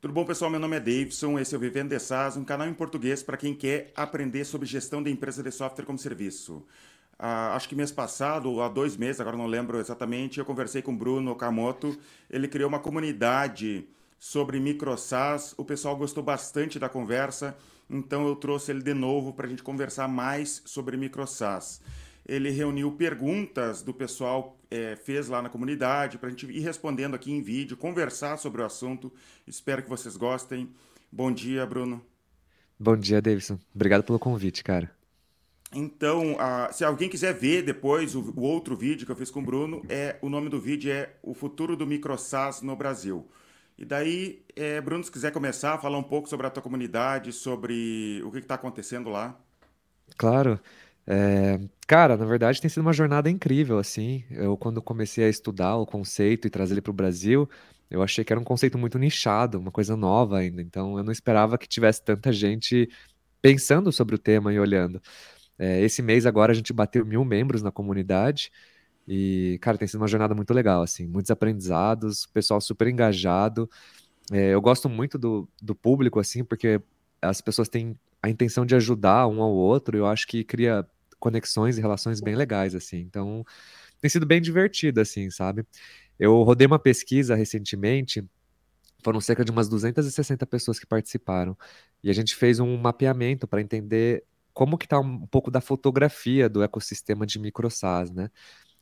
Tudo 0.00 0.14
bom, 0.14 0.24
pessoal? 0.24 0.48
Meu 0.48 0.60
nome 0.60 0.76
é 0.76 0.78
Davidson, 0.78 1.40
esse 1.40 1.52
é 1.52 1.58
o 1.58 1.60
Vivendo 1.60 1.88
de 1.88 1.98
SaaS, 1.98 2.36
um 2.36 2.44
canal 2.44 2.68
em 2.68 2.72
português 2.72 3.20
para 3.20 3.36
quem 3.36 3.52
quer 3.52 3.90
aprender 3.96 4.44
sobre 4.44 4.64
gestão 4.64 5.02
de 5.02 5.10
empresa 5.10 5.42
de 5.42 5.50
software 5.50 5.84
como 5.84 5.98
serviço. 5.98 6.64
Ah, 7.18 7.56
acho 7.56 7.68
que 7.68 7.74
mês 7.74 7.90
passado, 7.90 8.48
ou 8.48 8.62
há 8.62 8.68
dois 8.68 8.96
meses, 8.96 9.20
agora 9.20 9.36
não 9.36 9.48
lembro 9.48 9.80
exatamente, 9.80 10.38
eu 10.38 10.44
conversei 10.44 10.82
com 10.82 10.92
o 10.92 10.96
Bruno 10.96 11.32
Okamoto. 11.32 11.98
Ele 12.30 12.46
criou 12.46 12.68
uma 12.68 12.78
comunidade 12.78 13.88
sobre 14.20 14.60
microsas. 14.60 15.52
O 15.56 15.64
pessoal 15.64 15.96
gostou 15.96 16.22
bastante 16.22 16.78
da 16.78 16.88
conversa, 16.88 17.56
então 17.90 18.24
eu 18.24 18.36
trouxe 18.36 18.70
ele 18.70 18.82
de 18.82 18.94
novo 18.94 19.32
para 19.32 19.46
a 19.46 19.50
gente 19.50 19.64
conversar 19.64 20.06
mais 20.06 20.62
sobre 20.64 20.96
microsas. 20.96 21.82
Ele 22.28 22.50
reuniu 22.50 22.92
perguntas 22.92 23.82
do 23.82 23.94
pessoal, 23.94 24.58
é, 24.70 24.94
fez 24.96 25.28
lá 25.28 25.40
na 25.40 25.48
comunidade, 25.48 26.18
para 26.18 26.28
a 26.28 26.30
gente 26.30 26.46
ir 26.46 26.60
respondendo 26.60 27.14
aqui 27.14 27.32
em 27.32 27.40
vídeo, 27.40 27.76
conversar 27.76 28.36
sobre 28.36 28.60
o 28.60 28.66
assunto. 28.66 29.10
Espero 29.46 29.82
que 29.82 29.88
vocês 29.88 30.14
gostem. 30.14 30.68
Bom 31.10 31.32
dia, 31.32 31.64
Bruno. 31.64 32.04
Bom 32.78 32.96
dia, 32.96 33.22
Davidson. 33.22 33.58
Obrigado 33.74 34.04
pelo 34.04 34.18
convite, 34.18 34.62
cara. 34.62 34.90
Então, 35.72 36.34
uh, 36.34 36.72
se 36.72 36.84
alguém 36.84 37.08
quiser 37.08 37.34
ver 37.34 37.62
depois 37.62 38.14
o, 38.14 38.32
o, 38.36 38.42
outro 38.42 38.76
vídeo 38.76 39.04
que 39.04 39.12
eu 39.12 39.16
fiz 39.16 39.30
com 39.30 39.40
o 39.40 39.44
Bruno, 39.44 39.82
é 39.88 40.16
o 40.22 40.28
nome 40.28 40.48
do 40.48 40.60
vídeo 40.60 40.92
é 40.92 41.10
O 41.22 41.34
Futuro 41.34 41.76
do 41.76 41.86
MicroSAS 41.86 42.62
no 42.62 42.76
Brasil. 42.76 43.26
E 43.76 43.84
daí, 43.84 44.42
é, 44.56 44.80
Bruno, 44.80 45.04
se 45.04 45.12
quiser 45.12 45.32
começar 45.32 45.74
a 45.74 45.78
falar 45.78 45.98
um 45.98 46.02
pouco 46.02 46.28
sobre 46.28 46.46
a 46.46 46.50
tua 46.50 46.62
comunidade, 46.62 47.32
sobre 47.32 48.22
o 48.24 48.30
que 48.30 48.38
está 48.38 48.54
acontecendo 48.54 49.08
lá. 49.08 49.38
Claro. 50.16 50.58
É, 51.10 51.58
cara, 51.86 52.18
na 52.18 52.26
verdade 52.26 52.60
tem 52.60 52.68
sido 52.68 52.82
uma 52.82 52.92
jornada 52.92 53.30
incrível, 53.30 53.78
assim. 53.78 54.24
Eu, 54.30 54.56
quando 54.58 54.82
comecei 54.82 55.24
a 55.24 55.28
estudar 55.28 55.76
o 55.76 55.86
conceito 55.86 56.46
e 56.46 56.50
trazer 56.50 56.74
ele 56.74 56.82
para 56.82 56.90
o 56.90 56.94
Brasil, 56.94 57.48
eu 57.90 58.02
achei 58.02 58.22
que 58.24 58.32
era 58.32 58.38
um 58.40 58.44
conceito 58.44 58.76
muito 58.76 58.98
nichado, 58.98 59.58
uma 59.58 59.70
coisa 59.72 59.96
nova 59.96 60.38
ainda. 60.38 60.60
Então, 60.60 60.98
eu 60.98 61.04
não 61.04 61.12
esperava 61.12 61.56
que 61.56 61.66
tivesse 61.66 62.02
tanta 62.04 62.30
gente 62.32 62.90
pensando 63.42 63.90
sobre 63.92 64.14
o 64.16 64.18
tema 64.18 64.52
e 64.52 64.60
olhando. 64.60 65.00
É, 65.58 65.80
esse 65.82 66.02
mês 66.02 66.26
agora 66.26 66.52
a 66.52 66.54
gente 66.54 66.72
bateu 66.72 67.06
mil 67.06 67.24
membros 67.24 67.62
na 67.62 67.72
comunidade 67.72 68.52
e, 69.08 69.58
cara, 69.62 69.78
tem 69.78 69.88
sido 69.88 70.00
uma 70.02 70.08
jornada 70.08 70.34
muito 70.34 70.52
legal, 70.54 70.82
assim, 70.82 71.06
muitos 71.06 71.30
aprendizados, 71.30 72.26
pessoal 72.26 72.60
super 72.60 72.88
engajado. 72.88 73.70
É, 74.32 74.54
eu 74.54 74.60
gosto 74.60 74.88
muito 74.88 75.18
do, 75.18 75.48
do 75.62 75.74
público, 75.74 76.20
assim, 76.20 76.44
porque 76.44 76.80
as 77.22 77.40
pessoas 77.40 77.68
têm 77.68 77.96
a 78.22 78.28
intenção 78.30 78.66
de 78.66 78.74
ajudar 78.76 79.26
um 79.28 79.42
ao 79.42 79.52
outro, 79.52 79.96
eu 79.96 80.06
acho 80.06 80.26
que 80.26 80.44
cria 80.44 80.86
conexões 81.18 81.78
e 81.78 81.80
relações 81.80 82.20
bem 82.20 82.34
legais, 82.34 82.74
assim. 82.74 82.98
Então, 82.98 83.44
tem 84.00 84.08
sido 84.08 84.26
bem 84.26 84.40
divertido, 84.40 85.00
assim, 85.00 85.30
sabe? 85.30 85.66
Eu 86.18 86.42
rodei 86.42 86.66
uma 86.66 86.78
pesquisa 86.78 87.34
recentemente, 87.34 88.24
foram 89.02 89.20
cerca 89.20 89.44
de 89.44 89.50
umas 89.50 89.68
260 89.68 90.46
pessoas 90.46 90.78
que 90.78 90.86
participaram, 90.86 91.56
e 92.02 92.10
a 92.10 92.12
gente 92.12 92.34
fez 92.34 92.60
um 92.60 92.76
mapeamento 92.76 93.46
para 93.46 93.60
entender 93.60 94.24
como 94.52 94.76
que 94.76 94.86
está 94.86 94.98
um 94.98 95.26
pouco 95.26 95.50
da 95.50 95.60
fotografia 95.60 96.48
do 96.48 96.62
ecossistema 96.62 97.24
de 97.24 97.38
microsas, 97.38 98.10
né? 98.10 98.30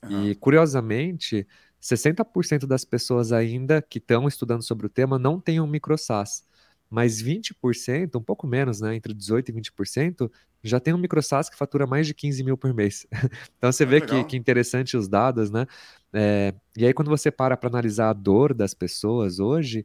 Uhum. 0.03 0.29
E 0.29 0.35
curiosamente, 0.35 1.47
60% 1.81 2.67
das 2.67 2.85
pessoas 2.85 3.33
ainda 3.33 3.83
que 3.83 3.99
estão 3.99 4.27
estudando 4.27 4.63
sobre 4.63 4.87
o 4.87 4.91
tema 4.91 5.19
não 5.19 5.41
têm 5.41 5.61
um 5.61 5.67
microsas, 5.67 6.45
mas 6.91 7.21
20%, 7.21 8.17
um 8.17 8.23
pouco 8.23 8.47
menos, 8.47 8.81
né, 8.81 8.95
entre 8.95 9.13
18% 9.13 9.49
e 9.49 9.53
20%, 9.53 10.31
já 10.63 10.81
tem 10.81 10.95
um 10.95 10.99
microsas 10.99 11.49
que 11.49 11.57
fatura 11.57 11.87
mais 11.87 12.07
de 12.07 12.15
15 12.15 12.43
mil 12.43 12.57
por 12.57 12.73
mês. 12.75 13.07
então 13.57 13.71
você 13.71 13.85
ah, 13.85 13.87
vê 13.87 14.01
que, 14.01 14.25
que 14.25 14.37
interessante 14.37 14.97
os 14.97 15.09
dados, 15.09 15.51
né? 15.51 15.67
É, 16.13 16.55
e 16.77 16.87
aí 16.87 16.93
quando 16.93 17.09
você 17.09 17.31
para 17.31 17.57
para 17.57 17.69
analisar 17.69 18.11
a 18.11 18.13
dor 18.13 18.55
das 18.55 18.75
pessoas 18.75 19.39
hoje, 19.39 19.85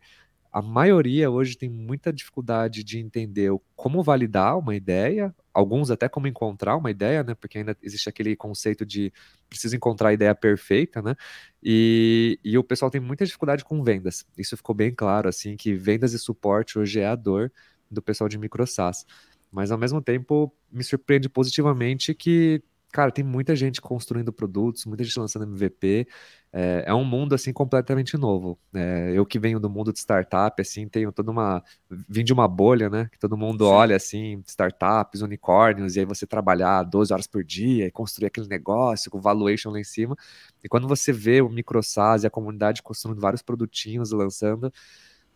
a 0.52 0.61
maioria 0.61 1.31
hoje 1.31 1.57
tem 1.57 1.69
muita 1.69 2.11
dificuldade 2.11 2.83
de 2.83 2.99
entender 2.99 3.52
como 3.75 4.03
validar 4.03 4.58
uma 4.58 4.75
ideia, 4.75 5.33
alguns 5.53 5.89
até 5.89 6.09
como 6.09 6.27
encontrar 6.27 6.75
uma 6.75 6.91
ideia, 6.91 7.23
né? 7.23 7.33
Porque 7.35 7.59
ainda 7.59 7.77
existe 7.81 8.09
aquele 8.09 8.35
conceito 8.35 8.85
de 8.85 9.13
preciso 9.49 9.76
encontrar 9.76 10.09
a 10.09 10.14
ideia 10.14 10.36
perfeita, 10.36 11.02
né? 11.02 11.15
E, 11.64 12.37
e 12.43 12.58
o 12.58 12.64
pessoal 12.64 12.92
tem 12.92 12.99
muita 12.99 13.26
dificuldade 13.26 13.64
com 13.64 13.81
vendas. 13.81 14.26
Isso 14.37 14.58
ficou 14.58 14.76
bem 14.76 14.93
claro, 14.93 15.30
assim, 15.30 15.55
que 15.55 15.73
vendas 15.73 16.14
e 16.14 16.20
suporte 16.20 16.77
hoje 16.77 16.99
é 16.99 17.08
a 17.08 17.15
dor 17.15 17.52
do 17.89 18.02
pessoal 18.02 18.27
de 18.27 18.37
microsas. 18.37 19.05
Mas 19.52 19.71
ao 19.71 19.77
mesmo 19.77 20.02
tempo 20.02 20.53
me 20.71 20.83
surpreende 20.83 21.30
positivamente 21.30 22.14
que 22.14 22.61
cara, 22.91 23.11
tem 23.11 23.23
muita 23.23 23.55
gente 23.55 23.79
construindo 23.79 24.31
produtos, 24.31 24.85
muita 24.85 25.03
gente 25.03 25.19
lançando 25.19 25.43
MVP. 25.43 26.07
É, 26.53 26.83
é 26.87 26.93
um 26.93 27.05
mundo, 27.05 27.33
assim, 27.33 27.53
completamente 27.53 28.17
novo. 28.17 28.59
É, 28.73 29.11
eu 29.15 29.25
que 29.25 29.39
venho 29.39 29.59
do 29.59 29.69
mundo 29.69 29.93
de 29.93 29.99
startup, 29.99 30.61
assim, 30.61 30.87
tenho 30.87 31.11
toda 31.11 31.31
uma... 31.31 31.63
Vim 31.89 32.23
de 32.23 32.33
uma 32.33 32.47
bolha, 32.47 32.89
né? 32.89 33.07
Que 33.11 33.17
todo 33.17 33.37
mundo 33.37 33.65
Sim. 33.65 33.71
olha, 33.71 33.95
assim, 33.95 34.43
startups, 34.45 35.21
unicórnios, 35.21 35.95
e 35.95 36.02
aí 36.02 36.05
você 36.05 36.27
trabalhar 36.27 36.83
12 36.83 37.13
horas 37.13 37.27
por 37.27 37.43
dia 37.43 37.87
e 37.87 37.91
construir 37.91 38.27
aquele 38.27 38.47
negócio 38.47 39.09
com 39.09 39.21
valuation 39.21 39.71
lá 39.71 39.79
em 39.79 39.83
cima. 39.83 40.15
E 40.63 40.67
quando 40.67 40.87
você 40.87 41.13
vê 41.13 41.41
o 41.41 41.49
MicroSAS 41.49 42.23
e 42.23 42.27
a 42.27 42.29
comunidade 42.29 42.83
construindo 42.83 43.21
vários 43.21 43.41
produtinhos, 43.41 44.11
lançando, 44.11 44.71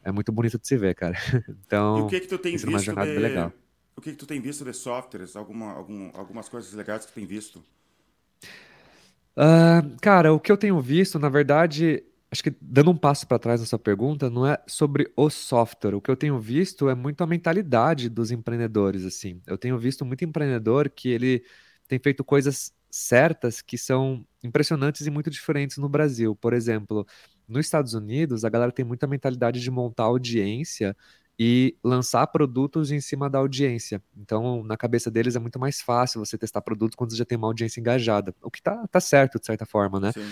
é 0.03 0.11
muito 0.11 0.31
bonito 0.31 0.59
de 0.59 0.67
se 0.67 0.77
ver, 0.77 0.95
cara. 0.95 1.17
Então, 1.65 1.97
e 1.99 2.01
o 2.01 2.07
que 2.07 2.19
que 2.19 2.27
tu 2.27 2.37
tem 2.37 2.51
visto 2.53 2.67
uma 2.67 2.79
jornada 2.79 3.11
de... 3.11 3.17
legal. 3.17 3.51
O 3.95 4.01
que, 4.01 4.11
que 4.11 4.17
tu 4.17 4.25
tem 4.25 4.41
visto 4.41 4.65
de 4.65 4.73
softwares? 4.73 5.35
Alguma, 5.35 5.71
algum, 5.71 6.11
algumas 6.13 6.49
coisas 6.49 6.73
legais 6.73 7.05
que 7.05 7.11
tu 7.11 7.15
tem 7.15 7.25
visto? 7.25 7.63
Uh, 9.37 9.97
cara, 10.01 10.33
o 10.33 10.39
que 10.39 10.51
eu 10.51 10.57
tenho 10.57 10.79
visto, 10.81 11.19
na 11.19 11.29
verdade, 11.29 12.03
acho 12.31 12.43
que 12.43 12.53
dando 12.61 12.91
um 12.91 12.97
passo 12.97 13.27
para 13.27 13.39
trás 13.39 13.61
na 13.61 13.67
sua 13.67 13.79
pergunta, 13.79 14.29
não 14.29 14.45
é 14.45 14.61
sobre 14.67 15.11
o 15.15 15.29
software. 15.29 15.95
O 15.95 16.01
que 16.01 16.11
eu 16.11 16.15
tenho 16.17 16.39
visto 16.39 16.89
é 16.89 16.95
muito 16.95 17.23
a 17.23 17.27
mentalidade 17.27 18.09
dos 18.09 18.31
empreendedores, 18.31 19.05
assim. 19.05 19.41
Eu 19.47 19.57
tenho 19.57 19.77
visto 19.77 20.05
muito 20.05 20.23
empreendedor 20.25 20.89
que 20.89 21.09
ele 21.09 21.43
tem 21.87 21.99
feito 21.99 22.23
coisas 22.23 22.73
certas 22.89 23.61
que 23.61 23.77
são 23.77 24.25
impressionantes 24.43 25.05
e 25.05 25.11
muito 25.11 25.29
diferentes 25.29 25.77
no 25.77 25.89
Brasil. 25.89 26.35
Por 26.35 26.53
exemplo, 26.53 27.05
nos 27.47 27.65
Estados 27.65 27.93
Unidos, 27.93 28.45
a 28.45 28.49
galera 28.49 28.71
tem 28.71 28.85
muita 28.85 29.07
mentalidade 29.07 29.59
de 29.61 29.69
montar 29.69 30.03
audiência 30.03 30.95
e 31.37 31.77
lançar 31.83 32.25
produtos 32.27 32.91
em 32.91 33.01
cima 33.01 33.29
da 33.29 33.39
audiência. 33.39 34.01
Então, 34.15 34.63
na 34.63 34.77
cabeça 34.77 35.11
deles 35.11 35.35
é 35.35 35.39
muito 35.39 35.59
mais 35.59 35.81
fácil 35.81 36.23
você 36.23 36.37
testar 36.37 36.61
produtos 36.61 36.95
quando 36.95 37.11
você 37.11 37.17
já 37.17 37.25
tem 37.25 37.37
uma 37.37 37.47
audiência 37.47 37.79
engajada, 37.79 38.33
o 38.41 38.49
que 38.49 38.61
tá, 38.61 38.87
tá 38.87 38.99
certo, 38.99 39.39
de 39.39 39.45
certa 39.45 39.65
forma, 39.65 39.99
né? 39.99 40.11
Sim. 40.11 40.25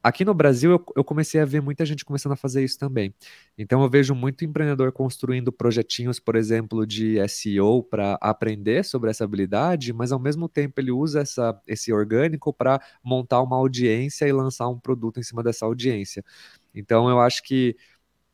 Aqui 0.00 0.24
no 0.24 0.32
Brasil, 0.32 0.70
eu, 0.70 0.84
eu, 0.96 1.04
comecei 1.04 1.40
a 1.40 1.44
ver 1.44 1.60
muita 1.60 1.84
gente 1.84 2.04
começando 2.04 2.32
a 2.32 2.36
fazer 2.36 2.62
isso 2.62 2.78
também. 2.78 3.12
Então, 3.58 3.82
eu 3.82 3.90
vejo 3.90 4.14
muito 4.14 4.44
empreendedor 4.44 4.92
construindo 4.92 5.50
projetinhos, 5.50 6.20
por 6.20 6.36
exemplo, 6.36 6.86
de 6.86 7.18
SEO 7.28 7.82
para 7.82 8.16
aprender 8.20 8.84
sobre 8.84 9.10
essa 9.10 9.24
habilidade, 9.24 9.92
mas 9.92 10.12
ao 10.12 10.20
mesmo 10.20 10.48
tempo 10.48 10.80
ele 10.80 10.92
usa 10.92 11.20
essa, 11.20 11.60
esse 11.66 11.92
orgânico 11.92 12.52
para 12.54 12.80
montar 13.02 13.42
uma 13.42 13.56
audiência 13.56 14.26
e 14.26 14.32
lançar 14.32 14.68
um 14.68 14.78
produto 14.78 15.18
em 15.18 15.22
cima 15.24 15.42
dessa 15.42 15.66
audiência. 15.66 16.24
Então, 16.72 17.10
eu 17.10 17.20
acho 17.20 17.42
que 17.42 17.76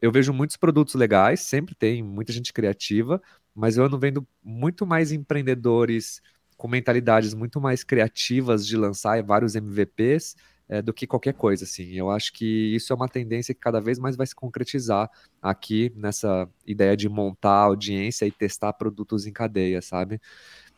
eu 0.05 0.13
vejo 0.13 0.35
muitos 0.35 0.59
produtos 0.59 0.95
legais, 0.95 1.41
sempre 1.41 1.75
tem 1.75 2.03
muita 2.03 2.31
gente 2.31 2.53
criativa, 2.53 3.23
mas 3.55 3.79
eu 3.79 3.85
ando 3.87 3.99
vendo 3.99 4.27
muito 4.43 4.87
mais 4.87 5.11
empreendedores 5.11 6.21
com 6.59 6.69
mentalidades 6.69 7.33
muito 7.33 7.59
mais 7.59 7.83
criativas 7.83 8.67
de 8.67 8.77
lançar 8.77 9.23
vários 9.23 9.55
MVPs 9.55 10.37
é, 10.69 10.83
do 10.83 10.93
que 10.93 11.07
qualquer 11.07 11.33
coisa, 11.33 11.65
assim. 11.65 11.95
Eu 11.95 12.11
acho 12.11 12.35
que 12.35 12.45
isso 12.75 12.93
é 12.93 12.97
uma 12.97 13.09
tendência 13.09 13.55
que 13.55 13.61
cada 13.61 13.81
vez 13.81 13.99
mais 13.99 14.15
vai 14.15 14.27
se 14.27 14.35
concretizar 14.35 15.11
aqui 15.41 15.91
nessa 15.97 16.47
ideia 16.67 16.95
de 16.95 17.09
montar 17.09 17.61
audiência 17.61 18.27
e 18.27 18.31
testar 18.31 18.75
produtos 18.75 19.27
em 19.27 19.33
cadeia, 19.33 19.81
sabe? 19.81 20.21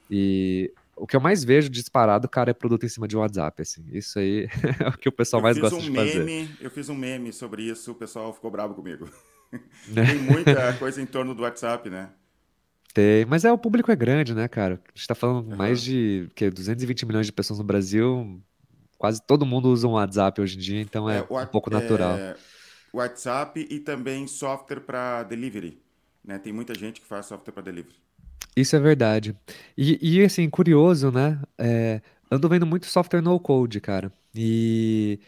E 0.08 0.72
o 0.96 1.06
que 1.06 1.14
eu 1.14 1.20
mais 1.20 1.44
vejo 1.44 1.68
disparado, 1.68 2.28
cara, 2.28 2.50
é 2.50 2.54
produto 2.54 2.86
em 2.86 2.88
cima 2.88 3.06
de 3.06 3.16
WhatsApp, 3.16 3.60
assim. 3.60 3.84
Isso 3.92 4.18
aí 4.18 4.48
é 4.82 4.88
o 4.88 4.92
que 4.92 5.08
o 5.08 5.12
pessoal 5.12 5.40
eu 5.40 5.44
mais 5.44 5.58
gosta 5.58 5.76
um 5.76 5.80
de 5.80 5.90
meme, 5.90 6.10
fazer. 6.10 6.56
Eu 6.60 6.70
fiz 6.70 6.88
um 6.88 6.94
meme 6.94 7.32
sobre 7.32 7.62
isso, 7.64 7.92
o 7.92 7.94
pessoal 7.94 8.32
ficou 8.32 8.50
bravo 8.50 8.74
comigo. 8.74 9.08
Tem 9.94 10.18
muita 10.18 10.72
coisa 10.78 11.00
em 11.00 11.06
torno 11.06 11.34
do 11.34 11.42
WhatsApp, 11.42 11.90
né? 11.90 12.10
Tem, 12.94 13.26
mas 13.26 13.44
é 13.44 13.52
o 13.52 13.58
público 13.58 13.92
é 13.92 13.96
grande, 13.96 14.34
né, 14.34 14.48
cara? 14.48 14.80
A 14.82 14.96
gente 14.96 15.06
tá 15.06 15.14
falando 15.14 15.50
uhum. 15.50 15.56
mais 15.56 15.82
de 15.82 16.30
que 16.34 16.48
220 16.50 17.04
milhões 17.04 17.26
de 17.26 17.32
pessoas 17.32 17.58
no 17.58 17.64
Brasil, 17.64 18.40
quase 18.96 19.20
todo 19.20 19.44
mundo 19.44 19.68
usa 19.68 19.86
um 19.86 19.92
WhatsApp 19.92 20.40
hoje 20.40 20.56
em 20.56 20.60
dia, 20.60 20.80
então 20.80 21.08
é, 21.08 21.18
é 21.18 21.22
um 21.22 21.46
pouco 21.46 21.68
natural. 21.68 22.16
É, 22.16 22.34
WhatsApp 22.94 23.66
e 23.68 23.80
também 23.80 24.26
software 24.26 24.80
para 24.80 25.22
delivery, 25.24 25.78
né? 26.24 26.38
Tem 26.38 26.54
muita 26.54 26.74
gente 26.74 27.02
que 27.02 27.06
faz 27.06 27.26
software 27.26 27.52
para 27.52 27.64
delivery. 27.64 28.05
Isso 28.56 28.74
é 28.74 28.80
verdade. 28.80 29.36
E, 29.76 29.98
e 30.20 30.24
assim, 30.24 30.48
curioso, 30.48 31.10
né? 31.10 31.40
É, 31.58 32.00
ando 32.30 32.48
vendo 32.48 32.66
muito 32.66 32.86
software 32.86 33.20
no 33.20 33.38
code, 33.38 33.80
cara. 33.80 34.10
E 34.34 35.20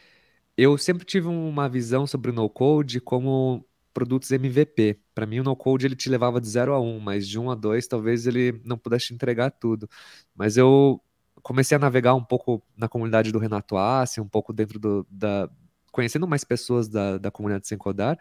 eu 0.56 0.76
sempre 0.78 1.04
tive 1.04 1.28
uma 1.28 1.68
visão 1.68 2.06
sobre 2.06 2.30
o 2.30 2.34
no 2.34 2.48
code 2.48 3.00
como 3.00 3.64
produtos 3.94 4.30
MVP. 4.30 4.98
Para 5.14 5.26
mim, 5.26 5.40
o 5.40 5.44
no 5.44 5.56
code 5.56 5.86
ele 5.86 5.96
te 5.96 6.08
levava 6.08 6.40
de 6.40 6.48
0 6.48 6.72
a 6.74 6.80
1, 6.80 6.96
um, 6.96 7.00
mas 7.00 7.28
de 7.28 7.38
1 7.38 7.44
um 7.44 7.50
a 7.50 7.54
2 7.54 7.86
talvez 7.86 8.26
ele 8.26 8.60
não 8.64 8.78
pudesse 8.78 9.06
te 9.08 9.14
entregar 9.14 9.50
tudo. 9.50 9.88
Mas 10.34 10.56
eu 10.56 11.00
comecei 11.42 11.76
a 11.76 11.78
navegar 11.78 12.14
um 12.14 12.24
pouco 12.24 12.62
na 12.76 12.88
comunidade 12.88 13.32
do 13.32 13.38
Renato 13.38 13.76
Assi, 13.76 14.20
um 14.20 14.28
pouco 14.28 14.52
dentro 14.52 14.78
do, 14.78 15.06
da. 15.10 15.48
conhecendo 15.92 16.26
mais 16.28 16.44
pessoas 16.44 16.88
da, 16.88 17.18
da 17.18 17.30
comunidade 17.30 17.66
sem 17.68 17.78
codar. 17.78 18.18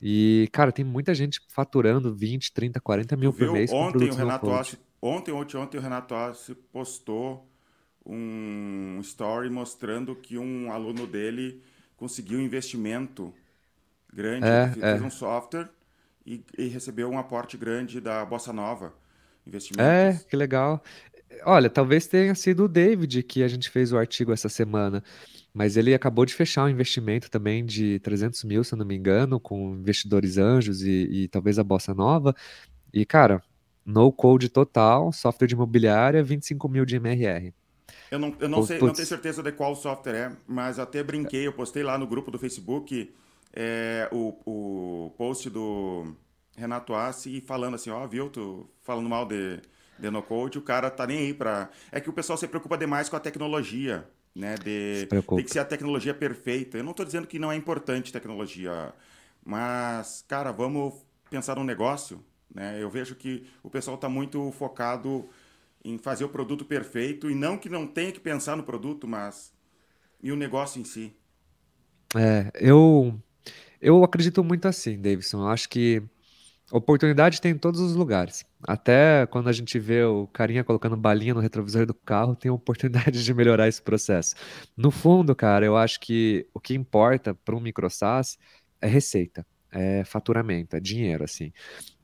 E, 0.00 0.48
cara, 0.52 0.72
tem 0.72 0.84
muita 0.84 1.14
gente 1.14 1.40
faturando 1.48 2.14
20, 2.14 2.52
30, 2.52 2.80
40 2.80 3.16
mil 3.16 3.32
por 3.32 3.52
mês 3.52 3.72
ontem 3.72 4.10
o 4.10 4.14
Renato 4.14 4.46
Ossi, 4.48 4.78
ontem, 5.00 5.32
ontem, 5.32 5.56
ontem 5.56 5.78
o 5.78 5.80
Renato 5.80 6.14
Ossi 6.14 6.54
postou 6.54 7.48
um 8.04 8.98
story 9.00 9.48
mostrando 9.48 10.14
que 10.14 10.36
um 10.36 10.70
aluno 10.70 11.06
dele 11.06 11.62
conseguiu 11.96 12.38
um 12.38 12.42
investimento 12.42 13.32
grande, 14.12 14.46
é, 14.46 14.68
fez 14.68 15.02
é. 15.02 15.04
um 15.04 15.10
software 15.10 15.68
e, 16.26 16.42
e, 16.58 16.66
recebeu 16.66 17.10
um 17.10 17.18
aporte 17.18 17.56
grande 17.56 18.00
da 18.00 18.24
Bossa 18.24 18.52
Nova 18.52 18.92
Investimentos. 19.46 19.84
É, 19.84 20.18
que 20.28 20.36
legal. 20.36 20.82
Olha, 21.44 21.68
talvez 21.68 22.06
tenha 22.06 22.34
sido 22.34 22.64
o 22.64 22.68
David 22.68 23.22
que 23.22 23.42
a 23.42 23.48
gente 23.48 23.68
fez 23.68 23.92
o 23.92 23.98
artigo 23.98 24.32
essa 24.32 24.48
semana, 24.48 25.02
mas 25.54 25.76
ele 25.76 25.94
acabou 25.94 26.26
de 26.26 26.34
fechar 26.34 26.64
um 26.64 26.68
investimento 26.68 27.30
também 27.30 27.64
de 27.64 28.00
300 28.00 28.42
mil, 28.44 28.64
se 28.64 28.74
eu 28.74 28.78
não 28.78 28.84
me 28.84 28.96
engano, 28.96 29.38
com 29.38 29.74
investidores 29.74 30.36
anjos 30.36 30.82
e, 30.82 31.08
e 31.10 31.28
talvez 31.28 31.58
a 31.58 31.64
Bossa 31.64 31.94
Nova. 31.94 32.34
E, 32.92 33.06
cara, 33.06 33.40
no 33.86 34.10
code 34.10 34.48
total, 34.48 35.12
software 35.12 35.46
de 35.46 35.54
imobiliária, 35.54 36.24
25 36.24 36.68
mil 36.68 36.84
de 36.84 36.96
MRR. 36.96 37.54
Eu 38.10 38.18
não, 38.18 38.36
eu 38.40 38.48
não, 38.48 38.62
sei, 38.64 38.80
não 38.80 38.92
tenho 38.92 39.06
certeza 39.06 39.42
de 39.42 39.52
qual 39.52 39.76
software 39.76 40.14
é, 40.14 40.36
mas 40.46 40.78
até 40.78 41.02
brinquei, 41.02 41.46
eu 41.46 41.52
postei 41.52 41.82
lá 41.82 41.96
no 41.96 42.06
grupo 42.06 42.30
do 42.30 42.38
Facebook 42.38 43.14
é, 43.54 44.08
o, 44.10 44.36
o 44.44 45.10
post 45.16 45.48
do 45.48 46.14
Renato 46.56 46.94
Assi 46.94 47.40
falando 47.40 47.74
assim, 47.74 47.90
ó, 47.90 48.04
oh, 48.04 48.08
viu, 48.08 48.28
tu 48.28 48.68
falando 48.82 49.08
mal 49.08 49.24
de, 49.24 49.60
de 49.98 50.10
no 50.10 50.22
code, 50.22 50.58
o 50.58 50.62
cara 50.62 50.90
tá 50.90 51.06
nem 51.06 51.18
aí 51.18 51.34
para 51.34 51.70
É 51.92 52.00
que 52.00 52.10
o 52.10 52.12
pessoal 52.12 52.36
se 52.36 52.48
preocupa 52.48 52.76
demais 52.76 53.08
com 53.08 53.16
a 53.16 53.20
tecnologia, 53.20 54.08
né? 54.34 54.56
De, 54.56 55.06
tem 55.06 55.44
que 55.44 55.52
ser 55.52 55.60
a 55.60 55.64
tecnologia 55.64 56.12
perfeita. 56.12 56.76
Eu 56.76 56.84
não 56.84 56.90
estou 56.90 57.06
dizendo 57.06 57.26
que 57.26 57.38
não 57.38 57.52
é 57.52 57.56
importante 57.56 58.12
tecnologia, 58.12 58.92
mas, 59.44 60.24
cara, 60.26 60.50
vamos 60.50 60.94
pensar 61.30 61.56
num 61.56 61.64
negócio, 61.64 62.24
né? 62.52 62.82
Eu 62.82 62.90
vejo 62.90 63.14
que 63.14 63.46
o 63.62 63.70
pessoal 63.70 63.94
está 63.94 64.08
muito 64.08 64.50
focado 64.52 65.28
em 65.84 65.98
fazer 65.98 66.24
o 66.24 66.28
produto 66.28 66.64
perfeito 66.64 67.30
e 67.30 67.34
não 67.34 67.58
que 67.58 67.68
não 67.68 67.86
tenha 67.86 68.10
que 68.10 68.20
pensar 68.20 68.56
no 68.56 68.62
produto, 68.62 69.06
mas 69.06 69.52
e 70.22 70.32
o 70.32 70.36
negócio 70.36 70.80
em 70.80 70.84
si. 70.84 71.14
É, 72.16 72.50
eu 72.54 73.14
eu 73.80 74.02
acredito 74.02 74.42
muito 74.42 74.66
assim, 74.66 74.98
Davidson. 74.98 75.42
Eu 75.42 75.48
acho 75.48 75.68
que 75.68 76.02
oportunidade 76.72 77.40
tem 77.40 77.52
em 77.52 77.58
todos 77.58 77.80
os 77.80 77.94
lugares. 77.94 78.44
Até 78.62 79.26
quando 79.26 79.48
a 79.48 79.52
gente 79.52 79.78
vê 79.78 80.02
o 80.04 80.26
carinha 80.28 80.64
colocando 80.64 80.96
balinha 80.96 81.34
no 81.34 81.40
retrovisor 81.40 81.86
do 81.86 81.94
carro, 81.94 82.34
tem 82.34 82.50
oportunidade 82.50 83.24
de 83.24 83.34
melhorar 83.34 83.68
esse 83.68 83.82
processo. 83.82 84.34
No 84.76 84.90
fundo, 84.90 85.34
cara, 85.34 85.64
eu 85.66 85.76
acho 85.76 86.00
que 86.00 86.46
o 86.54 86.60
que 86.60 86.74
importa 86.74 87.34
para 87.34 87.54
um 87.54 87.60
microsas 87.60 88.38
é 88.80 88.86
receita, 88.86 89.46
é 89.70 90.04
faturamento, 90.04 90.76
é 90.76 90.80
dinheiro, 90.80 91.24
assim. 91.24 91.52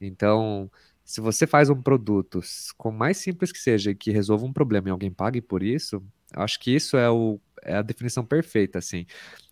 Então, 0.00 0.70
se 1.04 1.20
você 1.20 1.46
faz 1.46 1.68
um 1.70 1.82
produto, 1.82 2.40
com 2.76 2.90
mais 2.92 3.16
simples 3.16 3.50
que 3.52 3.58
seja, 3.58 3.94
que 3.94 4.10
resolva 4.10 4.46
um 4.46 4.52
problema 4.52 4.88
e 4.88 4.92
alguém 4.92 5.10
pague 5.10 5.40
por 5.40 5.62
isso, 5.62 6.02
acho 6.34 6.60
que 6.60 6.70
isso 6.74 6.96
é, 6.96 7.10
o, 7.10 7.40
é 7.62 7.74
a 7.74 7.82
definição 7.82 8.24
perfeita, 8.24 8.78
assim. 8.78 9.06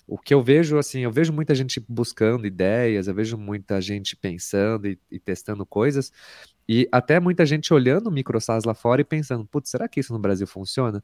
O 0.08 0.16
que 0.16 0.32
eu 0.32 0.42
vejo, 0.42 0.78
assim, 0.78 1.00
eu 1.00 1.12
vejo 1.12 1.34
muita 1.34 1.54
gente 1.54 1.84
buscando 1.86 2.46
ideias, 2.46 3.08
eu 3.08 3.14
vejo 3.14 3.36
muita 3.36 3.78
gente 3.78 4.16
pensando 4.16 4.88
e, 4.88 4.98
e 5.10 5.20
testando 5.20 5.66
coisas, 5.66 6.10
e 6.66 6.88
até 6.90 7.20
muita 7.20 7.44
gente 7.44 7.74
olhando 7.74 8.06
o 8.06 8.10
microsas 8.10 8.64
lá 8.64 8.72
fora 8.72 9.02
e 9.02 9.04
pensando, 9.04 9.44
putz, 9.44 9.68
será 9.68 9.86
que 9.86 10.00
isso 10.00 10.14
no 10.14 10.18
Brasil 10.18 10.46
funciona? 10.46 11.02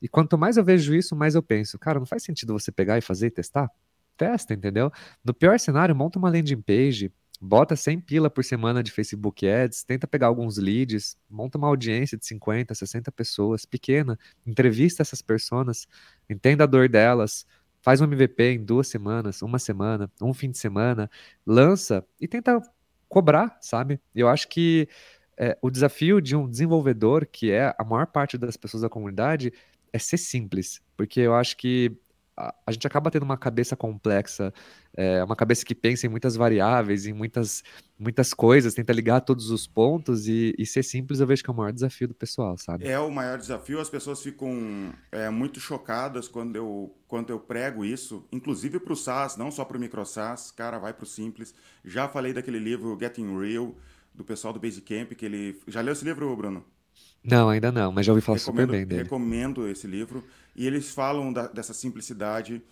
E 0.00 0.08
quanto 0.08 0.38
mais 0.38 0.56
eu 0.56 0.64
vejo 0.64 0.94
isso, 0.94 1.14
mais 1.14 1.34
eu 1.34 1.42
penso, 1.42 1.78
cara, 1.78 1.98
não 1.98 2.06
faz 2.06 2.22
sentido 2.22 2.54
você 2.54 2.72
pegar 2.72 2.96
e 2.96 3.02
fazer 3.02 3.26
e 3.26 3.30
testar? 3.30 3.70
Testa, 4.16 4.54
entendeu? 4.54 4.90
No 5.22 5.34
pior 5.34 5.58
cenário, 5.60 5.94
monta 5.94 6.18
uma 6.18 6.30
landing 6.30 6.62
page, 6.62 7.12
bota 7.38 7.76
100 7.76 8.00
pila 8.00 8.30
por 8.30 8.42
semana 8.42 8.82
de 8.82 8.90
Facebook 8.90 9.46
Ads, 9.46 9.84
tenta 9.84 10.06
pegar 10.06 10.28
alguns 10.28 10.56
leads, 10.56 11.18
monta 11.28 11.58
uma 11.58 11.66
audiência 11.68 12.16
de 12.16 12.24
50, 12.24 12.74
60 12.74 13.12
pessoas, 13.12 13.66
pequena, 13.66 14.18
entrevista 14.46 15.02
essas 15.02 15.20
pessoas, 15.20 15.86
entenda 16.28 16.64
a 16.64 16.66
dor 16.66 16.88
delas, 16.88 17.46
faz 17.86 18.00
um 18.00 18.04
MVP 18.04 18.42
em 18.54 18.64
duas 18.64 18.88
semanas, 18.88 19.42
uma 19.42 19.60
semana, 19.60 20.10
um 20.20 20.34
fim 20.34 20.50
de 20.50 20.58
semana, 20.58 21.08
lança 21.46 22.04
e 22.20 22.26
tenta 22.26 22.60
cobrar, 23.08 23.56
sabe? 23.60 24.00
Eu 24.12 24.26
acho 24.28 24.48
que 24.48 24.88
é, 25.38 25.56
o 25.62 25.70
desafio 25.70 26.20
de 26.20 26.34
um 26.34 26.50
desenvolvedor, 26.50 27.24
que 27.24 27.52
é 27.52 27.72
a 27.78 27.84
maior 27.84 28.08
parte 28.08 28.36
das 28.36 28.56
pessoas 28.56 28.82
da 28.82 28.88
comunidade, 28.88 29.52
é 29.92 30.00
ser 30.00 30.16
simples, 30.16 30.82
porque 30.96 31.20
eu 31.20 31.32
acho 31.32 31.56
que 31.56 31.96
a, 32.36 32.70
gente 32.70 32.86
acaba 32.86 33.10
tendo 33.10 33.22
uma 33.22 33.38
cabeça 33.38 33.74
complexa, 33.74 34.52
é, 34.94 35.24
uma 35.24 35.34
cabeça 35.34 35.64
que 35.64 35.74
pensa 35.74 36.06
em 36.06 36.10
muitas 36.10 36.36
variáveis, 36.36 37.06
em 37.06 37.12
muitas, 37.12 37.64
muitas 37.98 38.34
coisas, 38.34 38.74
tenta 38.74 38.92
ligar 38.92 39.22
todos 39.22 39.50
os 39.50 39.66
pontos 39.66 40.28
e, 40.28 40.54
e 40.58 40.66
ser 40.66 40.82
simples 40.82 41.18
eu 41.20 41.26
vejo 41.26 41.42
que 41.42 41.48
é 41.48 41.52
o 41.52 41.56
maior 41.56 41.72
desafio 41.72 42.08
do 42.08 42.14
pessoal, 42.14 42.56
sabe? 42.58 42.86
É 42.86 42.98
o 42.98 43.10
maior 43.10 43.38
desafio, 43.38 43.80
as 43.80 43.88
pessoas 43.88 44.22
ficam 44.22 44.92
é, 45.10 45.30
muito 45.30 45.58
chocadas 45.58 46.28
quando 46.28 46.56
eu, 46.56 46.94
quando 47.08 47.30
eu 47.30 47.40
prego 47.40 47.84
isso, 47.84 48.26
inclusive 48.30 48.78
para 48.78 48.92
o 48.92 48.96
SaaS, 48.96 49.36
não 49.36 49.50
só 49.50 49.64
para 49.64 49.78
o 49.78 49.80
micro 49.80 50.04
SaaS, 50.04 50.50
cara, 50.50 50.78
vai 50.78 50.92
para 50.92 51.04
o 51.04 51.06
simples. 51.06 51.54
Já 51.84 52.06
falei 52.06 52.34
daquele 52.34 52.58
livro 52.58 52.98
Getting 53.00 53.38
Real, 53.38 53.74
do 54.14 54.24
pessoal 54.24 54.52
do 54.52 54.60
Basecamp, 54.60 55.12
que 55.12 55.24
ele... 55.24 55.60
Já 55.66 55.80
leu 55.80 55.92
esse 55.92 56.04
livro, 56.04 56.34
Bruno? 56.36 56.64
Não, 57.22 57.48
ainda 57.48 57.72
não, 57.72 57.90
mas 57.90 58.06
já 58.06 58.12
ouvi 58.12 58.22
falar 58.22 58.38
recomendo, 58.38 58.66
super 58.66 58.76
bem 58.76 58.86
dele. 58.86 59.02
Recomendo 59.02 59.68
esse 59.68 59.86
livro. 59.86 60.22
E 60.56 60.66
eles 60.66 60.90
falam 60.90 61.32
da, 61.32 61.46
dessa 61.48 61.74
simplicidade. 61.74 62.62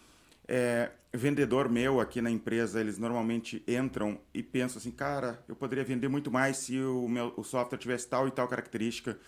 É, 0.49 0.91
vendedor 1.13 1.69
meu 1.69 2.01
aqui 2.01 2.21
na 2.23 2.31
empresa, 2.31 2.81
eles 2.81 2.99
normalmente 2.99 3.63
entram 3.69 4.19
e 4.33 4.43
pensam 4.43 4.79
assim, 4.79 4.91
cara, 4.91 5.43
eu 5.47 5.55
poderia 5.55 5.85
vender 5.85 6.09
muito 6.09 6.31
mais 6.31 6.57
se 6.57 6.79
o, 6.81 7.07
meu, 7.07 7.35
o 7.37 7.45
software 7.45 7.79
tivesse 7.79 8.09
tal 8.09 8.27
e 8.27 8.31
tal 8.31 8.49
característica. 8.49 9.19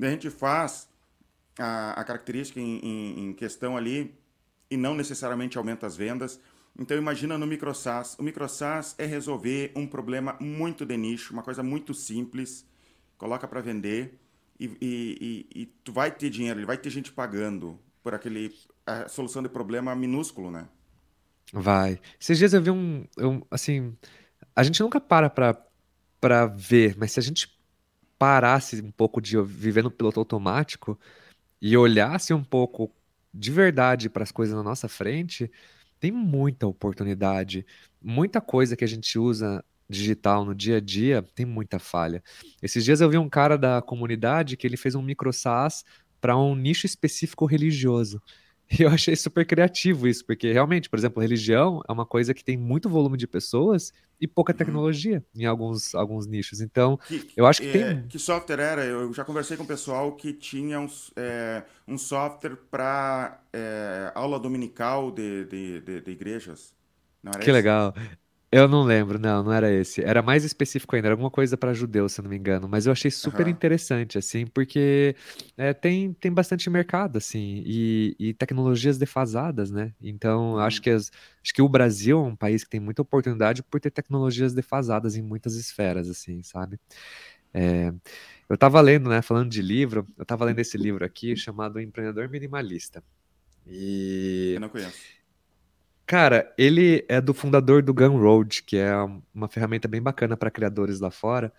a 0.00 0.10
gente 0.10 0.28
faz 0.28 0.88
a, 1.58 2.00
a 2.00 2.04
característica 2.04 2.60
em, 2.60 2.78
em, 2.78 3.28
em, 3.28 3.32
questão 3.32 3.76
ali 3.76 4.14
e 4.70 4.76
não 4.76 4.94
necessariamente 4.94 5.56
aumenta 5.56 5.86
as 5.86 5.96
vendas. 5.96 6.38
Então 6.78 6.96
imagina 6.96 7.38
no 7.38 7.46
MicroSaaS. 7.46 8.16
O 8.18 8.22
MicroSaaS 8.22 8.94
é 8.98 9.06
resolver 9.06 9.72
um 9.74 9.86
problema 9.86 10.36
muito 10.38 10.84
de 10.84 10.96
nicho, 10.98 11.32
uma 11.32 11.42
coisa 11.42 11.62
muito 11.62 11.94
simples, 11.94 12.66
coloca 13.16 13.48
para 13.48 13.62
vender 13.62 14.18
e, 14.60 14.66
e, 14.66 15.46
e, 15.52 15.62
e 15.62 15.66
tu 15.82 15.92
vai 15.92 16.10
ter 16.10 16.28
dinheiro, 16.28 16.64
vai 16.66 16.76
ter 16.76 16.90
gente 16.90 17.10
pagando 17.10 17.78
por 18.06 18.14
aquele 18.14 18.54
a 18.86 19.08
solução 19.08 19.42
de 19.42 19.48
problema 19.48 19.92
minúsculo, 19.96 20.48
né? 20.48 20.68
Vai. 21.52 21.98
Esses 22.20 22.38
dias 22.38 22.54
eu 22.54 22.62
vi 22.62 22.70
um, 22.70 23.04
um 23.18 23.42
assim, 23.50 23.96
a 24.54 24.62
gente 24.62 24.80
nunca 24.80 25.00
para 25.00 25.28
pra 26.20 26.46
ver, 26.46 26.96
mas 26.96 27.10
se 27.10 27.18
a 27.18 27.22
gente 27.22 27.58
parasse 28.16 28.80
um 28.80 28.92
pouco 28.92 29.20
de 29.20 29.36
viver 29.42 29.82
no 29.82 29.90
piloto 29.90 30.20
automático 30.20 30.96
e 31.60 31.76
olhasse 31.76 32.32
um 32.32 32.44
pouco 32.44 32.92
de 33.34 33.50
verdade 33.50 34.08
para 34.08 34.22
as 34.22 34.30
coisas 34.30 34.54
na 34.54 34.62
nossa 34.62 34.86
frente, 34.86 35.50
tem 35.98 36.12
muita 36.12 36.64
oportunidade, 36.64 37.66
muita 38.00 38.40
coisa 38.40 38.76
que 38.76 38.84
a 38.84 38.88
gente 38.88 39.18
usa 39.18 39.64
digital 39.88 40.44
no 40.44 40.54
dia 40.54 40.76
a 40.76 40.80
dia 40.80 41.24
tem 41.34 41.44
muita 41.44 41.80
falha. 41.80 42.22
Esses 42.62 42.84
dias 42.84 43.00
eu 43.00 43.10
vi 43.10 43.18
um 43.18 43.28
cara 43.28 43.58
da 43.58 43.82
comunidade 43.82 44.56
que 44.56 44.64
ele 44.64 44.76
fez 44.76 44.94
um 44.94 45.02
micro 45.02 45.32
SaaS 45.32 45.84
para 46.20 46.36
um 46.36 46.54
nicho 46.54 46.86
específico 46.86 47.46
religioso. 47.46 48.20
E 48.70 48.82
eu 48.82 48.88
achei 48.88 49.14
super 49.14 49.46
criativo 49.46 50.08
isso, 50.08 50.24
porque 50.24 50.52
realmente, 50.52 50.88
por 50.88 50.98
exemplo, 50.98 51.22
religião 51.22 51.82
é 51.88 51.92
uma 51.92 52.04
coisa 52.04 52.34
que 52.34 52.44
tem 52.44 52.56
muito 52.56 52.88
volume 52.88 53.16
de 53.16 53.26
pessoas 53.26 53.92
e 54.20 54.26
pouca 54.26 54.52
uhum. 54.52 54.56
tecnologia 54.56 55.24
em 55.34 55.44
alguns, 55.44 55.94
alguns 55.94 56.26
nichos. 56.26 56.60
Então, 56.60 56.96
que, 56.96 57.28
eu 57.36 57.46
acho 57.46 57.62
que 57.62 57.68
é, 57.68 57.72
tem. 57.72 58.08
Que 58.08 58.18
software 58.18 58.60
era? 58.60 58.84
Eu 58.84 59.12
já 59.12 59.24
conversei 59.24 59.56
com 59.56 59.64
o 59.64 59.66
pessoal 59.66 60.12
que 60.12 60.32
tinha 60.32 60.80
um, 60.80 60.88
é, 61.16 61.62
um 61.86 61.96
software 61.98 62.56
para 62.70 63.40
é, 63.52 64.10
aula 64.14 64.38
dominical 64.38 65.10
de, 65.10 65.44
de, 65.44 65.80
de, 65.80 66.00
de 66.00 66.10
igrejas. 66.10 66.74
que 67.38 67.50
esse? 67.50 67.52
legal. 67.52 67.94
Eu 68.56 68.66
não 68.66 68.84
lembro, 68.84 69.18
não, 69.18 69.42
não 69.42 69.52
era 69.52 69.70
esse. 69.70 70.02
Era 70.02 70.22
mais 70.22 70.42
específico 70.42 70.96
ainda, 70.96 71.08
era 71.08 71.12
alguma 71.12 71.30
coisa 71.30 71.58
para 71.58 71.74
judeu, 71.74 72.08
se 72.08 72.22
não 72.22 72.30
me 72.30 72.38
engano. 72.38 72.66
Mas 72.66 72.86
eu 72.86 72.92
achei 72.92 73.10
super 73.10 73.44
uhum. 73.44 73.52
interessante, 73.52 74.16
assim, 74.16 74.46
porque 74.46 75.14
é, 75.58 75.74
tem, 75.74 76.14
tem 76.14 76.32
bastante 76.32 76.70
mercado, 76.70 77.18
assim, 77.18 77.62
e, 77.66 78.16
e 78.18 78.32
tecnologias 78.32 78.96
defasadas, 78.96 79.70
né? 79.70 79.92
Então, 80.00 80.52
uhum. 80.52 80.58
acho 80.58 80.80
que, 80.80 80.88
as, 80.88 81.12
acho 81.44 81.52
que 81.52 81.60
o 81.60 81.68
Brasil 81.68 82.18
é 82.18 82.22
um 82.22 82.34
país 82.34 82.64
que 82.64 82.70
tem 82.70 82.80
muita 82.80 83.02
oportunidade 83.02 83.62
por 83.62 83.78
ter 83.78 83.90
tecnologias 83.90 84.54
defasadas 84.54 85.16
em 85.16 85.22
muitas 85.22 85.54
esferas, 85.54 86.08
assim, 86.08 86.42
sabe? 86.42 86.80
É, 87.52 87.92
eu 88.48 88.54
estava 88.54 88.80
lendo, 88.80 89.10
né, 89.10 89.20
falando 89.20 89.50
de 89.50 89.60
livro, 89.60 90.06
eu 90.16 90.22
estava 90.22 90.46
lendo 90.46 90.60
esse 90.60 90.78
livro 90.78 91.04
aqui 91.04 91.36
chamado 91.36 91.78
Empreendedor 91.78 92.26
Minimalista. 92.30 93.04
E. 93.66 94.52
Eu 94.54 94.60
não 94.60 94.70
conheço. 94.70 94.96
Cara, 96.06 96.54
ele 96.56 97.04
é 97.08 97.20
do 97.20 97.34
fundador 97.34 97.82
do 97.82 97.92
Gumroad, 97.92 98.62
que 98.62 98.76
é 98.76 98.92
uma 99.34 99.48
ferramenta 99.48 99.88
bem 99.88 100.00
bacana 100.00 100.36
para 100.36 100.52
criadores 100.52 101.00
lá 101.00 101.10
fora. 101.10 101.52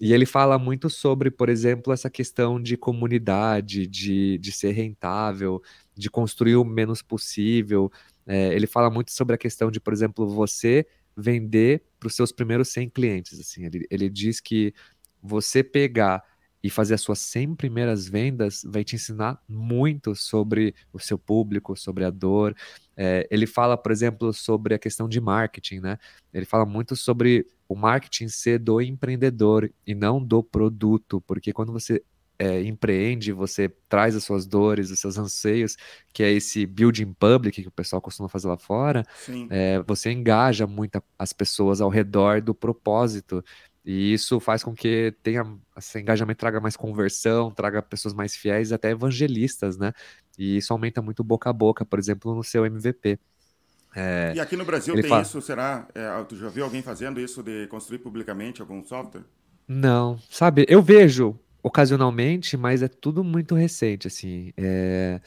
E 0.00 0.12
ele 0.12 0.24
fala 0.24 0.58
muito 0.60 0.88
sobre, 0.88 1.28
por 1.28 1.48
exemplo, 1.48 1.92
essa 1.92 2.08
questão 2.08 2.62
de 2.62 2.76
comunidade, 2.76 3.88
de, 3.88 4.38
de 4.38 4.52
ser 4.52 4.70
rentável, 4.72 5.60
de 5.96 6.08
construir 6.08 6.54
o 6.54 6.64
menos 6.64 7.02
possível. 7.02 7.90
É, 8.24 8.54
ele 8.54 8.68
fala 8.68 8.90
muito 8.90 9.10
sobre 9.10 9.34
a 9.34 9.38
questão 9.38 9.72
de, 9.72 9.80
por 9.80 9.92
exemplo, 9.92 10.28
você 10.28 10.86
vender 11.16 11.82
para 11.98 12.06
os 12.06 12.14
seus 12.14 12.30
primeiros 12.30 12.68
100 12.68 12.90
clientes. 12.90 13.40
Assim, 13.40 13.64
ele, 13.66 13.86
ele 13.90 14.08
diz 14.08 14.40
que 14.40 14.72
você 15.20 15.64
pegar 15.64 16.22
e 16.62 16.68
fazer 16.68 16.94
as 16.94 17.00
suas 17.00 17.18
100 17.20 17.54
primeiras 17.54 18.06
vendas 18.06 18.62
vai 18.66 18.84
te 18.84 18.96
ensinar 18.96 19.42
muito 19.48 20.14
sobre 20.14 20.74
o 20.92 20.98
seu 20.98 21.18
público, 21.18 21.76
sobre 21.76 22.04
a 22.04 22.10
dor. 22.10 22.54
É, 22.96 23.26
ele 23.30 23.46
fala, 23.46 23.76
por 23.76 23.90
exemplo, 23.90 24.32
sobre 24.32 24.74
a 24.74 24.78
questão 24.78 25.08
de 25.08 25.20
marketing, 25.20 25.80
né? 25.80 25.98
Ele 26.32 26.44
fala 26.44 26.66
muito 26.66 26.94
sobre 26.94 27.46
o 27.68 27.74
marketing 27.74 28.28
ser 28.28 28.58
do 28.58 28.80
empreendedor 28.80 29.72
e 29.86 29.94
não 29.94 30.22
do 30.22 30.42
produto, 30.42 31.20
porque 31.22 31.52
quando 31.52 31.72
você 31.72 32.02
é, 32.40 32.62
empreende, 32.62 33.32
você 33.32 33.68
traz 33.86 34.16
as 34.16 34.24
suas 34.24 34.46
dores, 34.46 34.90
os 34.90 34.98
seus 34.98 35.18
anseios, 35.18 35.76
que 36.10 36.22
é 36.22 36.32
esse 36.32 36.64
building 36.64 37.12
public 37.12 37.60
que 37.60 37.68
o 37.68 37.70
pessoal 37.70 38.00
costuma 38.00 38.30
fazer 38.30 38.48
lá 38.48 38.56
fora, 38.56 39.04
é, 39.50 39.78
você 39.80 40.10
engaja 40.10 40.66
muito 40.66 41.02
as 41.18 41.34
pessoas 41.34 41.82
ao 41.82 41.90
redor 41.90 42.40
do 42.40 42.54
propósito 42.54 43.44
e 43.90 44.12
isso 44.12 44.38
faz 44.38 44.62
com 44.62 44.72
que 44.72 45.12
tenha 45.20 45.44
esse 45.76 45.98
engajamento 45.98 46.38
traga 46.38 46.60
mais 46.60 46.76
conversão, 46.76 47.50
traga 47.50 47.82
pessoas 47.82 48.14
mais 48.14 48.36
fiéis, 48.36 48.70
até 48.70 48.90
evangelistas, 48.90 49.76
né? 49.76 49.92
E 50.38 50.58
isso 50.58 50.72
aumenta 50.72 51.02
muito 51.02 51.24
boca 51.24 51.50
a 51.50 51.52
boca, 51.52 51.84
por 51.84 51.98
exemplo, 51.98 52.32
no 52.32 52.44
seu 52.44 52.64
MVP. 52.64 53.18
É, 53.96 54.32
e 54.36 54.38
aqui 54.38 54.56
no 54.56 54.64
Brasil 54.64 54.94
tem 54.94 55.02
fala... 55.02 55.22
isso, 55.22 55.42
será? 55.42 55.88
É, 55.92 56.22
tu 56.22 56.36
já 56.36 56.48
viu 56.48 56.62
alguém 56.62 56.82
fazendo 56.82 57.18
isso 57.20 57.42
de 57.42 57.66
construir 57.66 57.98
publicamente 57.98 58.60
algum 58.60 58.80
software? 58.84 59.24
Não, 59.66 60.16
sabe, 60.30 60.64
eu 60.68 60.80
vejo 60.80 61.36
ocasionalmente, 61.60 62.56
mas 62.56 62.84
é 62.84 62.88
tudo 62.88 63.24
muito 63.24 63.56
recente, 63.56 64.06
assim. 64.06 64.52
É... 64.56 65.20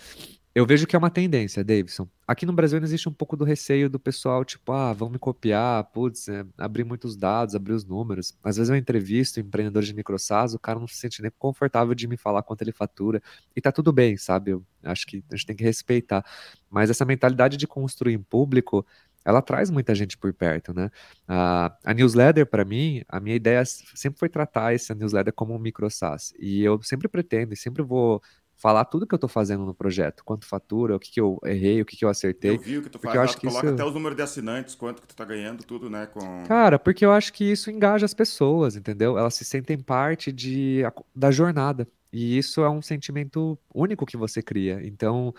Eu 0.55 0.67
vejo 0.67 0.85
que 0.85 0.95
é 0.95 0.99
uma 0.99 1.09
tendência, 1.09 1.63
Davidson. 1.63 2.07
Aqui 2.27 2.45
no 2.45 2.53
Brasil 2.53 2.79
existe 2.83 3.09
um 3.09 3.11
pouco 3.11 3.35
do 3.35 3.43
receio 3.43 3.89
do 3.89 3.99
pessoal, 3.99 4.45
tipo, 4.45 4.71
ah, 4.71 4.93
vão 4.93 5.09
me 5.09 5.17
copiar, 5.17 5.83
putz, 5.85 6.27
é, 6.27 6.45
abrir 6.59 6.83
muitos 6.83 7.17
dados, 7.17 7.55
abrir 7.55 7.73
os 7.73 7.83
números. 7.83 8.37
Às 8.43 8.57
vezes 8.57 8.69
eu 8.69 8.75
entrevisto 8.75 9.39
empreendedores 9.39 9.87
de 9.87 9.95
microsas, 9.95 10.53
o 10.53 10.59
cara 10.59 10.79
não 10.79 10.87
se 10.87 10.95
sente 10.97 11.23
nem 11.23 11.31
confortável 11.39 11.95
de 11.95 12.07
me 12.07 12.17
falar 12.17 12.43
quanto 12.43 12.61
ele 12.61 12.71
fatura. 12.71 13.19
E 13.55 13.61
tá 13.61 13.71
tudo 13.71 13.91
bem, 13.91 14.15
sabe? 14.15 14.51
Eu 14.51 14.63
acho 14.83 15.07
que 15.07 15.23
a 15.31 15.35
gente 15.35 15.47
tem 15.47 15.55
que 15.55 15.63
respeitar. 15.63 16.23
Mas 16.69 16.91
essa 16.91 17.03
mentalidade 17.03 17.57
de 17.57 17.65
construir 17.65 18.13
em 18.13 18.21
público, 18.21 18.85
ela 19.25 19.41
traz 19.41 19.71
muita 19.71 19.95
gente 19.95 20.15
por 20.17 20.33
perto, 20.33 20.71
né? 20.71 20.91
A, 21.27 21.75
a 21.83 21.93
newsletter, 21.95 22.45
para 22.45 22.63
mim, 22.63 23.01
a 23.09 23.19
minha 23.19 23.35
ideia 23.35 23.63
sempre 23.65 24.19
foi 24.19 24.29
tratar 24.29 24.75
essa 24.75 24.93
newsletter 24.93 25.33
como 25.33 25.55
um 25.55 25.59
microsas. 25.59 26.31
E 26.37 26.61
eu 26.63 26.79
sempre 26.83 27.07
pretendo 27.07 27.53
e 27.53 27.57
sempre 27.57 27.81
vou 27.81 28.21
falar 28.63 28.85
tudo 28.85 29.05
que 29.05 29.13
eu 29.13 29.19
tô 29.19 29.27
fazendo 29.27 29.65
no 29.65 29.73
projeto, 29.73 30.23
quanto 30.23 30.45
fatura, 30.45 30.95
o 30.95 30.99
que, 30.99 31.11
que 31.11 31.19
eu 31.19 31.37
errei, 31.43 31.81
o 31.81 31.85
que, 31.85 31.97
que 31.97 32.05
eu 32.05 32.07
acertei. 32.07 32.51
Eu 32.51 32.59
vi 32.59 32.77
o 32.77 32.81
que 32.81 32.89
tu 32.89 32.97
faz, 32.97 33.13
eu 33.13 33.21
acho 33.21 33.33
tu 33.33 33.41
que 33.41 33.47
coloca 33.47 33.65
isso... 33.65 33.73
até 33.73 33.83
os 33.83 33.93
números 33.93 34.15
de 34.15 34.23
assinantes, 34.23 34.73
quanto 34.73 35.01
que 35.01 35.07
tu 35.09 35.13
tá 35.13 35.25
ganhando, 35.25 35.65
tudo, 35.65 35.89
né? 35.89 36.05
Com... 36.05 36.43
Cara, 36.45 36.79
porque 36.79 37.05
eu 37.05 37.11
acho 37.11 37.33
que 37.33 37.43
isso 37.43 37.69
engaja 37.69 38.05
as 38.05 38.13
pessoas, 38.13 38.77
entendeu? 38.77 39.17
Elas 39.17 39.35
se 39.35 39.43
sentem 39.43 39.77
parte 39.77 40.31
de, 40.31 40.81
da 41.13 41.29
jornada. 41.29 41.85
E 42.09 42.37
isso 42.37 42.61
é 42.61 42.69
um 42.69 42.81
sentimento 42.81 43.59
único 43.75 44.05
que 44.05 44.15
você 44.15 44.41
cria. 44.41 44.79
Então, 44.81 45.33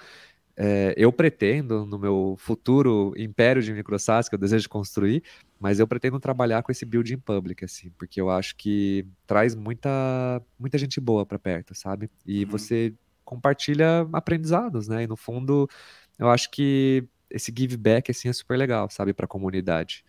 é, 0.54 0.93
eu 0.97 1.11
pretendo, 1.11 1.87
no 1.87 1.99
meu 1.99 2.37
futuro 2.38 3.14
império 3.16 3.62
de 3.62 3.73
microsas 3.73 4.28
que 4.28 4.35
eu 4.35 4.38
desejo 4.38 4.69
construir, 4.69 5.23
mas 5.59 5.81
eu 5.81 5.87
pretendo 5.87 6.21
trabalhar 6.21 6.62
com 6.62 6.71
esse 6.71 6.85
building 6.85 7.16
public, 7.19 7.64
assim, 7.64 7.90
porque 7.97 8.21
eu 8.21 8.28
acho 8.28 8.54
que 8.57 9.07
traz 9.26 9.54
muita, 9.54 10.43
muita 10.59 10.76
gente 10.76 11.00
boa 11.00 11.25
para 11.25 11.38
perto, 11.38 11.75
sabe? 11.75 12.11
E 12.26 12.45
uhum. 12.45 12.50
você 12.50 12.93
compartilha 13.25 14.09
aprendizados, 14.12 14.88
né? 14.88 15.04
E 15.04 15.07
no 15.07 15.16
fundo, 15.16 15.69
eu 16.19 16.28
acho 16.31 16.50
que 16.50 17.09
esse 17.31 17.52
give 17.57 17.76
back 17.76 18.11
assim 18.11 18.28
é 18.28 18.33
super 18.33 18.57
legal, 18.57 18.88
sabe, 18.90 19.12
para 19.12 19.25
a 19.25 19.28
comunidade. 19.28 20.04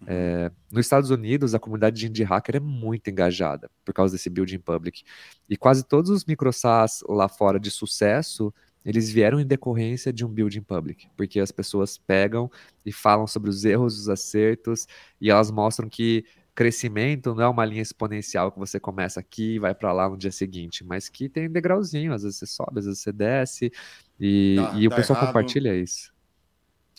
Uhum. 0.00 0.06
É, 0.08 0.50
nos 0.70 0.86
Estados 0.86 1.10
Unidos, 1.10 1.54
a 1.54 1.58
comunidade 1.58 1.96
de 2.00 2.06
indie 2.06 2.24
hacker 2.24 2.56
é 2.56 2.60
muito 2.60 3.10
engajada 3.10 3.70
por 3.84 3.92
causa 3.92 4.14
desse 4.14 4.30
building 4.30 4.58
public. 4.58 5.02
E 5.48 5.56
quase 5.56 5.84
todos 5.84 6.10
os 6.10 6.24
microsas 6.24 7.02
lá 7.06 7.28
fora 7.28 7.60
de 7.60 7.70
sucesso, 7.70 8.52
eles 8.84 9.10
vieram 9.10 9.38
em 9.38 9.46
decorrência 9.46 10.12
de 10.12 10.24
um 10.24 10.28
building 10.28 10.62
public, 10.62 11.08
porque 11.16 11.38
as 11.38 11.52
pessoas 11.52 11.98
pegam 11.98 12.50
e 12.84 12.90
falam 12.90 13.26
sobre 13.26 13.50
os 13.50 13.64
erros, 13.64 13.98
os 13.98 14.08
acertos, 14.08 14.86
e 15.20 15.30
elas 15.30 15.50
mostram 15.50 15.88
que 15.88 16.24
crescimento 16.60 17.34
não 17.34 17.42
é 17.42 17.48
uma 17.48 17.64
linha 17.64 17.80
exponencial 17.80 18.52
que 18.52 18.58
você 18.58 18.78
começa 18.78 19.18
aqui 19.18 19.54
e 19.54 19.58
vai 19.58 19.74
para 19.74 19.94
lá 19.94 20.10
no 20.10 20.18
dia 20.18 20.30
seguinte, 20.30 20.84
mas 20.84 21.08
que 21.08 21.26
tem 21.26 21.48
um 21.48 21.52
degrauzinho, 21.52 22.12
às 22.12 22.22
vezes 22.22 22.36
você 22.36 22.44
sobe, 22.44 22.80
às 22.80 22.84
vezes 22.84 23.00
você 23.00 23.10
desce, 23.10 23.72
e, 24.20 24.56
dá, 24.56 24.72
e 24.76 24.86
o 24.86 24.90
pessoal 24.90 25.16
errado. 25.16 25.28
compartilha 25.28 25.74
isso. 25.74 26.12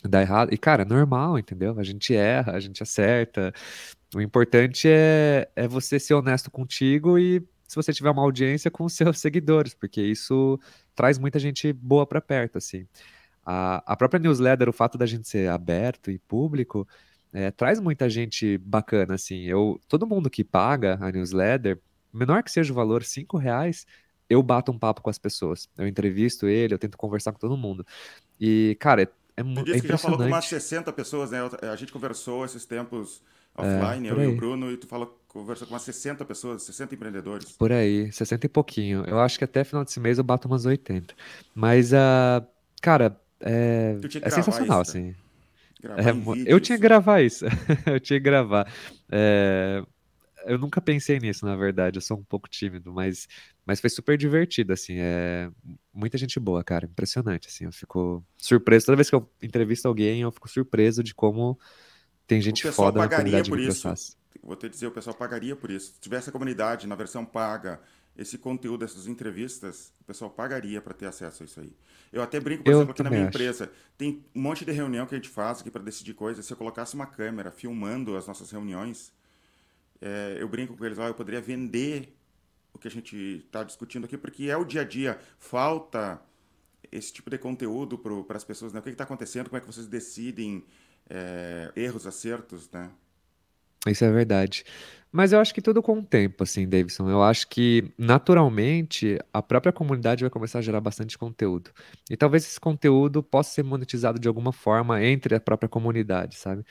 Dá 0.03 0.19
errado. 0.19 0.51
E, 0.51 0.57
cara, 0.57 0.81
é 0.81 0.85
normal, 0.85 1.37
entendeu? 1.37 1.79
A 1.79 1.83
gente 1.83 2.15
erra, 2.15 2.53
a 2.53 2.59
gente 2.59 2.81
acerta. 2.81 3.53
O 4.15 4.19
importante 4.19 4.87
é, 4.89 5.47
é 5.55 5.67
você 5.67 5.99
ser 5.99 6.15
honesto 6.15 6.49
contigo 6.49 7.19
e 7.19 7.39
se 7.67 7.75
você 7.75 7.93
tiver 7.93 8.09
uma 8.09 8.23
audiência 8.23 8.71
com 8.71 8.85
os 8.85 8.93
seus 8.97 9.19
seguidores, 9.19 9.75
porque 9.75 10.01
isso 10.01 10.59
traz 10.95 11.19
muita 11.19 11.37
gente 11.37 11.71
boa 11.71 12.07
para 12.07 12.19
perto, 12.19 12.57
assim. 12.57 12.87
A, 13.45 13.93
a 13.93 13.95
própria 13.95 14.19
newsletter, 14.19 14.67
o 14.67 14.73
fato 14.73 14.97
da 14.97 15.05
gente 15.05 15.27
ser 15.27 15.51
aberto 15.51 16.09
e 16.09 16.17
público, 16.17 16.87
é, 17.33 17.51
traz 17.51 17.79
muita 17.79 18.09
gente 18.09 18.57
bacana, 18.57 19.15
assim. 19.15 19.43
Eu, 19.43 19.79
todo 19.87 20.07
mundo 20.07 20.29
que 20.29 20.43
paga 20.43 20.97
a 21.01 21.11
newsletter, 21.11 21.79
menor 22.13 22.43
que 22.43 22.51
seja 22.51 22.71
o 22.71 22.75
valor, 22.75 23.03
cinco 23.03 23.37
reais, 23.37 23.85
eu 24.29 24.41
bato 24.41 24.71
um 24.71 24.77
papo 24.77 25.01
com 25.01 25.09
as 25.09 25.17
pessoas. 25.17 25.69
Eu 25.77 25.87
entrevisto 25.87 26.47
ele, 26.47 26.73
eu 26.73 26.79
tento 26.79 26.97
conversar 26.97 27.31
com 27.31 27.39
todo 27.39 27.57
mundo. 27.57 27.85
E, 28.39 28.77
cara, 28.79 29.03
é, 29.03 29.07
é, 29.37 29.77
é 29.77 29.81
que 29.81 29.87
já 29.87 29.97
falou 29.97 30.17
com 30.17 30.25
umas 30.25 30.45
60 30.45 30.91
pessoas, 30.93 31.31
né? 31.31 31.39
A 31.71 31.75
gente 31.75 31.91
conversou 31.91 32.45
esses 32.45 32.65
tempos 32.65 33.21
offline, 33.55 34.07
é, 34.07 34.11
eu 34.11 34.21
e 34.21 34.27
o 34.27 34.35
Bruno, 34.35 34.71
e 34.71 34.77
tu 34.77 34.87
falou, 34.87 35.21
conversou 35.27 35.67
com 35.67 35.73
umas 35.73 35.83
60 35.83 36.23
pessoas, 36.25 36.63
60 36.63 36.95
empreendedores. 36.95 37.51
Por 37.53 37.71
aí, 37.71 38.11
60 38.11 38.45
e 38.45 38.49
pouquinho. 38.49 39.03
Eu 39.05 39.19
acho 39.19 39.37
que 39.37 39.43
até 39.43 39.63
final 39.63 39.83
desse 39.83 39.99
mês 39.99 40.17
eu 40.17 40.23
bato 40.23 40.47
umas 40.47 40.65
80. 40.65 41.13
Mas, 41.53 41.91
uh, 41.91 42.45
cara, 42.81 43.19
é, 43.39 43.97
é 44.21 44.29
sensacional, 44.29 44.81
isso, 44.81 44.91
assim. 44.91 45.15
É, 45.83 46.51
eu 46.51 46.59
tinha 46.59 46.77
que 46.77 46.81
gravar 46.81 47.21
isso. 47.21 47.45
eu 47.85 47.99
tinha 47.99 48.19
que 48.19 48.23
gravar. 48.23 48.71
É, 49.11 49.83
eu 50.45 50.57
nunca 50.57 50.81
pensei 50.81 51.19
nisso, 51.19 51.45
na 51.45 51.55
verdade. 51.55 51.97
Eu 51.97 52.01
sou 52.01 52.17
um 52.17 52.23
pouco 52.23 52.49
tímido, 52.49 52.93
mas, 52.93 53.27
mas 53.65 53.79
foi 53.79 53.89
super 53.89 54.17
divertido, 54.17 54.73
assim. 54.73 54.95
É 54.97 55.49
muita 55.93 56.17
gente 56.17 56.39
boa, 56.39 56.63
cara. 56.63 56.85
Impressionante, 56.85 57.47
assim. 57.47 57.65
Eu 57.65 57.71
fico 57.71 58.23
surpreso. 58.37 58.85
Toda 58.85 58.95
vez 58.95 59.09
que 59.09 59.15
eu 59.15 59.29
entrevisto 59.41 59.87
alguém, 59.87 60.21
eu 60.21 60.31
fico 60.31 60.49
surpreso 60.49 61.03
de 61.03 61.13
como 61.13 61.59
tem 62.27 62.41
gente 62.41 62.69
foda 62.71 62.99
na 62.99 63.09
comunidade 63.09 63.49
por 63.49 63.59
isso. 63.59 64.17
Vou 64.43 64.55
te 64.55 64.69
dizer, 64.69 64.87
o 64.87 64.91
pessoal 64.91 65.15
pagaria 65.15 65.55
por 65.55 65.69
isso. 65.69 65.93
Se 65.93 65.99
tivesse 65.99 66.29
a 66.29 66.31
comunidade 66.31 66.87
na 66.87 66.95
versão 66.95 67.23
paga, 67.25 67.79
esse 68.21 68.37
conteúdo, 68.37 68.85
essas 68.85 69.07
entrevistas, 69.07 69.91
o 69.99 70.03
pessoal 70.03 70.29
pagaria 70.29 70.79
para 70.79 70.93
ter 70.93 71.07
acesso 71.07 71.41
a 71.41 71.45
isso 71.45 71.59
aí. 71.59 71.75
Eu 72.13 72.21
até 72.21 72.39
brinco, 72.39 72.63
por 72.63 72.71
eu 72.71 72.77
exemplo, 72.77 72.91
aqui 72.91 73.01
na 73.01 73.09
minha 73.09 73.23
acho. 73.23 73.29
empresa, 73.29 73.71
tem 73.97 74.23
um 74.35 74.41
monte 74.41 74.63
de 74.63 74.71
reunião 74.71 75.07
que 75.07 75.15
a 75.15 75.17
gente 75.17 75.29
faz 75.29 75.61
aqui 75.61 75.71
para 75.71 75.81
decidir 75.81 76.13
coisas. 76.13 76.45
Se 76.45 76.53
eu 76.53 76.57
colocasse 76.57 76.93
uma 76.93 77.07
câmera 77.07 77.51
filmando 77.51 78.15
as 78.15 78.27
nossas 78.27 78.51
reuniões, 78.51 79.11
é, 79.99 80.37
eu 80.39 80.47
brinco 80.47 80.77
com 80.77 80.85
eles 80.85 80.99
lá, 80.99 81.07
eu 81.07 81.15
poderia 81.15 81.41
vender 81.41 82.15
o 82.73 82.77
que 82.77 82.87
a 82.87 82.91
gente 82.91 83.43
está 83.45 83.63
discutindo 83.63 84.05
aqui, 84.05 84.17
porque 84.17 84.49
é 84.49 84.55
o 84.55 84.63
dia 84.63 84.81
a 84.81 84.85
dia. 84.85 85.19
Falta 85.39 86.21
esse 86.91 87.11
tipo 87.11 87.29
de 87.29 87.39
conteúdo 87.39 87.97
para 87.97 88.37
as 88.37 88.43
pessoas, 88.43 88.71
né? 88.71 88.79
O 88.79 88.83
que 88.83 88.89
está 88.89 89.03
acontecendo, 89.03 89.49
como 89.49 89.57
é 89.57 89.61
que 89.61 89.67
vocês 89.67 89.87
decidem 89.87 90.63
é, 91.09 91.71
erros, 91.75 92.05
acertos, 92.05 92.69
né? 92.69 92.91
Isso 93.87 94.05
é 94.05 94.11
verdade. 94.11 94.63
Mas 95.11 95.33
eu 95.33 95.39
acho 95.39 95.53
que 95.53 95.61
tudo 95.61 95.81
com 95.81 95.99
o 95.99 96.03
tempo, 96.03 96.43
assim, 96.43 96.67
Davidson. 96.67 97.09
Eu 97.09 97.21
acho 97.21 97.47
que, 97.49 97.91
naturalmente, 97.97 99.19
a 99.33 99.41
própria 99.41 99.73
comunidade 99.73 100.23
vai 100.23 100.29
começar 100.29 100.59
a 100.59 100.61
gerar 100.61 100.79
bastante 100.79 101.17
conteúdo. 101.17 101.71
E 102.09 102.15
talvez 102.15 102.45
esse 102.45 102.59
conteúdo 102.59 103.21
possa 103.21 103.51
ser 103.51 103.63
monetizado 103.63 104.17
de 104.19 104.27
alguma 104.27 104.53
forma 104.53 105.03
entre 105.03 105.35
a 105.35 105.39
própria 105.39 105.67
comunidade, 105.67 106.37
sabe? 106.37 106.63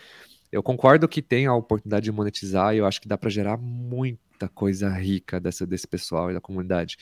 Eu 0.51 0.63
concordo 0.63 1.07
que 1.09 1.23
tem 1.23 1.47
a 1.47 1.55
oportunidade 1.55 2.05
de 2.05 2.13
monetizar 2.13 2.75
e 2.75 2.79
eu 2.79 2.87
acho 2.87 3.01
que 3.01 3.09
dá 3.09 3.19
para 3.19 3.31
gerar 3.31 3.59
muita 3.59 4.49
coisa 4.49 4.89
rica 4.91 5.39
dessa, 5.39 5.67
desse 5.67 5.87
pessoal 5.87 6.31
e 6.31 6.35
da 6.35 6.41
comunidade. 6.41 6.97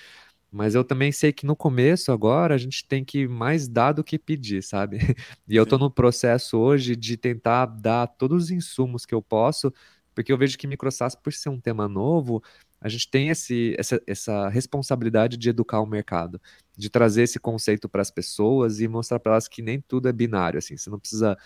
Mas 0.50 0.74
eu 0.74 0.82
também 0.82 1.12
sei 1.12 1.32
que 1.32 1.46
no 1.46 1.54
começo, 1.54 2.10
agora, 2.10 2.54
a 2.54 2.58
gente 2.58 2.86
tem 2.86 3.04
que 3.04 3.28
mais 3.28 3.68
dar 3.68 3.92
do 3.92 4.02
que 4.02 4.18
pedir, 4.18 4.62
sabe? 4.62 4.98
E 5.48 5.56
eu 5.56 5.64
estou 5.64 5.78
no 5.78 5.90
processo 5.90 6.58
hoje 6.58 6.96
de 6.96 7.16
tentar 7.16 7.66
dar 7.66 8.06
todos 8.06 8.44
os 8.44 8.50
insumos 8.50 9.06
que 9.06 9.14
eu 9.14 9.22
posso 9.22 9.72
porque 10.18 10.32
eu 10.32 10.36
vejo 10.36 10.58
que 10.58 10.66
microsas, 10.66 11.14
por 11.14 11.32
ser 11.32 11.48
um 11.48 11.60
tema 11.60 11.86
novo, 11.86 12.42
a 12.80 12.88
gente 12.88 13.08
tem 13.08 13.28
esse, 13.28 13.76
essa, 13.78 14.02
essa 14.04 14.48
responsabilidade 14.48 15.36
de 15.36 15.48
educar 15.48 15.80
o 15.80 15.86
mercado, 15.86 16.42
de 16.76 16.90
trazer 16.90 17.22
esse 17.22 17.38
conceito 17.38 17.88
para 17.88 18.02
as 18.02 18.10
pessoas 18.10 18.80
e 18.80 18.88
mostrar 18.88 19.20
para 19.20 19.34
elas 19.34 19.46
que 19.46 19.62
nem 19.62 19.80
tudo 19.80 20.08
é 20.08 20.12
binário. 20.12 20.58
Assim, 20.58 20.76
você 20.76 20.90
não 20.90 20.98
precisa 20.98 21.38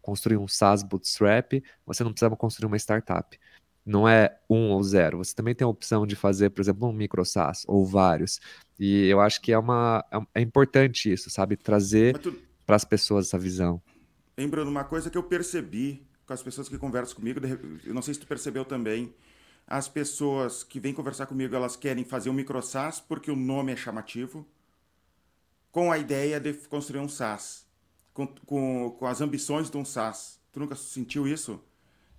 construir 0.00 0.38
um 0.38 0.48
SaaS 0.48 0.82
bootstrap, 0.82 1.62
você 1.84 2.02
não 2.02 2.10
precisa 2.10 2.34
construir 2.34 2.66
uma 2.66 2.78
startup. 2.78 3.38
Não 3.84 4.08
é 4.08 4.40
um 4.48 4.70
ou 4.70 4.82
zero. 4.82 5.18
Você 5.18 5.34
também 5.34 5.54
tem 5.54 5.66
a 5.66 5.68
opção 5.68 6.06
de 6.06 6.16
fazer, 6.16 6.48
por 6.48 6.62
exemplo, 6.62 6.88
um 6.88 6.94
micro 6.94 7.26
SaaS 7.26 7.64
ou 7.68 7.84
vários. 7.84 8.40
E 8.78 9.06
eu 9.06 9.20
acho 9.20 9.38
que 9.42 9.52
é, 9.52 9.58
uma, 9.58 10.02
é, 10.10 10.40
é 10.40 10.40
importante 10.40 11.12
isso, 11.12 11.28
sabe? 11.28 11.58
Trazer 11.58 12.18
para 12.64 12.76
as 12.76 12.86
pessoas 12.86 13.26
essa 13.26 13.38
visão. 13.38 13.82
Bruno, 14.48 14.70
uma 14.70 14.84
coisa 14.84 15.10
que 15.10 15.18
eu 15.18 15.22
percebi 15.22 16.07
com 16.28 16.34
as 16.34 16.42
pessoas 16.42 16.68
que 16.68 16.76
conversam 16.76 17.16
comigo, 17.16 17.40
eu 17.86 17.94
não 17.94 18.02
sei 18.02 18.12
se 18.12 18.20
tu 18.20 18.26
percebeu 18.26 18.62
também, 18.62 19.14
as 19.66 19.88
pessoas 19.88 20.62
que 20.62 20.78
vêm 20.78 20.92
conversar 20.92 21.24
comigo, 21.24 21.56
elas 21.56 21.74
querem 21.74 22.04
fazer 22.04 22.28
um 22.28 22.34
micro 22.34 22.60
SaaS 22.60 23.00
porque 23.00 23.30
o 23.30 23.36
nome 23.36 23.72
é 23.72 23.76
chamativo, 23.76 24.46
com 25.72 25.90
a 25.90 25.96
ideia 25.96 26.38
de 26.38 26.52
construir 26.52 27.00
um 27.00 27.08
SaaS, 27.08 27.66
com, 28.12 28.26
com, 28.26 28.94
com 28.98 29.06
as 29.06 29.22
ambições 29.22 29.70
de 29.70 29.76
um 29.78 29.86
SaaS. 29.86 30.38
Tu 30.52 30.60
nunca 30.60 30.74
sentiu 30.74 31.26
isso? 31.26 31.62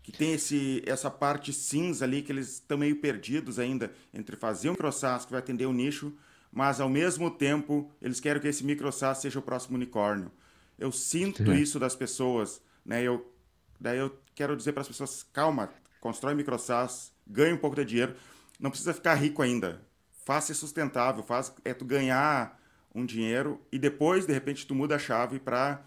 Que 0.02 0.12
tem 0.12 0.34
esse, 0.34 0.82
essa 0.88 1.12
parte 1.12 1.54
cinza 1.54 2.04
ali, 2.04 2.24
que 2.24 2.32
eles 2.32 2.54
estão 2.54 2.80
meio 2.80 2.96
perdidos 2.96 3.60
ainda 3.60 3.94
entre 4.12 4.36
fazer 4.36 4.70
um 4.70 4.72
micro 4.72 4.92
SaaS 4.92 5.24
que 5.24 5.32
vai 5.32 5.40
atender 5.40 5.68
o 5.68 5.70
um 5.70 5.74
nicho, 5.74 6.12
mas 6.52 6.82
ao 6.82 6.90
mesmo 6.90 7.30
tempo 7.30 7.92
eles 8.02 8.20
querem 8.20 8.42
que 8.42 8.48
esse 8.48 8.64
micro 8.64 8.92
SaaS 8.92 9.20
seja 9.20 9.38
o 9.38 9.44
próximo 9.44 9.76
unicórnio. 9.76 10.32
Eu 10.80 10.92
sinto 10.92 11.52
é. 11.52 11.60
isso 11.60 11.80
das 11.80 11.96
pessoas, 11.96 12.60
né? 12.84 13.04
Eu, 13.04 13.32
daí 13.80 13.98
eu 13.98 14.18
quero 14.36 14.56
dizer 14.56 14.74
para 14.74 14.82
as 14.82 14.88
pessoas, 14.88 15.24
calma, 15.34 15.70
constrói 16.02 16.34
micro 16.36 16.58
SaaS, 16.58 17.12
ganha 17.26 17.54
um 17.54 17.58
pouco 17.58 17.76
de 17.76 17.86
dinheiro, 17.86 18.16
não 18.60 18.70
precisa 18.70 18.94
ficar 18.94 19.16
rico 19.16 19.42
ainda. 19.42 19.82
Faça 20.26 20.54
sustentável, 20.54 21.24
faz 21.24 21.54
é 21.64 21.74
tu 21.74 21.86
ganhar 21.86 22.60
um 22.94 23.06
dinheiro 23.06 23.60
e 23.72 23.80
depois 23.80 24.26
de 24.26 24.34
repente 24.34 24.66
tu 24.66 24.76
muda 24.76 24.96
a 24.96 25.00
chave 25.00 25.40
para 25.40 25.82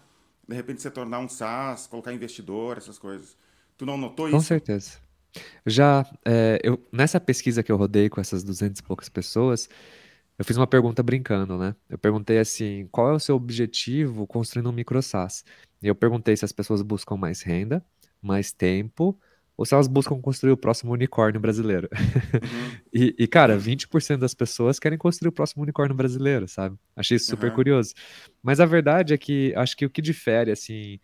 de 0.47 0.55
repente 0.55 0.81
se 0.81 0.89
tornar 0.91 1.19
um 1.19 1.29
SaaS, 1.29 1.87
colocar 1.87 2.13
investidor, 2.13 2.77
essas 2.77 2.97
coisas. 2.97 3.37
Tu 3.77 3.85
não 3.85 3.97
notou 3.97 4.27
isso? 4.27 4.35
Com 4.35 4.43
certeza. 4.43 4.97
Já, 5.65 6.05
é, 6.25 6.59
eu, 6.63 6.79
nessa 6.91 7.19
pesquisa 7.19 7.63
que 7.63 7.71
eu 7.71 7.77
rodei 7.77 8.09
com 8.09 8.21
essas 8.21 8.43
200 8.43 8.79
e 8.79 8.83
poucas 8.83 9.09
pessoas, 9.09 9.69
eu 10.37 10.45
fiz 10.45 10.57
uma 10.57 10.67
pergunta 10.67 11.03
brincando, 11.03 11.57
né? 11.57 11.75
Eu 11.89 11.97
perguntei 11.97 12.39
assim, 12.39 12.87
qual 12.91 13.09
é 13.09 13.13
o 13.13 13.19
seu 13.19 13.35
objetivo 13.35 14.25
construindo 14.25 14.69
um 14.69 14.73
micro 14.73 15.01
SaaS? 15.01 15.43
E 15.81 15.87
eu 15.87 15.95
perguntei 15.95 16.35
se 16.35 16.45
as 16.45 16.51
pessoas 16.51 16.81
buscam 16.81 17.15
mais 17.15 17.41
renda, 17.41 17.85
mais 18.21 18.51
tempo, 18.51 19.19
ou 19.55 19.65
se 19.65 19.73
elas 19.73 19.87
buscam 19.87 20.19
construir 20.19 20.51
o 20.51 20.57
próximo 20.57 20.91
unicórnio 20.91 21.39
brasileiro. 21.39 21.87
Uhum. 21.93 22.79
e, 22.93 23.15
e, 23.19 23.27
cara, 23.27 23.57
20% 23.57 24.17
das 24.17 24.33
pessoas 24.33 24.79
querem 24.79 24.97
construir 24.97 25.29
o 25.29 25.31
próximo 25.31 25.61
unicórnio 25.63 25.95
brasileiro, 25.95 26.47
sabe? 26.47 26.75
Achei 26.95 27.17
isso 27.17 27.27
super 27.27 27.49
uhum. 27.49 27.55
curioso. 27.55 27.93
Mas 28.41 28.59
a 28.59 28.65
verdade 28.65 29.13
é 29.13 29.17
que 29.17 29.53
acho 29.55 29.77
que 29.77 29.85
o 29.85 29.89
que 29.89 30.01
difere, 30.01 30.51
assim, 30.51 30.99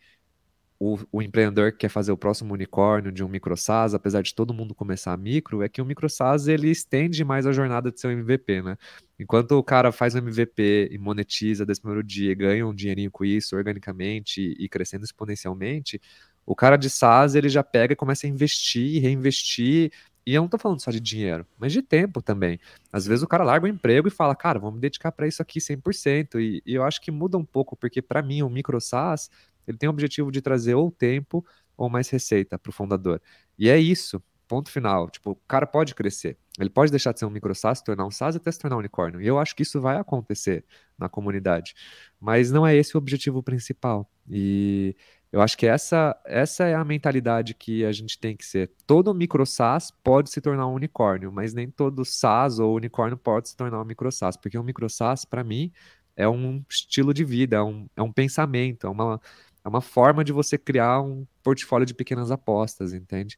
o, 0.79 0.97
o, 1.11 1.21
empreendedor 1.21 1.73
que 1.73 1.79
quer 1.79 1.89
fazer 1.89 2.11
o 2.11 2.17
próximo 2.17 2.53
unicórnio 2.53 3.11
de 3.11 3.21
um 3.21 3.27
micro 3.27 3.55
SaaS, 3.57 3.93
apesar 3.93 4.21
de 4.21 4.33
todo 4.33 4.53
mundo 4.53 4.73
começar 4.73 5.17
micro, 5.17 5.61
é 5.61 5.67
que 5.67 5.81
o 5.81 5.85
micro 5.85 6.09
SaaS 6.09 6.47
ele 6.47 6.69
estende 6.69 7.23
mais 7.25 7.45
a 7.45 7.51
jornada 7.51 7.91
de 7.91 7.99
seu 7.99 8.09
MVP, 8.09 8.61
né? 8.61 8.77
Enquanto 9.19 9.51
o 9.51 9.63
cara 9.63 9.91
faz 9.91 10.15
um 10.15 10.19
MVP 10.19 10.87
e 10.91 10.97
monetiza 10.97 11.65
desse 11.65 11.81
primeiro 11.81 12.01
dia, 12.01 12.33
ganha 12.33 12.65
um 12.65 12.73
dinheirinho 12.73 13.11
com 13.11 13.25
isso 13.25 13.57
organicamente 13.57 14.55
e 14.57 14.69
crescendo 14.69 15.03
exponencialmente, 15.03 15.99
o 16.45 16.55
cara 16.55 16.77
de 16.77 16.89
SaaS 16.89 17.35
ele 17.35 17.49
já 17.49 17.63
pega 17.63 17.91
e 17.91 17.95
começa 17.95 18.25
a 18.25 18.29
investir, 18.29 19.01
reinvestir 19.01 19.91
e 20.25 20.33
eu 20.35 20.41
não 20.41 20.45
estou 20.45 20.59
falando 20.59 20.79
só 20.79 20.91
de 20.91 20.99
dinheiro, 20.99 21.45
mas 21.57 21.73
de 21.73 21.81
tempo 21.81 22.21
também. 22.21 22.59
Às 22.93 23.05
vezes 23.05 23.23
o 23.23 23.27
cara 23.27 23.43
larga 23.43 23.65
o 23.65 23.69
emprego 23.69 24.07
e 24.07 24.11
fala, 24.11 24.35
cara, 24.35 24.59
vamos 24.59 24.75
me 24.75 24.81
dedicar 24.81 25.11
para 25.11 25.27
isso 25.27 25.41
aqui 25.41 25.59
100%. 25.59 26.39
E, 26.39 26.61
e 26.65 26.75
eu 26.75 26.83
acho 26.83 27.01
que 27.01 27.09
muda 27.09 27.37
um 27.37 27.43
pouco, 27.43 27.75
porque 27.75 28.01
para 28.01 28.21
mim 28.21 28.43
o 28.43 28.49
micro 28.49 28.79
SaaS 28.79 29.29
ele 29.69 29.77
tem 29.77 29.87
o 29.87 29.91
objetivo 29.91 30.31
de 30.31 30.41
trazer 30.41 30.75
ou 30.75 30.91
tempo 30.91 31.45
ou 31.77 31.89
mais 31.89 32.09
receita 32.09 32.57
para 32.57 32.69
o 32.69 32.73
fundador. 32.73 33.21
E 33.57 33.69
é 33.69 33.77
isso, 33.77 34.21
ponto 34.47 34.69
final. 34.69 35.09
Tipo, 35.09 35.31
o 35.31 35.35
cara 35.47 35.65
pode 35.65 35.95
crescer. 35.95 36.37
Ele 36.59 36.69
pode 36.69 36.91
deixar 36.91 37.13
de 37.13 37.19
ser 37.19 37.25
um 37.25 37.29
micro 37.29 37.53
SaaS, 37.55 37.81
tornar 37.81 38.05
um 38.05 38.11
SaaS 38.11 38.35
até 38.35 38.51
se 38.51 38.59
tornar 38.59 38.75
um 38.75 38.79
unicórnio. 38.79 39.21
E 39.21 39.27
eu 39.27 39.39
acho 39.39 39.55
que 39.55 39.63
isso 39.63 39.79
vai 39.79 39.97
acontecer 39.97 40.65
na 40.97 41.07
comunidade. 41.07 41.73
Mas 42.19 42.51
não 42.51 42.67
é 42.67 42.75
esse 42.75 42.95
o 42.95 42.97
objetivo 42.97 43.41
principal. 43.41 44.09
E 44.29 44.95
eu 45.31 45.41
acho 45.41 45.57
que 45.57 45.67
essa, 45.67 46.19
essa 46.25 46.65
é 46.65 46.73
a 46.73 46.83
mentalidade 46.83 47.53
que 47.53 47.85
a 47.85 47.91
gente 47.91 48.19
tem 48.19 48.35
que 48.35 48.45
ser. 48.45 48.71
Todo 48.87 49.13
micro 49.13 49.45
SaaS 49.45 49.91
pode 50.03 50.31
se 50.31 50.41
tornar 50.41 50.67
um 50.67 50.73
unicórnio, 50.73 51.31
mas 51.31 51.53
nem 51.53 51.69
todo 51.69 52.03
SaaS 52.03 52.59
ou 52.59 52.75
unicórnio 52.75 53.17
pode 53.17 53.49
se 53.49 53.55
tornar 53.55 53.79
um 53.79 53.85
micro 53.85 54.11
SaaS, 54.11 54.35
porque 54.35 54.57
um 54.57 54.63
micro 54.63 54.89
SaaS, 54.89 55.23
para 55.23 55.43
mim, 55.43 55.71
é 56.15 56.27
um 56.27 56.63
estilo 56.67 57.13
de 57.13 57.23
vida, 57.23 57.57
é 57.57 57.61
um, 57.61 57.87
é 57.95 58.01
um 58.01 58.11
pensamento, 58.11 58.87
é 58.87 58.89
uma, 58.89 59.21
é 59.63 59.69
uma 59.69 59.81
forma 59.81 60.23
de 60.23 60.31
você 60.31 60.57
criar 60.57 61.01
um 61.01 61.25
portfólio 61.43 61.85
de 61.85 61.93
pequenas 61.93 62.31
apostas, 62.31 62.93
entende? 62.93 63.37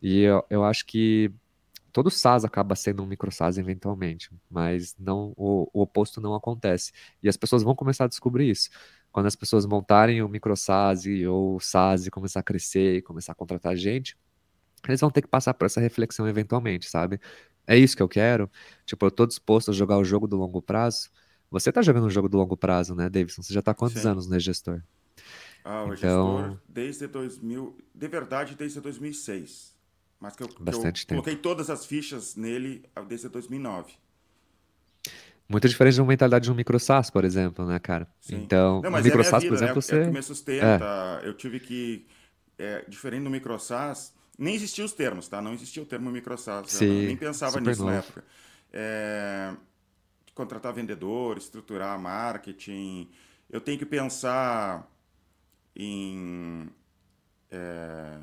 E 0.00 0.20
eu, 0.20 0.44
eu 0.50 0.64
acho 0.64 0.86
que 0.86 1.32
todo 1.92 2.10
SaaS 2.10 2.44
acaba 2.44 2.74
sendo 2.74 3.02
um 3.02 3.06
micro 3.06 3.30
SaaS 3.30 3.58
eventualmente, 3.58 4.30
mas 4.50 4.94
não 4.98 5.32
o, 5.36 5.68
o, 5.72 5.82
oposto 5.82 6.20
não 6.20 6.34
acontece. 6.34 6.92
E 7.22 7.28
as 7.28 7.36
pessoas 7.36 7.62
vão 7.62 7.74
começar 7.74 8.04
a 8.04 8.08
descobrir 8.08 8.50
isso. 8.50 8.70
Quando 9.12 9.26
as 9.26 9.36
pessoas 9.36 9.66
montarem 9.66 10.22
o 10.22 10.28
micro 10.28 10.56
SaaS 10.56 11.04
ou 11.28 11.56
o 11.56 11.60
SaaS 11.60 12.06
e 12.06 12.10
começar 12.10 12.40
a 12.40 12.42
crescer 12.42 12.96
e 12.96 13.02
começar 13.02 13.32
a 13.32 13.34
contratar 13.34 13.76
gente, 13.76 14.16
eles 14.88 15.00
vão 15.00 15.10
ter 15.10 15.22
que 15.22 15.28
passar 15.28 15.54
por 15.54 15.66
essa 15.66 15.80
reflexão 15.80 16.26
eventualmente, 16.26 16.88
sabe? 16.88 17.20
É 17.66 17.76
isso 17.76 17.96
que 17.96 18.02
eu 18.02 18.08
quero. 18.08 18.50
Tipo, 18.84 19.06
eu 19.06 19.10
tô 19.10 19.26
disposto 19.26 19.70
a 19.70 19.74
jogar 19.74 19.98
o 19.98 20.04
jogo 20.04 20.26
do 20.26 20.36
longo 20.36 20.60
prazo. 20.60 21.10
Você 21.50 21.70
tá 21.70 21.82
jogando 21.82 22.06
o 22.06 22.10
jogo 22.10 22.28
do 22.28 22.38
longo 22.38 22.56
prazo, 22.56 22.94
né, 22.94 23.08
Davidson? 23.08 23.42
Você 23.42 23.52
já 23.52 23.62
tá 23.62 23.72
há 23.72 23.74
quantos 23.74 24.02
Sim. 24.02 24.08
anos, 24.08 24.26
né, 24.26 24.40
gestor? 24.40 24.82
Ah, 25.64 25.84
o 25.84 25.94
então... 25.94 25.96
gestor 25.96 26.58
desde 26.68 27.06
2000, 27.06 27.78
de 27.94 28.08
verdade 28.08 28.54
desde 28.54 28.80
2006. 28.80 29.72
Mas 30.18 30.36
que 30.36 30.42
eu, 30.42 30.48
Bastante 30.60 31.06
que 31.06 31.12
eu 31.12 31.16
coloquei 31.16 31.36
todas 31.36 31.68
as 31.68 31.84
fichas 31.84 32.36
nele 32.36 32.84
ah, 32.94 33.02
desde 33.02 33.28
2009. 33.28 33.92
Muito 35.48 35.68
diferente 35.68 35.94
de 35.94 36.00
uma 36.00 36.08
mentalidade 36.08 36.44
de 36.44 36.52
um 36.52 36.54
micro 36.54 36.78
SaaS, 36.78 37.10
por 37.10 37.24
exemplo, 37.24 37.66
né, 37.66 37.78
cara? 37.78 38.06
Sim. 38.20 38.36
Então, 38.36 38.80
Não, 38.80 38.90
mas 38.90 39.00
no 39.00 39.04
micro 39.04 39.20
é 39.20 39.24
SaaS, 39.24 39.42
vida, 39.42 39.54
por 39.54 39.64
exemplo, 39.64 39.74
né? 39.74 39.82
você... 39.82 40.00
É 40.00 40.04
que 40.04 40.10
me 40.10 40.22
sustenta. 40.22 41.20
É. 41.22 41.28
Eu 41.28 41.34
tive 41.34 41.60
que... 41.60 42.06
É, 42.58 42.84
diferente 42.88 43.24
do 43.24 43.30
micro 43.30 43.58
SaaS, 43.58 44.14
nem 44.38 44.54
existiam 44.54 44.84
os 44.84 44.92
termos, 44.92 45.26
tá? 45.28 45.42
Não 45.42 45.52
existia 45.52 45.82
o 45.82 45.86
termo 45.86 46.10
micro 46.10 46.38
SaaS. 46.38 46.70
Sim, 46.70 46.86
eu 46.86 47.06
nem 47.06 47.16
pensava 47.16 47.60
nisso 47.60 47.80
novo. 47.80 47.92
na 47.92 47.98
época. 47.98 48.24
É, 48.72 49.52
contratar 50.34 50.72
vendedor, 50.72 51.36
estruturar 51.36 51.98
marketing. 51.98 53.10
Eu 53.50 53.60
tenho 53.60 53.78
que 53.78 53.86
pensar 53.86 54.88
em 55.74 56.68
é, 57.50 58.18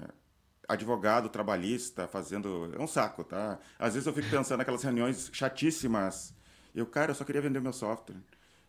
advogado 0.67 1.29
trabalhista 1.29 2.07
fazendo. 2.07 2.71
É 2.77 2.81
um 2.81 2.88
saco, 2.88 3.23
tá? 3.23 3.59
Às 3.77 3.93
vezes 3.93 4.07
eu 4.07 4.13
fico 4.13 4.29
pensando 4.29 4.59
naquelas 4.59 4.83
reuniões 4.83 5.29
chatíssimas. 5.33 6.35
Eu, 6.73 6.85
cara, 6.85 7.12
eu 7.12 7.15
só 7.15 7.23
queria 7.23 7.41
vender 7.41 7.59
meu 7.59 7.73
software. 7.73 8.17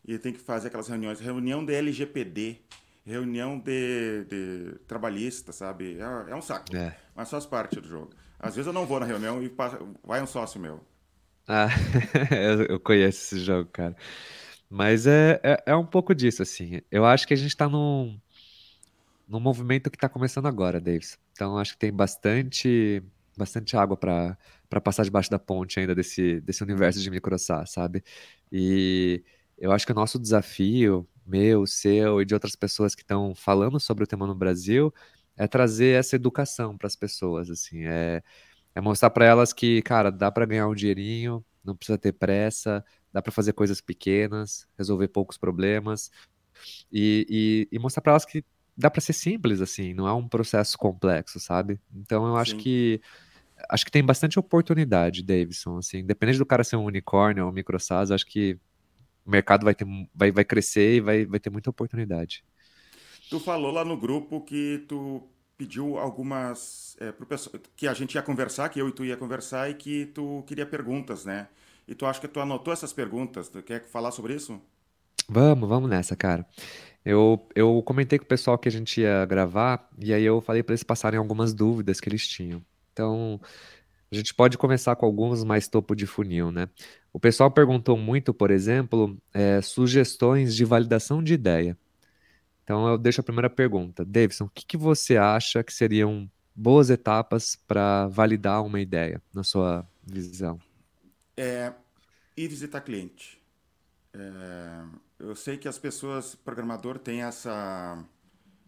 E 0.05 0.19
tem 0.19 0.33
que 0.33 0.39
fazer 0.39 0.69
aquelas 0.69 0.89
reuniões. 0.89 1.21
Reunião 1.21 1.65
de 1.65 1.75
LGPD, 1.75 2.63
reunião 3.05 3.59
de, 3.59 4.25
de 4.25 4.79
trabalhista, 4.87 5.53
sabe? 5.53 5.99
É, 5.99 6.33
é 6.33 6.35
um 6.35 6.41
saco. 6.41 6.75
É. 6.75 6.97
Mas 7.15 7.31
faz 7.31 7.45
parte 7.45 7.79
do 7.81 7.87
jogo. 7.87 8.11
Às 8.39 8.57
vezes 8.57 8.67
eu 8.67 8.73
não 8.73 8.87
vou 8.87 8.99
na 8.99 9.07
reunião 9.07 9.43
e 9.43 9.51
passa, 9.51 9.79
vai 10.03 10.23
um 10.23 10.27
sócio 10.27 10.59
meu. 10.59 10.81
Ah, 11.47 11.69
eu 12.69 12.81
conheço 12.81 13.37
esse 13.37 13.45
jogo, 13.45 13.69
cara. 13.71 13.95
Mas 14.71 15.07
é, 15.07 15.39
é, 15.43 15.63
é, 15.67 15.77
um 15.77 15.85
pouco 15.85 16.15
disso, 16.15 16.43
assim. 16.43 16.81
Eu 16.91 17.05
acho 17.05 17.27
que 17.27 17.35
a 17.35 17.37
gente 17.37 17.49
está 17.49 17.69
num, 17.69 18.19
num 19.31 19.41
movimento 19.41 19.91
que 19.91 19.97
está 19.97 20.09
começando 20.09 20.47
agora, 20.47 20.81
Davis. 20.81 21.17
Então 21.33 21.57
acho 21.57 21.75
que 21.75 21.79
tem 21.79 21.93
bastante 21.93 23.03
bastante 23.37 23.77
água 23.77 23.97
para 23.97 24.37
passar 24.83 25.05
debaixo 25.05 25.31
da 25.31 25.39
ponte 25.39 25.81
ainda 25.81 25.95
desse, 25.95 26.41
desse 26.43 26.63
universo 26.63 27.01
de 27.01 27.11
microsá, 27.11 27.65
sabe? 27.65 28.03
E 28.53 29.25
eu 29.57 29.73
acho 29.73 29.87
que 29.87 29.93
o 29.93 29.95
nosso 29.95 30.19
desafio, 30.19 31.09
meu, 31.25 31.67
seu 31.67 32.21
e 32.21 32.25
de 32.27 32.35
outras 32.35 32.55
pessoas 32.57 32.95
que 32.95 33.03
estão 33.03 33.35
falando 33.35 33.81
sobre 33.81 34.05
o 34.05 34.07
tema 34.07 34.27
no 34.27 34.35
Brasil, 34.35 34.93
é 35.37 35.47
trazer 35.47 35.99
essa 35.99 36.17
educação 36.17 36.77
para 36.77 36.87
as 36.87 36.97
pessoas, 36.97 37.49
assim, 37.49 37.87
é, 37.87 38.23
é 38.75 38.81
mostrar 38.81 39.11
para 39.11 39.25
elas 39.25 39.53
que, 39.55 39.81
cara, 39.83 40.11
dá 40.11 40.31
para 40.31 40.45
ganhar 40.45 40.69
um 40.69 40.75
dinheirinho, 40.75 41.43
não 41.65 41.75
precisa 41.77 41.97
ter 41.97 42.13
pressa, 42.13 42.85
dá 43.13 43.23
para 43.23 43.33
fazer 43.33 43.55
coisas 43.55 43.81
pequenas, 43.81 44.67
resolver 44.77 45.09
poucos 45.09 45.39
problemas 45.39 46.11
e, 46.93 47.69
e, 47.71 47.77
e 47.77 47.79
mostrar 47.79 48.03
para 48.03 48.13
elas 48.13 48.25
que 48.27 48.45
dá 48.81 48.91
para 48.91 49.01
ser 49.01 49.13
simples 49.13 49.61
assim, 49.61 49.95
não 49.95 50.09
é 50.09 50.13
um 50.15 50.29
processo 50.29 50.79
complexo, 50.79 51.41
sabe? 51.41 51.81
Então 51.95 52.27
eu 52.27 52.37
acho 52.37 52.53
Sim. 52.53 52.59
que 52.59 53.01
acho 53.71 53.85
que 53.85 53.91
tem 53.91 54.05
bastante 54.05 54.39
oportunidade, 54.39 55.23
Davidson, 55.23 55.79
assim, 55.79 55.99
independente 55.99 56.39
do 56.39 56.47
cara 56.47 56.65
ser 56.65 56.77
um 56.77 56.85
unicórnio 56.85 57.45
ou 57.45 57.51
um 57.51 57.55
micro 57.55 57.79
SaaS, 57.79 58.11
acho 58.11 58.27
que 58.27 58.59
o 59.25 59.31
mercado 59.31 59.65
vai 59.65 59.75
ter 59.75 59.87
vai, 60.15 60.33
vai 60.33 60.45
crescer 60.45 60.97
e 60.97 61.01
vai, 61.01 61.27
vai 61.27 61.41
ter 61.41 61.51
muita 61.51 61.71
oportunidade. 61.71 62.45
Tu 63.29 63.39
falou 63.41 63.71
lá 63.73 63.85
no 63.85 63.97
grupo 63.97 64.41
que 64.41 64.85
tu 64.89 65.23
pediu 65.57 65.99
algumas 65.99 66.97
é, 67.01 67.13
pro 67.13 67.27
pessoal, 67.27 67.61
que 67.77 67.87
a 67.87 67.95
gente 67.95 68.15
ia 68.15 68.23
conversar, 68.23 68.69
que 68.71 68.81
eu 68.81 68.89
e 68.89 68.93
tu 68.93 69.05
ia 69.05 69.17
conversar 69.17 69.71
e 69.71 69.75
que 69.75 70.07
tu 70.07 70.43
queria 70.47 70.67
perguntas, 70.67 71.25
né? 71.25 71.49
E 71.87 71.95
tu 71.95 72.07
acha 72.07 72.21
que 72.21 72.29
tu 72.29 72.41
anotou 72.41 72.73
essas 72.73 72.93
perguntas? 72.93 73.49
Tu 73.49 73.63
quer 73.63 73.85
falar 73.85 74.11
sobre 74.11 74.35
isso? 74.35 74.61
Vamos, 75.29 75.69
vamos 75.69 75.89
nessa, 75.89 76.17
cara. 76.17 76.45
Eu, 77.05 77.49
eu 77.55 77.83
comentei 77.83 78.19
com 78.19 78.25
o 78.25 78.29
pessoal 78.29 78.59
que 78.59 78.69
a 78.69 78.73
gente 78.73 79.01
ia 79.01 79.25
gravar, 79.25 79.89
e 79.99 80.13
aí 80.13 80.23
eu 80.23 80.41
falei 80.41 80.63
para 80.63 80.73
eles 80.73 80.83
passarem 80.83 81.19
algumas 81.19 81.55
dúvidas 81.55 82.01
que 82.01 82.09
eles 82.09 82.27
tinham. 82.29 82.63
Então, 82.93 83.41
a 84.11 84.15
gente 84.15 84.35
pode 84.35 84.59
começar 84.59 84.97
com 84.97 85.07
alguns 85.07 85.45
mais 85.45 85.69
topo 85.69 85.95
de 85.95 86.07
funil, 86.07 86.51
né? 86.51 86.69
O 87.13 87.21
pessoal 87.21 87.51
perguntou 87.51 87.97
muito, 87.97 88.35
por 88.35 88.51
exemplo, 88.51 89.17
é, 89.33 89.61
sugestões 89.63 90.55
de 90.55 90.65
validação 90.65 91.23
de 91.23 91.35
ideia. 91.35 91.79
Então 92.65 92.89
eu 92.89 92.99
deixo 92.99 93.21
a 93.21 93.25
primeira 93.25 93.51
pergunta. 93.51 94.05
Davidson, 94.05 94.45
o 94.45 94.51
que, 94.51 94.65
que 94.65 94.77
você 94.77 95.17
acha 95.17 95.63
que 95.63 95.73
seriam 95.73 96.31
boas 96.55 96.91
etapas 96.91 97.57
para 97.67 98.07
validar 98.09 98.65
uma 98.65 98.81
ideia, 98.81 99.21
na 99.35 99.43
sua 99.43 99.85
visão? 100.05 100.61
É 101.37 101.73
ir 102.37 102.49
visitar 102.49 102.81
cliente. 102.81 103.41
É, 104.15 104.83
eu 105.21 105.37
sei 105.37 105.57
que 105.57 105.69
as 105.69 105.79
pessoas, 105.79 106.35
programador, 106.35 106.99
tem 106.99 107.23
essa, 107.23 108.03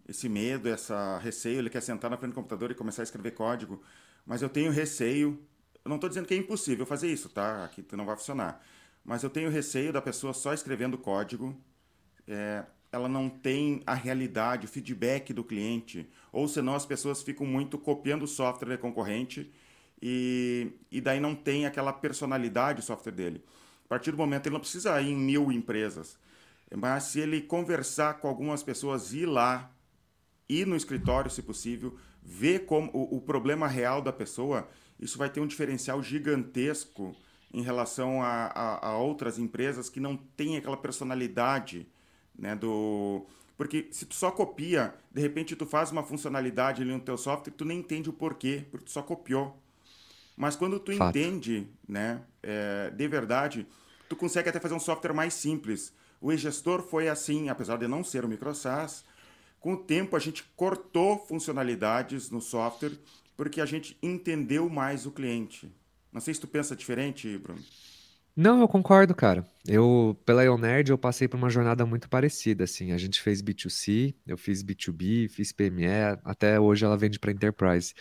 esse 0.09 0.29
medo, 0.29 0.69
essa 0.69 1.19
receio, 1.19 1.59
ele 1.59 1.71
quer 1.71 1.81
sentar 1.83 2.11
na 2.11 2.17
frente 2.17 2.33
do 2.33 2.35
computador 2.35 2.71
e 2.71 2.75
começar 2.75 3.03
a 3.03 3.05
escrever 3.05 3.33
código, 3.33 3.83
mas 4.27 4.43
eu 4.43 4.49
tenho 4.49 4.71
receio. 4.71 5.43
Eu 5.85 5.89
não 5.89 5.97
estou 5.97 6.09
dizendo 6.09 6.27
que 6.27 6.35
é 6.35 6.37
impossível 6.37 6.87
fazer 6.87 7.11
isso, 7.11 7.29
tá? 7.29 7.65
Aqui 7.65 7.85
não 7.97 8.07
vai 8.07 8.17
funcionar. 8.17 8.63
Mas 9.05 9.23
eu 9.23 9.31
tenho 9.31 9.51
receio 9.51 9.93
da 9.93 10.01
pessoa 10.01 10.33
só 10.33 10.53
escrevendo 10.53 10.97
código. 10.97 11.57
É, 12.29 12.65
ela 12.93 13.09
não 13.09 13.29
tem 13.29 13.83
a 13.87 13.95
realidade, 13.95 14.67
o 14.67 14.69
feedback 14.69 15.33
do 15.33 15.43
cliente, 15.43 16.09
ou 16.31 16.47
senão 16.47 16.75
as 16.75 16.85
pessoas 16.85 17.23
ficam 17.23 17.47
muito 17.47 17.79
copiando 17.79 18.25
o 18.25 18.29
software 18.29 18.77
concorrente 18.77 19.51
e, 20.01 20.73
e 20.91 21.01
daí 21.01 21.19
não 21.19 21.35
tem 21.35 21.65
aquela 21.65 21.93
personalidade 21.93 22.81
o 22.81 22.83
software 22.83 23.13
dele. 23.13 23.43
A 23.87 23.89
partir 23.89 24.11
do 24.11 24.17
momento 24.19 24.47
ele 24.47 24.53
não 24.53 24.61
precisa 24.61 25.01
ir 25.01 25.11
em 25.11 25.17
mil 25.17 25.51
empresas, 25.51 26.19
mas 26.77 27.05
se 27.05 27.21
ele 27.21 27.41
conversar 27.41 28.15
com 28.15 28.29
algumas 28.29 28.63
pessoas, 28.63 29.13
ir 29.13 29.27
lá, 29.27 29.71
ir 30.49 30.67
no 30.67 30.77
escritório, 30.77 31.31
se 31.31 31.43
possível, 31.43 31.97
ver 32.23 32.67
como 32.67 32.91
o, 32.93 33.17
o 33.17 33.21
problema 33.21 33.67
real 33.67 34.01
da 34.01 34.13
pessoa, 34.13 34.69
isso 34.99 35.19
vai 35.19 35.29
ter 35.29 35.41
um 35.41 35.47
diferencial 35.47 36.03
gigantesco 36.03 37.15
em 37.53 37.63
relação 37.63 38.23
a, 38.23 38.47
a, 38.47 38.89
a 38.89 38.97
outras 38.97 39.39
empresas 39.39 39.89
que 39.89 40.01
não 40.01 40.17
têm 40.17 40.57
aquela 40.57 40.77
personalidade 40.77 41.87
né, 42.35 42.57
do 42.57 43.27
porque 43.57 43.89
se 43.93 44.07
tu 44.07 44.15
só 44.15 44.31
copia, 44.31 44.93
de 45.13 45.21
repente 45.21 45.55
tu 45.55 45.67
faz 45.67 45.93
uma 45.93 46.03
funcionalidade 46.03 46.83
ali 46.83 46.91
no 46.91 46.99
teu 46.99 47.17
software, 47.17 47.53
tu 47.53 47.65
nem 47.65 47.79
entende 47.79 48.11
o 48.11 48.13
porquê, 48.13 48.65
porque 48.71 48.87
tu 48.87 48.91
só 48.91 49.03
copiou. 49.03 49.57
Mas 50.37 50.57
quando 50.57 50.81
tu 50.81 50.93
Fato. 50.97 51.17
entende, 51.17 51.69
né, 51.87 52.23
é, 52.43 52.91
de 52.91 53.07
verdade, 53.07 53.67
tu 54.09 54.17
consegue 54.17 54.49
até 54.49 54.59
fazer 54.59 54.75
um 54.75 54.81
software 54.81 55.13
mais 55.13 55.35
simples. 55.35 55.95
O 56.23 56.33
e-gestor 56.33 56.83
foi 56.83 57.09
assim, 57.09 57.49
apesar 57.49 57.77
de 57.77 57.89
não 57.89 58.05
ser 58.05 58.25
o 58.25 58.29
MicroSAS, 58.29 59.05
com 59.59 59.75
o 59.75 59.77
tempo 59.77 60.15
a 60.15 60.21
gente 60.21 60.45
cortou 60.55 61.19
funcionalidades 61.19 62.31
no 62.31 62.41
software 62.41 62.97
porque 63.37 63.61
a 63.61 63.67
gente 63.67 63.99
entendeu 64.01 64.71
mais 64.71 65.05
o 65.05 65.11
cliente. 65.11 65.69
Não 66.13 66.21
sei 66.21 66.33
se 66.33 66.41
tu 66.41 66.47
pensa 66.47 66.77
diferente, 66.77 67.37
Bruno. 67.39 67.61
Não, 68.37 68.61
eu 68.61 68.69
concordo, 68.69 69.15
cara. 69.17 69.45
Eu, 69.67 70.17
pela 70.25 70.45
Ionerd, 70.45 70.91
eu 70.91 70.97
passei 70.97 71.27
por 71.27 71.37
uma 71.37 71.51
jornada 71.51 71.85
muito 71.85 72.09
parecida, 72.09 72.65
assim. 72.65 72.93
A 72.93 72.99
gente 72.99 73.21
fez 73.21 73.43
B2C, 73.43 74.15
eu 74.25 74.39
fiz 74.39 74.63
B2B, 74.63 75.29
fiz 75.29 75.53
PME, 75.53 76.21
até 76.25 76.59
hoje 76.61 76.85
ela 76.85 76.97
vende 76.97 77.19
para 77.19 77.33
Enterprise. 77.33 77.95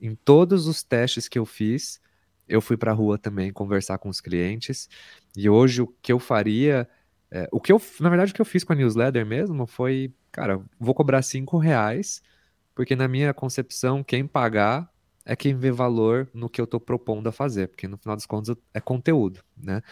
Em 0.00 0.16
todos 0.16 0.66
os 0.66 0.82
testes 0.82 1.28
que 1.28 1.38
eu 1.38 1.46
fiz, 1.46 2.00
eu 2.48 2.60
fui 2.60 2.76
para 2.76 2.90
a 2.90 2.94
rua 2.94 3.16
também 3.18 3.52
conversar 3.52 3.98
com 3.98 4.08
os 4.08 4.20
clientes. 4.20 4.88
E 5.36 5.48
hoje 5.48 5.82
o 5.82 5.86
que 6.02 6.12
eu 6.12 6.18
faria, 6.18 6.88
é, 7.30 7.48
o 7.52 7.60
que 7.60 7.72
eu, 7.72 7.80
na 8.00 8.08
verdade, 8.08 8.32
o 8.32 8.34
que 8.34 8.40
eu 8.40 8.46
fiz 8.46 8.64
com 8.64 8.72
a 8.72 8.76
newsletter 8.76 9.24
mesmo 9.26 9.66
foi, 9.66 10.12
cara, 10.32 10.60
vou 10.78 10.94
cobrar 10.94 11.22
cinco 11.22 11.58
reais, 11.58 12.22
porque 12.74 12.96
na 12.96 13.08
minha 13.08 13.34
concepção, 13.34 14.02
quem 14.02 14.26
pagar 14.26 14.90
é 15.24 15.36
quem 15.36 15.54
vê 15.54 15.70
valor 15.70 16.28
no 16.32 16.48
que 16.48 16.60
eu 16.60 16.64
estou 16.64 16.80
propondo 16.80 17.28
a 17.28 17.32
fazer, 17.32 17.68
porque 17.68 17.86
no 17.86 17.98
final 17.98 18.16
das 18.16 18.24
contas 18.24 18.56
é 18.72 18.80
conteúdo, 18.80 19.40
né? 19.56 19.82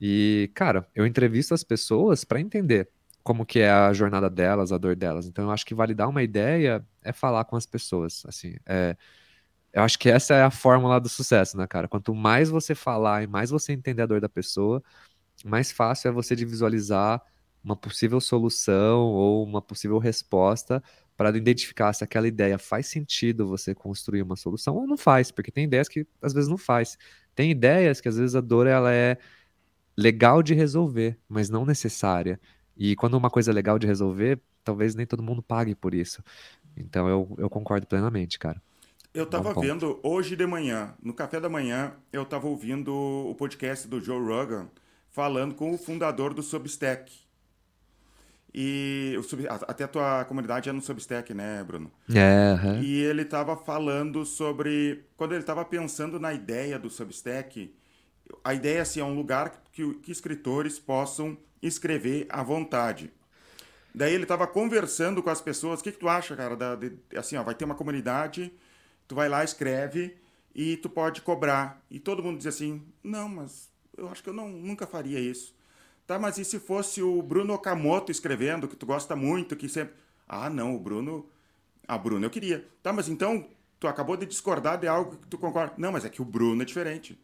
E, 0.00 0.50
cara, 0.54 0.86
eu 0.94 1.06
entrevisto 1.06 1.54
as 1.54 1.64
pessoas 1.64 2.24
para 2.24 2.40
entender 2.40 2.88
como 3.22 3.44
que 3.44 3.60
é 3.60 3.70
a 3.70 3.92
jornada 3.92 4.30
delas, 4.30 4.72
a 4.72 4.78
dor 4.78 4.96
delas. 4.96 5.26
Então, 5.26 5.44
eu 5.44 5.50
acho 5.50 5.66
que 5.66 5.74
validar 5.74 6.08
uma 6.08 6.22
ideia 6.22 6.86
é 7.02 7.12
falar 7.12 7.44
com 7.44 7.56
as 7.56 7.66
pessoas, 7.66 8.22
assim, 8.26 8.56
é, 8.64 8.96
eu 9.72 9.82
acho 9.82 9.98
que 9.98 10.08
essa 10.08 10.34
é 10.34 10.42
a 10.42 10.50
fórmula 10.50 11.00
do 11.00 11.08
sucesso, 11.08 11.56
né, 11.56 11.66
cara? 11.66 11.88
Quanto 11.88 12.14
mais 12.14 12.48
você 12.50 12.74
falar 12.74 13.22
e 13.22 13.26
mais 13.26 13.50
você 13.50 13.72
entender 13.72 14.02
a 14.02 14.06
dor 14.06 14.20
da 14.20 14.28
pessoa, 14.28 14.82
mais 15.44 15.70
fácil 15.70 16.08
é 16.08 16.12
você 16.12 16.34
de 16.34 16.44
visualizar 16.44 17.22
uma 17.62 17.76
possível 17.76 18.20
solução 18.20 19.00
ou 19.06 19.44
uma 19.44 19.60
possível 19.60 19.98
resposta 19.98 20.82
para 21.16 21.36
identificar 21.36 21.92
se 21.92 22.04
aquela 22.04 22.28
ideia 22.28 22.58
faz 22.58 22.86
sentido 22.86 23.46
você 23.46 23.74
construir 23.74 24.22
uma 24.22 24.36
solução 24.36 24.76
ou 24.76 24.86
não 24.86 24.96
faz, 24.96 25.30
porque 25.30 25.50
tem 25.50 25.64
ideias 25.64 25.88
que 25.88 26.06
às 26.22 26.32
vezes 26.32 26.48
não 26.48 26.56
faz. 26.56 26.96
Tem 27.34 27.50
ideias 27.50 28.00
que 28.00 28.08
às 28.08 28.16
vezes 28.16 28.36
a 28.36 28.40
dor 28.40 28.66
ela 28.66 28.92
é 28.92 29.18
legal 29.96 30.42
de 30.42 30.54
resolver, 30.54 31.18
mas 31.28 31.50
não 31.50 31.66
necessária. 31.66 32.40
E 32.76 32.94
quando 32.94 33.14
uma 33.14 33.30
coisa 33.30 33.50
é 33.50 33.54
legal 33.54 33.78
de 33.78 33.86
resolver, 33.86 34.40
talvez 34.62 34.94
nem 34.94 35.06
todo 35.06 35.22
mundo 35.22 35.42
pague 35.42 35.74
por 35.74 35.92
isso. 35.92 36.22
Então 36.76 37.08
eu, 37.08 37.34
eu 37.36 37.50
concordo 37.50 37.86
plenamente, 37.86 38.38
cara. 38.38 38.62
Eu 39.12 39.24
estava 39.24 39.52
vendo 39.54 39.98
hoje 40.02 40.36
de 40.36 40.46
manhã, 40.46 40.94
no 41.02 41.12
café 41.12 41.40
da 41.40 41.48
manhã, 41.48 41.94
eu 42.12 42.22
estava 42.22 42.46
ouvindo 42.46 42.94
o 42.94 43.34
podcast 43.34 43.88
do 43.88 44.00
Joe 44.00 44.24
Rogan 44.24 44.68
falando 45.10 45.54
com 45.54 45.72
o 45.72 45.78
fundador 45.78 46.34
do 46.34 46.42
Substack. 46.42 47.12
E 48.54 49.14
o, 49.18 49.52
até 49.68 49.84
a 49.84 49.88
tua 49.88 50.24
comunidade 50.24 50.68
é 50.68 50.72
no 50.72 50.80
Substack, 50.80 51.34
né, 51.34 51.62
Bruno? 51.62 51.90
É. 52.12 52.54
Uhum. 52.54 52.82
E 52.82 53.02
ele 53.02 53.22
estava 53.22 53.56
falando 53.56 54.24
sobre. 54.24 55.04
Quando 55.16 55.32
ele 55.32 55.42
estava 55.42 55.64
pensando 55.64 56.18
na 56.18 56.32
ideia 56.32 56.78
do 56.78 56.88
Substack, 56.88 57.74
a 58.42 58.54
ideia 58.54 58.82
assim, 58.82 59.00
é 59.00 59.04
um 59.04 59.14
lugar 59.14 59.62
que, 59.72 59.94
que 59.94 60.10
escritores 60.10 60.78
possam 60.78 61.36
escrever 61.62 62.26
à 62.30 62.42
vontade. 62.42 63.12
Daí 63.94 64.14
ele 64.14 64.24
estava 64.24 64.46
conversando 64.46 65.22
com 65.22 65.30
as 65.30 65.40
pessoas. 65.40 65.80
O 65.80 65.82
que, 65.82 65.92
que 65.92 65.98
tu 65.98 66.08
acha, 66.08 66.34
cara? 66.36 66.56
Da, 66.56 66.74
de, 66.74 66.92
assim, 67.16 67.36
ó, 67.36 67.42
vai 67.42 67.54
ter 67.54 67.64
uma 67.64 67.74
comunidade, 67.74 68.52
tu 69.06 69.14
vai 69.14 69.28
lá, 69.28 69.44
escreve 69.44 70.16
e 70.54 70.76
tu 70.78 70.88
pode 70.88 71.20
cobrar. 71.22 71.82
E 71.90 71.98
todo 71.98 72.22
mundo 72.22 72.38
diz 72.38 72.46
assim: 72.46 72.82
não, 73.02 73.28
mas 73.28 73.67
eu 73.98 74.08
acho 74.08 74.22
que 74.22 74.30
eu 74.30 74.34
não, 74.34 74.48
nunca 74.48 74.86
faria 74.86 75.18
isso. 75.18 75.54
Tá, 76.06 76.18
mas 76.18 76.38
e 76.38 76.44
se 76.44 76.58
fosse 76.58 77.02
o 77.02 77.20
Bruno 77.20 77.52
Okamoto 77.52 78.10
escrevendo, 78.10 78.66
que 78.66 78.76
tu 78.76 78.86
gosta 78.86 79.14
muito, 79.14 79.54
que 79.54 79.68
sempre. 79.68 79.94
Ah, 80.26 80.48
não, 80.48 80.74
o 80.74 80.78
Bruno. 80.78 81.28
Ah, 81.86 81.98
Bruno, 81.98 82.24
eu 82.24 82.30
queria. 82.30 82.66
Tá, 82.82 82.92
mas 82.92 83.08
então 83.08 83.46
tu 83.78 83.86
acabou 83.86 84.16
de 84.16 84.24
discordar 84.24 84.78
de 84.78 84.88
algo 84.88 85.16
que 85.16 85.26
tu 85.26 85.36
concorda. 85.36 85.74
Não, 85.76 85.92
mas 85.92 86.04
é 86.04 86.08
que 86.08 86.22
o 86.22 86.24
Bruno 86.24 86.62
é 86.62 86.64
diferente. 86.64 87.18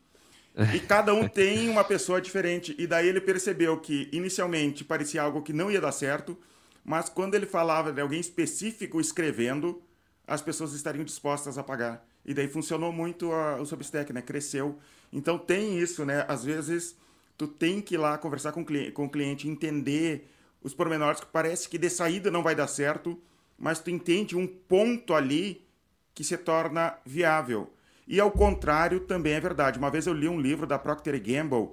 E 0.74 0.80
cada 0.80 1.14
um 1.14 1.26
tem 1.28 1.68
uma 1.68 1.82
pessoa 1.82 2.20
diferente. 2.20 2.74
E 2.78 2.87
daí 2.87 3.08
ele 3.08 3.20
percebeu 3.20 3.78
que 3.80 4.08
inicialmente 4.12 4.84
parecia 4.84 5.22
algo 5.22 5.42
que 5.42 5.52
não 5.52 5.70
ia 5.70 5.80
dar 5.80 5.92
certo, 5.92 6.38
mas 6.84 7.08
quando 7.08 7.34
ele 7.34 7.46
falava 7.46 7.92
de 7.92 8.00
alguém 8.00 8.20
específico 8.20 9.00
escrevendo, 9.00 9.82
as 10.26 10.42
pessoas 10.42 10.72
estariam 10.74 11.04
dispostas 11.04 11.58
a 11.58 11.62
pagar. 11.62 12.06
E 12.24 12.32
daí 12.32 12.48
funcionou 12.48 12.92
muito 12.92 13.32
a, 13.32 13.60
o 13.60 13.66
Substack, 13.66 14.12
né? 14.12 14.22
Cresceu. 14.22 14.78
Então 15.14 15.38
tem 15.38 15.79
isso, 15.79 16.05
né? 16.05 16.24
Às 16.27 16.44
vezes 16.44 16.96
tu 17.38 17.46
tem 17.46 17.81
que 17.81 17.94
ir 17.94 17.98
lá 17.98 18.18
conversar 18.18 18.50
com 18.50 18.62
o 18.62 18.64
cliente, 18.64 18.90
com 18.90 19.05
o 19.05 19.09
cliente 19.09 19.48
entender 19.48 20.29
os 20.61 20.74
pormenores 20.74 21.20
que 21.20 21.27
parece 21.27 21.68
que 21.68 21.79
de 21.79 21.88
saída 21.88 22.33
não 22.33 22.42
vai 22.42 22.57
dar 22.57 22.66
certo, 22.66 23.16
mas 23.57 23.79
tu 23.79 23.90
entende 23.90 24.37
um 24.37 24.44
ponto 24.44 25.14
ali 25.14 25.64
que 26.12 26.24
se 26.24 26.37
torna 26.37 26.98
viável. 27.07 27.72
E 28.09 28.18
ao 28.18 28.31
contrário 28.31 29.00
também 29.00 29.35
é 29.35 29.40
verdade. 29.40 29.79
Uma 29.79 29.90
vez 29.90 30.07
eu 30.09 30.12
li 30.12 30.29
um 30.29 30.40
livro 30.40 30.66
da 30.66 30.79
Procter 30.81 31.22
Gamble 31.22 31.70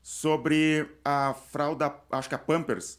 sobre 0.00 0.88
a 1.04 1.34
fralda, 1.34 1.92
acho 2.12 2.28
que 2.28 2.34
a 2.36 2.38
Pampers, 2.38 2.98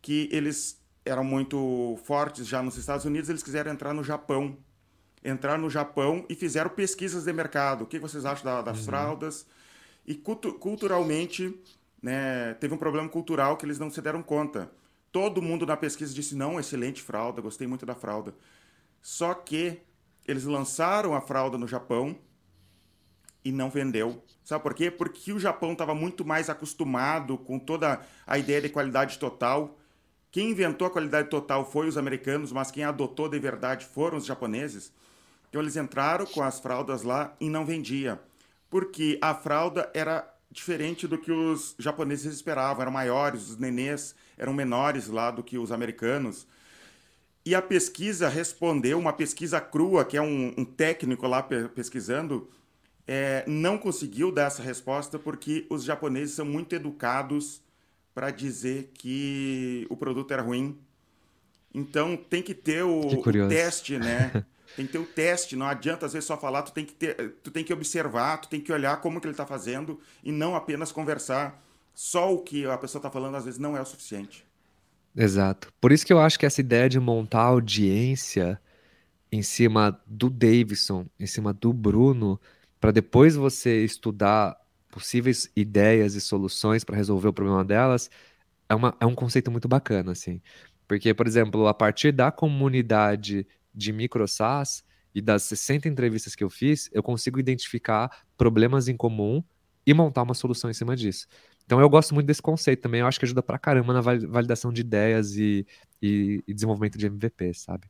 que 0.00 0.26
eles 0.32 0.80
eram 1.04 1.22
muito 1.22 1.98
fortes 2.04 2.46
já 2.46 2.62
nos 2.62 2.78
Estados 2.78 3.04
Unidos, 3.04 3.28
eles 3.28 3.42
quiseram 3.42 3.70
entrar 3.70 3.92
no 3.92 4.02
Japão. 4.02 4.56
Entrar 5.24 5.58
no 5.58 5.70
Japão 5.70 6.24
e 6.28 6.34
fizeram 6.34 6.70
pesquisas 6.70 7.24
de 7.24 7.32
mercado. 7.32 7.84
O 7.84 7.86
que 7.86 7.98
vocês 7.98 8.24
acham 8.24 8.44
da, 8.44 8.62
das 8.62 8.78
uhum. 8.78 8.84
fraldas? 8.84 9.46
E 10.06 10.14
cultu 10.14 10.52
culturalmente, 10.54 11.56
né, 12.02 12.54
teve 12.54 12.74
um 12.74 12.78
problema 12.78 13.08
cultural 13.08 13.56
que 13.56 13.64
eles 13.64 13.78
não 13.78 13.90
se 13.90 14.00
deram 14.00 14.22
conta. 14.22 14.70
Todo 15.12 15.42
mundo 15.42 15.64
na 15.64 15.76
pesquisa 15.76 16.12
disse: 16.12 16.34
não, 16.34 16.58
excelente 16.58 17.02
fralda, 17.02 17.40
gostei 17.40 17.66
muito 17.66 17.86
da 17.86 17.94
fralda. 17.94 18.34
Só 19.00 19.34
que 19.34 19.80
eles 20.26 20.44
lançaram 20.44 21.14
a 21.14 21.20
fralda 21.20 21.58
no 21.58 21.68
Japão 21.68 22.16
e 23.44 23.50
não 23.50 23.70
vendeu. 23.70 24.22
Sabe 24.44 24.62
por 24.62 24.74
quê? 24.74 24.90
Porque 24.90 25.32
o 25.32 25.38
Japão 25.38 25.72
estava 25.72 25.94
muito 25.94 26.24
mais 26.24 26.48
acostumado 26.48 27.36
com 27.36 27.58
toda 27.58 28.00
a 28.26 28.38
ideia 28.38 28.60
de 28.60 28.68
qualidade 28.68 29.18
total. 29.18 29.78
Quem 30.30 30.50
inventou 30.50 30.86
a 30.86 30.90
qualidade 30.90 31.28
total 31.28 31.70
foi 31.70 31.86
os 31.86 31.98
americanos, 31.98 32.52
mas 32.52 32.70
quem 32.70 32.84
adotou 32.84 33.28
de 33.28 33.38
verdade 33.38 33.84
foram 33.84 34.16
os 34.16 34.24
japoneses. 34.24 34.92
Então 35.52 35.60
eles 35.60 35.76
entraram 35.76 36.24
com 36.24 36.42
as 36.42 36.58
fraldas 36.58 37.02
lá 37.02 37.36
e 37.38 37.48
não 37.48 37.66
vendia 37.66 38.18
porque 38.72 39.18
a 39.20 39.34
fralda 39.34 39.90
era 39.92 40.26
diferente 40.50 41.06
do 41.06 41.18
que 41.18 41.30
os 41.30 41.74
japoneses 41.78 42.32
esperavam, 42.32 42.80
eram 42.80 42.90
maiores, 42.90 43.50
os 43.50 43.58
nenês 43.58 44.14
eram 44.38 44.54
menores 44.54 45.08
lá 45.08 45.30
do 45.30 45.42
que 45.42 45.58
os 45.58 45.70
americanos. 45.70 46.46
E 47.44 47.54
a 47.54 47.60
pesquisa 47.60 48.30
respondeu, 48.30 48.98
uma 48.98 49.12
pesquisa 49.12 49.60
crua, 49.60 50.06
que 50.06 50.16
é 50.16 50.22
um, 50.22 50.54
um 50.56 50.64
técnico 50.64 51.26
lá 51.26 51.42
pesquisando, 51.42 52.48
é, 53.06 53.44
não 53.46 53.76
conseguiu 53.76 54.32
dar 54.32 54.46
essa 54.46 54.62
resposta 54.62 55.18
porque 55.18 55.66
os 55.68 55.84
japoneses 55.84 56.34
são 56.34 56.46
muito 56.46 56.74
educados 56.74 57.60
para 58.14 58.30
dizer 58.30 58.90
que 58.94 59.86
o 59.90 59.96
produto 59.98 60.32
era 60.32 60.40
ruim. 60.40 60.78
Então 61.74 62.16
tem 62.16 62.40
que 62.42 62.54
ter 62.54 62.84
o, 62.84 63.00
Que 63.02 63.38
o 63.38 63.48
teste, 63.50 63.98
né? 63.98 64.46
Tem 64.76 64.86
que 64.86 64.92
ter 64.92 64.98
o 64.98 65.04
teste, 65.04 65.54
não 65.54 65.66
adianta 65.66 66.06
às 66.06 66.12
vezes 66.12 66.26
só 66.26 66.36
falar, 66.36 66.62
tu 66.62 66.72
tem 66.72 66.84
que 66.84 66.94
ter, 66.94 67.34
tu 67.42 67.50
tem 67.50 67.62
que 67.62 67.72
observar, 67.72 68.38
tu 68.38 68.48
tem 68.48 68.60
que 68.60 68.72
olhar 68.72 69.00
como 69.00 69.20
que 69.20 69.26
ele 69.26 69.32
está 69.32 69.46
fazendo 69.46 70.00
e 70.24 70.32
não 70.32 70.54
apenas 70.56 70.90
conversar. 70.90 71.62
Só 71.94 72.32
o 72.32 72.38
que 72.38 72.64
a 72.66 72.78
pessoa 72.78 73.00
está 73.00 73.10
falando 73.10 73.36
às 73.36 73.44
vezes 73.44 73.60
não 73.60 73.76
é 73.76 73.80
o 73.82 73.84
suficiente. 73.84 74.46
Exato. 75.14 75.72
Por 75.80 75.92
isso 75.92 76.06
que 76.06 76.12
eu 76.12 76.20
acho 76.20 76.38
que 76.38 76.46
essa 76.46 76.60
ideia 76.60 76.88
de 76.88 76.98
montar 76.98 77.42
audiência 77.42 78.58
em 79.30 79.42
cima 79.42 80.00
do 80.06 80.30
Davidson, 80.30 81.06
em 81.18 81.26
cima 81.26 81.52
do 81.52 81.72
Bruno, 81.72 82.40
para 82.80 82.90
depois 82.90 83.36
você 83.36 83.84
estudar 83.84 84.56
possíveis 84.90 85.50
ideias 85.56 86.14
e 86.14 86.20
soluções 86.20 86.84
para 86.84 86.96
resolver 86.96 87.28
o 87.28 87.32
problema 87.32 87.64
delas, 87.64 88.10
é, 88.68 88.74
uma, 88.74 88.96
é 89.00 89.06
um 89.06 89.14
conceito 89.14 89.50
muito 89.50 89.68
bacana, 89.68 90.12
assim. 90.12 90.40
Porque, 90.86 91.14
por 91.14 91.26
exemplo, 91.26 91.66
a 91.66 91.74
partir 91.74 92.12
da 92.12 92.30
comunidade 92.30 93.46
de 93.74 93.92
microsas 93.92 94.84
e 95.14 95.20
das 95.20 95.42
60 95.44 95.88
entrevistas 95.88 96.34
que 96.34 96.42
eu 96.44 96.50
fiz, 96.50 96.88
eu 96.92 97.02
consigo 97.02 97.38
identificar 97.38 98.24
problemas 98.36 98.88
em 98.88 98.96
comum 98.96 99.42
e 99.86 99.92
montar 99.92 100.22
uma 100.22 100.34
solução 100.34 100.70
em 100.70 100.74
cima 100.74 100.96
disso. 100.96 101.26
Então 101.64 101.80
eu 101.80 101.88
gosto 101.88 102.14
muito 102.14 102.26
desse 102.26 102.42
conceito 102.42 102.80
também, 102.82 103.00
eu 103.00 103.06
acho 103.06 103.18
que 103.18 103.24
ajuda 103.24 103.42
pra 103.42 103.58
caramba 103.58 103.92
na 103.92 104.00
vali- 104.00 104.26
validação 104.26 104.72
de 104.72 104.80
ideias 104.80 105.36
e, 105.36 105.66
e- 106.00 106.42
e 106.46 106.54
desenvolvimento 106.54 106.98
de 106.98 107.06
MVP, 107.06 107.52
sabe? 107.54 107.88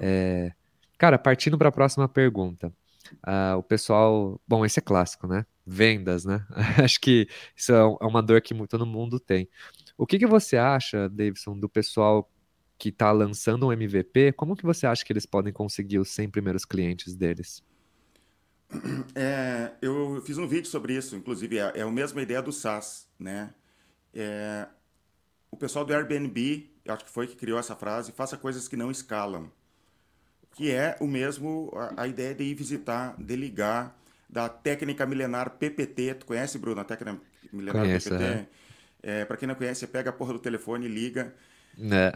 É, 0.00 0.52
Cara, 0.98 1.18
partindo 1.18 1.58
para 1.58 1.68
a 1.68 1.72
próxima 1.72 2.08
pergunta. 2.08 2.72
Ah, 3.22 3.56
o 3.58 3.62
pessoal, 3.62 4.40
bom, 4.46 4.64
esse 4.64 4.78
é 4.78 4.82
clássico, 4.82 5.26
né? 5.26 5.44
Vendas, 5.66 6.24
né? 6.24 6.46
Acho 6.84 7.00
que 7.00 7.28
isso 7.56 7.72
é 7.72 7.76
é 7.78 8.06
uma 8.06 8.22
dor 8.22 8.40
que 8.40 8.54
todo 8.68 8.86
mundo 8.86 9.18
tem. 9.18 9.48
O 9.98 10.06
que 10.06 10.18
que 10.18 10.26
você 10.26 10.56
acha, 10.56 11.08
Davidson, 11.08 11.58
do 11.58 11.68
pessoal 11.68 12.30
que 12.82 12.88
está 12.88 13.12
lançando 13.12 13.68
um 13.68 13.72
MVP? 13.72 14.32
Como 14.32 14.56
que 14.56 14.64
você 14.64 14.88
acha 14.88 15.04
que 15.04 15.12
eles 15.12 15.24
podem 15.24 15.52
conseguir 15.52 16.00
os 16.00 16.10
100 16.10 16.30
primeiros 16.30 16.64
clientes 16.64 17.14
deles? 17.14 17.62
É, 19.14 19.70
eu 19.80 20.20
fiz 20.26 20.36
um 20.36 20.48
vídeo 20.48 20.68
sobre 20.68 20.96
isso, 20.96 21.14
inclusive 21.14 21.58
é, 21.58 21.72
é 21.76 21.82
a 21.82 21.90
mesma 21.92 22.20
ideia 22.20 22.42
do 22.42 22.50
SaaS, 22.50 23.06
né? 23.20 23.54
É, 24.12 24.66
o 25.48 25.56
pessoal 25.56 25.84
do 25.84 25.94
Airbnb, 25.94 26.68
eu 26.84 26.92
acho 26.92 27.04
que 27.04 27.10
foi 27.12 27.28
que 27.28 27.36
criou 27.36 27.56
essa 27.56 27.76
frase, 27.76 28.10
faça 28.10 28.36
coisas 28.36 28.66
que 28.66 28.76
não 28.76 28.90
escalam, 28.90 29.48
que 30.50 30.72
é 30.72 30.96
o 30.98 31.06
mesmo 31.06 31.70
a, 31.76 32.02
a 32.02 32.08
ideia 32.08 32.34
de 32.34 32.42
ir 32.42 32.54
visitar, 32.54 33.14
de 33.16 33.36
ligar, 33.36 33.96
da 34.28 34.48
técnica 34.48 35.06
milenar 35.06 35.50
PPT. 35.50 36.14
Tu 36.14 36.26
conhece, 36.26 36.58
Bruno, 36.58 36.80
a 36.80 36.84
técnica 36.84 37.20
milenar 37.52 37.84
Conheço, 37.84 38.10
PPT? 38.10 38.48
É, 39.04 39.24
para 39.24 39.36
quem 39.36 39.46
não 39.46 39.54
conhece, 39.54 39.86
pega 39.86 40.10
a 40.10 40.12
porra 40.12 40.32
do 40.32 40.40
telefone, 40.40 40.88
liga, 40.88 41.24
Né? 41.24 41.32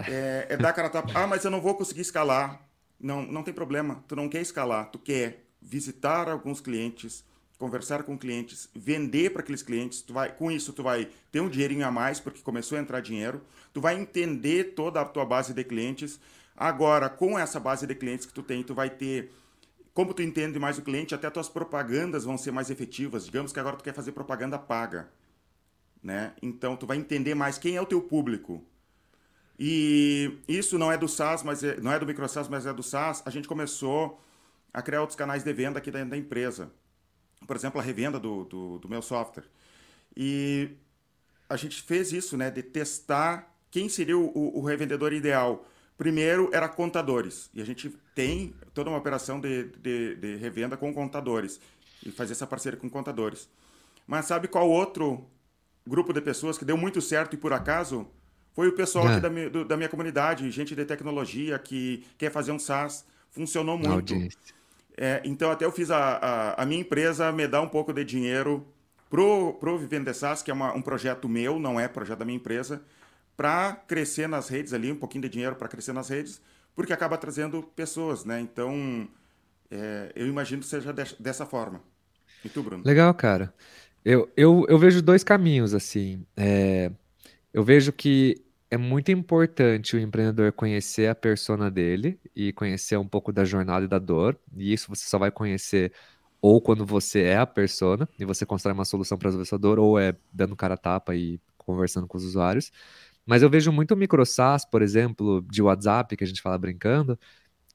É, 0.09 0.47
é 0.51 0.57
dar 0.57 0.73
cara 0.73 0.88
a 0.88 0.90
tapa. 0.90 1.12
Ah, 1.14 1.27
mas 1.27 1.45
eu 1.45 1.51
não 1.51 1.61
vou 1.61 1.75
conseguir 1.75 2.03
escalar. 2.03 2.61
Não, 2.99 3.23
não 3.23 3.42
tem 3.42 3.53
problema. 3.53 4.05
Tu 4.09 4.16
não 4.16 4.29
quer 4.29 4.40
escalar. 4.40 4.90
Tu 4.90 4.99
quer 4.99 5.47
visitar 5.61 6.29
alguns 6.29 6.61
clientes, 6.61 7.25
conversar 7.59 8.03
com 8.03 8.16
clientes, 8.16 8.69
vender 8.75 9.31
para 9.31 9.42
aqueles 9.42 9.62
clientes. 9.62 10.03
Tu 10.03 10.12
vai, 10.12 10.33
com 10.33 10.51
isso, 10.51 10.73
tu 10.73 10.83
vai 10.83 11.09
ter 11.31 11.40
um 11.40 11.49
dinheirinho 11.49 11.87
a 11.87 11.90
mais, 11.90 12.21
porque 12.21 12.40
começou 12.40 12.79
a 12.79 12.81
entrar 12.81 13.01
dinheiro. 13.01 13.42
Tu 13.73 13.81
vai 13.81 13.99
entender 13.99 14.75
toda 14.75 15.01
a 15.01 15.05
tua 15.05 15.25
base 15.25 15.53
de 15.53 15.64
clientes. 15.64 16.21
Agora, 16.57 17.09
com 17.09 17.38
essa 17.38 17.61
base 17.61 17.87
de 17.87 17.95
clientes 17.95 18.27
que 18.27 18.33
tu 18.33 18.42
tem, 18.42 18.62
tu 18.62 18.75
vai 18.75 18.88
ter 18.88 19.31
como 19.97 20.12
tu 20.12 20.21
entende 20.21 20.59
mais 20.59 20.77
o 20.77 20.83
cliente, 20.83 21.14
até 21.14 21.31
tuas 21.31 21.49
propagandas 21.49 22.23
vão 22.23 22.37
ser 22.37 22.51
mais 22.51 22.69
efetivas. 22.69 23.25
Digamos 23.25 23.51
que 23.51 23.59
agora 23.59 23.77
tu 23.77 23.83
quer 23.83 23.95
fazer 23.95 24.12
propaganda 24.12 24.59
paga, 24.59 25.09
né? 26.03 26.35
Então 26.42 26.77
tu 26.77 26.87
vai 26.87 26.99
entender 26.99 27.35
mais 27.35 27.57
quem 27.57 27.77
é 27.77 27.81
o 27.81 27.87
teu 27.87 28.03
público. 28.03 28.62
E 29.59 30.38
isso 30.49 30.79
não 30.79 30.92
é 30.92 30.99
do 30.99 31.09
SaaS, 31.09 31.42
mas 31.42 31.62
é, 31.64 31.81
não 31.81 31.92
é 31.92 31.99
do 31.99 32.07
MicroSaaS, 32.07 32.49
mas 32.49 32.66
é 32.66 32.73
do 32.73 32.83
SaaS. 32.83 33.23
A 33.27 33.31
gente 33.31 33.49
começou 33.49 34.21
a 34.73 34.83
criar 34.83 35.01
outros 35.01 35.16
canais 35.16 35.42
de 35.45 35.53
venda 35.53 35.79
aqui 35.79 35.90
dentro 35.90 36.11
da 36.11 36.16
empresa. 36.16 36.71
Por 37.47 37.57
exemplo, 37.57 37.81
a 37.81 37.85
revenda 37.85 38.19
do, 38.21 38.45
do, 38.45 38.79
do 38.79 38.88
meu 38.88 39.03
software. 39.03 39.45
E 40.16 40.71
a 41.49 41.57
gente 41.57 41.83
fez 41.83 42.12
isso, 42.12 42.37
né, 42.37 42.51
de 42.51 42.62
testar 42.62 43.55
quem 43.71 43.88
seria 43.88 44.16
o, 44.19 44.27
o- 44.37 44.61
o 44.61 44.64
revendedor 44.64 45.12
ideal. 45.12 45.66
Primeiro 45.99 46.51
era 46.53 46.69
contadores. 46.69 47.51
E 47.55 47.61
a 47.62 47.64
gente 47.64 47.90
tem 48.14 48.55
toda 48.75 48.90
uma 48.90 48.99
operação 48.99 49.40
de, 49.40 49.64
de, 49.79 50.16
de 50.16 50.37
revenda 50.37 50.77
com 50.77 50.92
contadores. 50.92 51.61
E 52.05 52.11
fazer 52.12 52.33
essa 52.33 52.47
parceria 52.47 52.79
com 52.79 52.88
contadores. 52.90 53.49
Mas 54.07 54.27
sabe 54.27 54.49
qual 54.49 54.69
outro 54.71 55.27
grupo 55.87 56.12
de 56.12 56.21
pessoas 56.21 56.59
que 56.59 56.64
deu 56.64 56.77
muito 56.77 57.01
certo 57.01 57.35
e 57.35 57.37
por 57.37 57.53
acaso? 57.53 58.07
Foi 58.57 58.66
o 58.69 58.73
pessoal 58.73 59.07
Ah. 59.07 59.21
da, 59.21 59.29
mi- 59.31 59.51
do- 59.51 59.64
da 59.66 59.77
minha 59.77 59.88
comunidade, 59.88 60.51
gente 60.51 60.75
de 60.75 60.85
tecnologia 60.87 61.59
que 61.59 62.05
quer 62.19 62.33
fazer 62.33 62.51
um 62.53 62.59
SaaS. 62.59 63.05
Funcionou 63.31 63.77
muito. 63.77 64.14
É, 64.97 65.21
então, 65.25 65.51
até 65.51 65.66
eu 65.66 65.71
fiz 65.71 65.90
a, 65.90 65.99
a, 66.57 66.62
a 66.62 66.66
minha 66.66 66.81
empresa 66.81 67.31
me 67.31 67.47
dar 67.47 67.61
um 67.61 67.69
pouco 67.69 67.92
de 67.92 68.03
dinheiro 68.03 68.66
pro, 69.11 69.53
pro 69.61 69.77
Vivendo 69.79 70.07
de 70.07 70.14
SaaS, 70.14 70.42
que 70.42 70.51
é 70.51 70.55
uma- 70.55 70.73
um 70.75 70.81
projeto 70.81 71.29
meu, 71.29 71.59
não 71.61 71.79
é 71.79 71.87
projeto 71.87 72.21
da 72.21 72.25
minha 72.25 72.38
empresa, 72.38 72.81
para 73.37 73.75
crescer 73.87 74.27
nas 74.27 74.49
redes 74.49 74.73
ali, 74.73 74.90
um 74.90 74.97
pouquinho 74.97 75.21
de 75.23 75.29
dinheiro 75.29 75.55
para 75.55 75.69
crescer 75.69 75.92
nas 75.92 76.09
redes, 76.09 76.40
porque 76.75 76.95
acaba 76.95 77.19
trazendo 77.19 77.62
pessoas, 77.62 78.25
né? 78.25 78.40
Então, 78.40 79.07
é, 79.71 80.12
eu 80.16 80.27
imagino 80.27 80.62
que 80.62 80.66
seja 80.69 80.95
des- 80.95 81.12
dessa 81.21 81.45
forma. 81.45 81.83
E 82.42 82.49
tu, 82.49 82.62
Bruno? 82.62 82.83
Legal, 82.87 83.12
cara. 83.12 83.53
Eu, 84.03 84.31
eu, 84.35 84.64
eu 84.66 84.79
vejo 84.79 85.03
dois 85.03 85.23
caminhos, 85.23 85.75
assim. 85.75 86.25
É, 86.35 86.90
eu 87.53 87.62
vejo 87.62 87.92
que 87.92 88.42
é 88.70 88.76
muito 88.76 89.12
importante 89.12 89.96
o 89.96 90.00
empreendedor 90.00 90.52
conhecer 90.52 91.09
a 91.09 91.14
persona 91.14 91.70
dele 91.70 92.18
e 92.35 92.52
conhecer 92.52 92.96
um 92.96 93.07
pouco 93.07 93.33
da 93.33 93.44
jornada 93.44 93.85
e 93.85 93.88
da 93.88 93.98
dor. 93.98 94.38
E 94.57 94.72
isso 94.72 94.88
você 94.88 95.09
só 95.09 95.18
vai 95.18 95.31
conhecer 95.31 95.92
ou 96.40 96.61
quando 96.61 96.85
você 96.85 97.22
é 97.22 97.38
a 97.38 97.46
persona 97.46 98.09
e 98.18 98.24
você 98.24 98.44
constrói 98.46 98.74
uma 98.74 98.85
solução 98.85 99.18
para 99.18 99.29
resolver 99.29 99.44
essa 99.44 99.59
dor, 99.59 99.79
ou 99.79 99.98
é 99.98 100.14
dando 100.33 100.57
cara 100.57 100.74
a 100.74 100.76
tapa 100.76 101.14
e 101.14 101.40
conversando 101.59 102.07
com 102.07 102.16
os 102.16 102.24
usuários. 102.24 102.70
Mas 103.24 103.42
eu 103.42 103.50
vejo 103.50 103.72
muito 103.72 103.96
micro 103.96 104.24
SaaS, 104.24 104.64
por 104.64 104.83
exemplo, 104.83 105.44
de 105.50 105.62
WhatsApp, 105.62 106.16
que 106.16 106.24
a 106.24 106.26
gente 106.26 106.42
fala 106.42 106.57
brincando, 106.59 107.18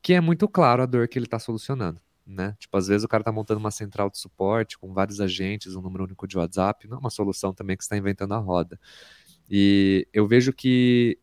que 0.02 0.14
é 0.14 0.22
muito 0.22 0.48
claro 0.48 0.84
a 0.84 0.86
dor 0.86 1.08
que 1.08 1.20
ele 1.20 1.26
está 1.26 1.40
solucionando, 1.40 2.00
né? 2.26 2.56
Tipo, 2.60 2.78
às 2.78 2.88
vezes 2.88 3.04
o 3.04 3.08
cara 3.08 3.22
está 3.22 3.32
montando 3.32 3.60
uma 3.60 3.72
central 3.72 4.10
de 4.10 4.18
suporte 4.18 4.78
com 4.78 4.94
vários 4.94 5.20
agentes, 5.20 5.76
um 5.76 5.82
número 5.82 6.06
único 6.06 6.28
de 6.28 6.38
WhatsApp, 6.38 6.88
não 6.88 6.98
é 6.98 7.00
uma 7.00 7.10
solução 7.10 7.54
também 7.54 7.76
que 7.76 7.84
está 7.84 7.98
inventando 7.98 8.34
a 8.34 8.38
roda. 8.38 8.80
E 9.50 10.08
eu 10.14 10.28
vejo 10.28 10.54
que 10.54 11.20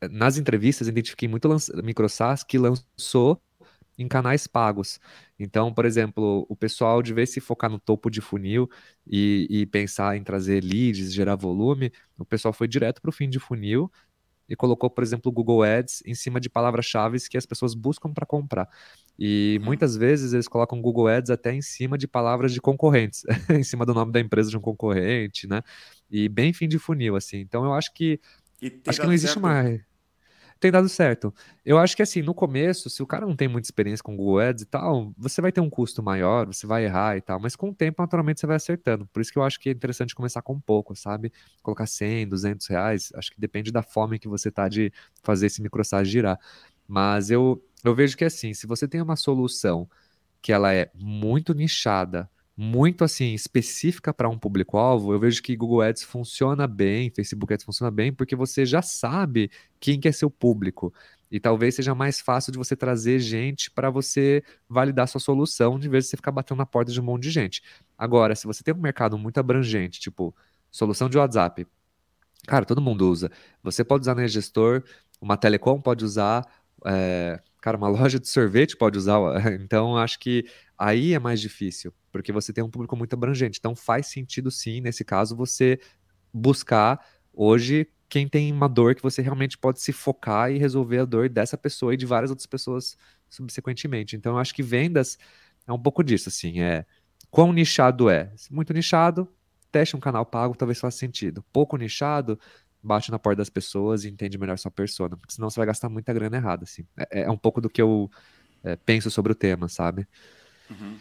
eh, 0.00 0.08
nas 0.08 0.36
entrevistas 0.38 0.88
identifiquei 0.88 1.28
muito 1.28 1.48
lança- 1.48 1.72
micro 1.82 2.08
SaaS 2.08 2.42
que 2.44 2.58
lançou 2.58 3.40
em 3.98 4.08
canais 4.08 4.46
pagos. 4.46 5.00
Então, 5.38 5.72
por 5.74 5.84
exemplo, 5.86 6.46
o 6.48 6.56
pessoal 6.56 7.02
de 7.02 7.14
vez 7.14 7.30
se 7.32 7.40
focar 7.40 7.70
no 7.70 7.78
topo 7.80 8.10
de 8.10 8.20
funil 8.20 8.68
e, 9.06 9.46
e 9.50 9.66
pensar 9.66 10.16
em 10.16 10.24
trazer 10.24 10.62
leads, 10.64 11.12
gerar 11.12 11.36
volume, 11.36 11.92
o 12.18 12.24
pessoal 12.24 12.52
foi 12.54 12.68
direto 12.68 13.00
para 13.02 13.10
o 13.10 13.12
fim 13.12 13.28
de 13.30 13.38
funil 13.40 13.90
e 14.48 14.54
colocou, 14.56 14.90
por 14.90 15.02
exemplo, 15.02 15.30
o 15.30 15.32
Google 15.32 15.62
Ads 15.62 16.02
em 16.06 16.14
cima 16.14 16.40
de 16.40 16.48
palavras-chave 16.50 17.18
que 17.28 17.36
as 17.38 17.46
pessoas 17.46 17.74
buscam 17.74 18.12
para 18.12 18.26
comprar. 18.26 18.68
E 19.18 19.58
Uhum. 19.60 19.66
muitas 19.66 19.96
vezes 19.96 20.32
eles 20.32 20.48
colocam 20.48 20.80
Google 20.82 21.06
Ads 21.08 21.30
até 21.30 21.52
em 21.54 21.62
cima 21.62 21.96
de 21.96 22.08
palavras 22.08 22.52
de 22.52 22.60
concorrentes, 22.60 23.22
em 23.50 23.62
cima 23.62 23.86
do 23.86 23.94
nome 23.94 24.12
da 24.12 24.20
empresa 24.20 24.50
de 24.50 24.56
um 24.56 24.60
concorrente, 24.60 25.46
né? 25.46 25.62
E 26.10 26.28
bem 26.28 26.52
fim 26.52 26.68
de 26.68 26.78
funil, 26.78 27.16
assim. 27.16 27.38
Então 27.38 27.64
eu 27.64 27.72
acho 27.72 27.92
que 27.94 28.20
acho 28.86 29.00
que 29.00 29.06
não 29.06 29.12
existe 29.12 29.34
certo? 29.34 29.42
mais. 29.42 29.80
Tem 30.64 30.70
dado 30.72 30.88
certo. 30.88 31.30
Eu 31.62 31.76
acho 31.76 31.94
que 31.94 32.00
assim, 32.00 32.22
no 32.22 32.32
começo, 32.32 32.88
se 32.88 33.02
o 33.02 33.06
cara 33.06 33.26
não 33.26 33.36
tem 33.36 33.46
muita 33.46 33.66
experiência 33.66 34.02
com 34.02 34.16
Google 34.16 34.38
Ads 34.40 34.62
e 34.62 34.64
tal, 34.64 35.12
você 35.14 35.42
vai 35.42 35.52
ter 35.52 35.60
um 35.60 35.68
custo 35.68 36.02
maior, 36.02 36.46
você 36.46 36.66
vai 36.66 36.86
errar 36.86 37.18
e 37.18 37.20
tal, 37.20 37.38
mas 37.38 37.54
com 37.54 37.68
o 37.68 37.74
tempo, 37.74 38.00
naturalmente, 38.00 38.40
você 38.40 38.46
vai 38.46 38.56
acertando. 38.56 39.06
Por 39.08 39.20
isso 39.20 39.30
que 39.30 39.38
eu 39.38 39.42
acho 39.42 39.60
que 39.60 39.68
é 39.68 39.72
interessante 39.72 40.14
começar 40.14 40.40
com 40.40 40.58
pouco, 40.58 40.96
sabe? 40.96 41.30
Colocar 41.62 41.84
100, 41.84 42.26
200 42.28 42.66
reais, 42.66 43.12
acho 43.14 43.30
que 43.30 43.38
depende 43.38 43.70
da 43.70 43.82
fome 43.82 44.18
que 44.18 44.26
você 44.26 44.50
tá 44.50 44.66
de 44.66 44.90
fazer 45.22 45.48
esse 45.48 45.60
microsite 45.60 46.06
girar. 46.06 46.40
Mas 46.88 47.30
eu, 47.30 47.62
eu 47.84 47.94
vejo 47.94 48.16
que 48.16 48.24
assim, 48.24 48.54
se 48.54 48.66
você 48.66 48.88
tem 48.88 49.02
uma 49.02 49.16
solução 49.16 49.86
que 50.40 50.50
ela 50.50 50.72
é 50.72 50.90
muito 50.94 51.52
nichada, 51.52 52.26
muito 52.56 53.02
assim 53.02 53.34
específica 53.34 54.14
para 54.14 54.28
um 54.28 54.38
público-alvo, 54.38 55.12
eu 55.12 55.18
vejo 55.18 55.42
que 55.42 55.56
Google 55.56 55.82
Ads 55.82 56.04
funciona 56.04 56.66
bem, 56.66 57.10
Facebook 57.10 57.52
Ads 57.52 57.64
funciona 57.64 57.90
bem, 57.90 58.12
porque 58.12 58.36
você 58.36 58.64
já 58.64 58.80
sabe 58.80 59.50
quem 59.80 59.98
que 59.98 60.06
é 60.08 60.12
seu 60.12 60.30
público. 60.30 60.92
E 61.30 61.40
talvez 61.40 61.74
seja 61.74 61.94
mais 61.96 62.20
fácil 62.20 62.52
de 62.52 62.58
você 62.58 62.76
trazer 62.76 63.18
gente 63.18 63.70
para 63.70 63.90
você 63.90 64.42
validar 64.68 65.08
sua 65.08 65.20
solução, 65.20 65.78
de 65.80 65.88
vez 65.88 66.04
de 66.04 66.10
você 66.10 66.16
ficar 66.16 66.30
batendo 66.30 66.58
na 66.58 66.66
porta 66.66 66.92
de 66.92 67.00
um 67.00 67.04
monte 67.04 67.24
de 67.24 67.30
gente. 67.30 67.62
Agora, 67.98 68.36
se 68.36 68.46
você 68.46 68.62
tem 68.62 68.72
um 68.72 68.78
mercado 68.78 69.18
muito 69.18 69.38
abrangente, 69.38 69.98
tipo 70.00 70.34
solução 70.70 71.08
de 71.08 71.18
WhatsApp, 71.18 71.66
cara, 72.46 72.64
todo 72.64 72.80
mundo 72.80 73.10
usa. 73.10 73.30
Você 73.64 73.82
pode 73.82 74.02
usar 74.02 74.14
na 74.14 74.26
gestor, 74.28 74.84
uma 75.20 75.36
telecom 75.36 75.80
pode 75.80 76.04
usar, 76.04 76.46
é, 76.86 77.40
cara, 77.60 77.76
uma 77.76 77.88
loja 77.88 78.20
de 78.20 78.28
sorvete 78.28 78.76
pode 78.76 78.96
usar. 78.98 79.20
Então, 79.60 79.96
acho 79.96 80.20
que 80.20 80.44
aí 80.78 81.14
é 81.14 81.18
mais 81.18 81.40
difícil, 81.40 81.92
porque 82.12 82.32
você 82.32 82.52
tem 82.52 82.62
um 82.64 82.70
público 82.70 82.96
muito 82.96 83.14
abrangente. 83.14 83.58
Então, 83.58 83.74
faz 83.74 84.06
sentido 84.08 84.50
sim, 84.50 84.80
nesse 84.80 85.04
caso, 85.04 85.36
você 85.36 85.78
buscar 86.32 87.04
hoje 87.32 87.88
quem 88.08 88.28
tem 88.28 88.52
uma 88.52 88.68
dor 88.68 88.94
que 88.94 89.02
você 89.02 89.22
realmente 89.22 89.58
pode 89.58 89.80
se 89.80 89.92
focar 89.92 90.50
e 90.50 90.58
resolver 90.58 90.98
a 90.98 91.04
dor 91.04 91.28
dessa 91.28 91.56
pessoa 91.58 91.94
e 91.94 91.96
de 91.96 92.06
várias 92.06 92.30
outras 92.30 92.46
pessoas 92.46 92.96
subsequentemente. 93.28 94.16
Então, 94.16 94.32
eu 94.32 94.38
acho 94.38 94.54
que 94.54 94.62
vendas 94.62 95.18
é 95.66 95.72
um 95.72 95.78
pouco 95.78 96.02
disso, 96.04 96.28
assim, 96.28 96.60
é 96.60 96.84
quão 97.30 97.52
nichado 97.52 98.08
é. 98.10 98.32
Muito 98.50 98.72
nichado, 98.72 99.28
teste 99.72 99.96
um 99.96 100.00
canal 100.00 100.24
pago, 100.24 100.54
talvez 100.56 100.78
faça 100.78 100.96
sentido. 100.98 101.44
Pouco 101.52 101.76
nichado, 101.76 102.38
bate 102.82 103.10
na 103.10 103.18
porta 103.18 103.38
das 103.38 103.48
pessoas 103.48 104.04
e 104.04 104.08
entende 104.08 104.38
melhor 104.38 104.58
sua 104.58 104.70
persona, 104.70 105.16
porque 105.16 105.34
senão 105.34 105.48
você 105.48 105.58
vai 105.58 105.66
gastar 105.66 105.88
muita 105.88 106.12
grana 106.12 106.36
errada, 106.36 106.64
assim. 106.64 106.86
É, 106.96 107.22
é 107.22 107.30
um 107.30 107.36
pouco 107.36 107.60
do 107.60 107.70
que 107.70 107.80
eu 107.80 108.10
é, 108.62 108.76
penso 108.76 109.10
sobre 109.10 109.32
o 109.32 109.34
tema, 109.34 109.68
sabe? 109.68 110.06
Uhum. 110.70 110.98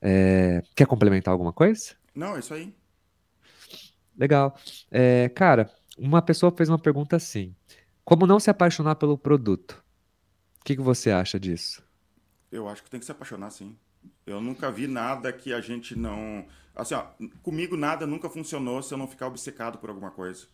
É, 0.00 0.62
quer 0.74 0.86
complementar 0.86 1.32
alguma 1.32 1.52
coisa? 1.52 1.94
Não, 2.14 2.36
é 2.36 2.40
isso 2.40 2.54
aí. 2.54 2.74
Legal. 4.16 4.56
É, 4.90 5.28
cara, 5.28 5.70
uma 5.98 6.22
pessoa 6.22 6.52
fez 6.56 6.68
uma 6.68 6.78
pergunta 6.78 7.16
assim: 7.16 7.54
Como 8.04 8.26
não 8.26 8.40
se 8.40 8.50
apaixonar 8.50 8.96
pelo 8.96 9.18
produto? 9.18 9.84
O 10.60 10.64
que, 10.64 10.76
que 10.76 10.82
você 10.82 11.10
acha 11.10 11.38
disso? 11.38 11.82
Eu 12.50 12.68
acho 12.68 12.82
que 12.82 12.90
tem 12.90 13.00
que 13.00 13.06
se 13.06 13.12
apaixonar, 13.12 13.50
sim. 13.50 13.76
Eu 14.26 14.40
nunca 14.40 14.70
vi 14.70 14.86
nada 14.86 15.32
que 15.32 15.52
a 15.52 15.60
gente 15.60 15.96
não. 15.96 16.46
Assim, 16.74 16.94
ó, 16.94 17.06
comigo 17.42 17.76
nada 17.76 18.06
nunca 18.06 18.28
funcionou 18.28 18.82
se 18.82 18.92
eu 18.92 18.98
não 18.98 19.06
ficar 19.06 19.26
obcecado 19.26 19.78
por 19.78 19.88
alguma 19.88 20.10
coisa. 20.10 20.46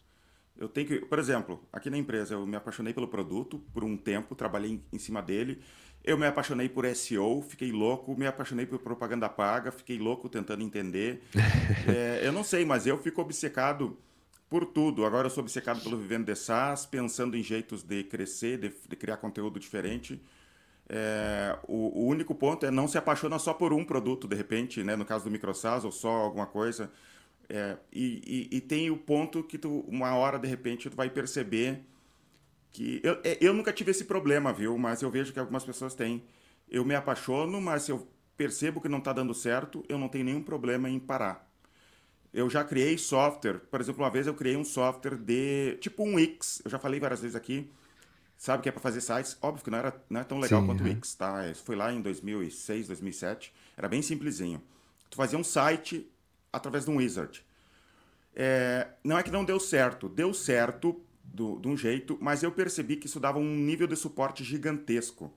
Eu 0.56 0.68
tenho 0.68 0.86
que, 0.86 1.00
por 1.00 1.18
exemplo, 1.18 1.66
aqui 1.72 1.88
na 1.88 1.96
empresa 1.96 2.34
eu 2.34 2.46
me 2.46 2.56
apaixonei 2.56 2.92
pelo 2.92 3.08
produto 3.08 3.58
por 3.72 3.82
um 3.84 3.96
tempo, 3.96 4.34
trabalhei 4.34 4.82
em 4.92 4.98
cima 4.98 5.22
dele. 5.22 5.62
Eu 6.04 6.18
me 6.18 6.26
apaixonei 6.26 6.68
por 6.68 6.84
SEO, 6.96 7.42
fiquei 7.42 7.70
louco, 7.70 8.16
me 8.18 8.26
apaixonei 8.26 8.66
por 8.66 8.80
propaganda 8.80 9.28
paga, 9.28 9.70
fiquei 9.70 9.98
louco 9.98 10.28
tentando 10.28 10.62
entender. 10.62 11.22
é, 11.86 12.26
eu 12.26 12.32
não 12.32 12.42
sei, 12.42 12.64
mas 12.64 12.86
eu 12.86 12.98
fico 12.98 13.20
obcecado 13.20 13.96
por 14.50 14.66
tudo. 14.66 15.06
Agora 15.06 15.26
eu 15.26 15.30
sou 15.30 15.42
obcecado 15.42 15.80
pelo 15.80 15.96
Vivendo 15.96 16.26
de 16.26 16.34
SaaS, 16.34 16.84
pensando 16.84 17.36
em 17.36 17.42
jeitos 17.42 17.82
de 17.84 18.02
crescer, 18.04 18.58
de, 18.58 18.72
de 18.88 18.96
criar 18.96 19.16
conteúdo 19.16 19.60
diferente. 19.60 20.20
É, 20.88 21.56
o, 21.68 22.02
o, 22.02 22.06
único 22.06 22.34
ponto 22.34 22.66
é 22.66 22.70
não 22.70 22.88
se 22.88 22.98
apaixona 22.98 23.38
só 23.38 23.54
por 23.54 23.72
um 23.72 23.84
produto, 23.84 24.26
de 24.26 24.36
repente, 24.36 24.82
né? 24.82 24.96
no 24.96 25.04
caso 25.04 25.24
do 25.24 25.30
MicroSaaS, 25.30 25.84
ou 25.84 25.92
só 25.92 26.10
alguma 26.10 26.46
coisa. 26.46 26.90
É, 27.48 27.76
e, 27.92 28.48
e, 28.50 28.56
e, 28.56 28.60
tem 28.60 28.90
o 28.90 28.96
ponto 28.96 29.42
que 29.42 29.56
tu, 29.56 29.84
uma 29.88 30.14
hora, 30.14 30.38
de 30.38 30.48
repente, 30.48 30.90
tu 30.90 30.96
vai 30.96 31.08
perceber 31.08 31.80
que... 32.72 33.00
Eu, 33.02 33.20
é, 33.22 33.38
eu 33.40 33.52
nunca 33.52 33.72
tive 33.72 33.90
esse 33.90 34.04
problema, 34.04 34.52
viu? 34.52 34.76
Mas 34.78 35.02
eu 35.02 35.10
vejo 35.10 35.32
que 35.32 35.38
algumas 35.38 35.64
pessoas 35.64 35.94
têm. 35.94 36.24
Eu 36.68 36.84
me 36.84 36.94
apaixono, 36.94 37.60
mas 37.60 37.82
se 37.82 37.92
eu 37.92 38.08
percebo 38.36 38.80
que 38.80 38.88
não 38.88 38.98
está 38.98 39.12
dando 39.12 39.34
certo, 39.34 39.84
eu 39.88 39.98
não 39.98 40.08
tenho 40.08 40.24
nenhum 40.24 40.42
problema 40.42 40.88
em 40.88 40.98
parar. 40.98 41.48
Eu 42.32 42.48
já 42.48 42.64
criei 42.64 42.96
software, 42.96 43.58
por 43.70 43.80
exemplo, 43.80 44.02
uma 44.02 44.10
vez 44.10 44.26
eu 44.26 44.34
criei 44.34 44.56
um 44.56 44.64
software 44.64 45.16
de 45.16 45.76
tipo 45.80 46.02
um 46.02 46.14
Wix, 46.14 46.62
eu 46.64 46.70
já 46.70 46.78
falei 46.78 46.98
várias 46.98 47.20
vezes 47.20 47.36
aqui, 47.36 47.70
sabe 48.38 48.62
que 48.62 48.68
é 48.70 48.72
para 48.72 48.80
fazer 48.80 49.02
sites, 49.02 49.36
óbvio 49.42 49.62
que 49.62 49.70
não 49.70 49.78
era 49.78 49.94
não 50.08 50.20
é 50.20 50.24
tão 50.24 50.40
legal 50.40 50.62
Sim, 50.62 50.66
quanto 50.66 50.82
o 50.82 50.84
Wix, 50.84 51.14
tá? 51.14 51.46
Isso 51.48 51.62
foi 51.62 51.76
lá 51.76 51.92
em 51.92 52.00
2006, 52.00 52.86
2007, 52.86 53.52
era 53.76 53.86
bem 53.86 54.00
simplesinho. 54.00 54.62
Tu 55.10 55.16
fazia 55.16 55.38
um 55.38 55.44
site 55.44 56.10
através 56.50 56.86
de 56.86 56.90
um 56.90 56.96
wizard. 56.96 57.44
É, 58.34 58.88
não 59.04 59.18
é 59.18 59.22
que 59.22 59.30
não 59.30 59.44
deu 59.44 59.60
certo, 59.60 60.08
deu 60.08 60.32
certo 60.32 60.98
do, 61.24 61.58
de 61.58 61.68
um 61.68 61.76
jeito, 61.76 62.18
mas 62.20 62.42
eu 62.42 62.52
percebi 62.52 62.96
que 62.96 63.06
isso 63.06 63.20
dava 63.20 63.38
um 63.38 63.56
nível 63.56 63.86
de 63.86 63.96
suporte 63.96 64.44
gigantesco. 64.44 65.32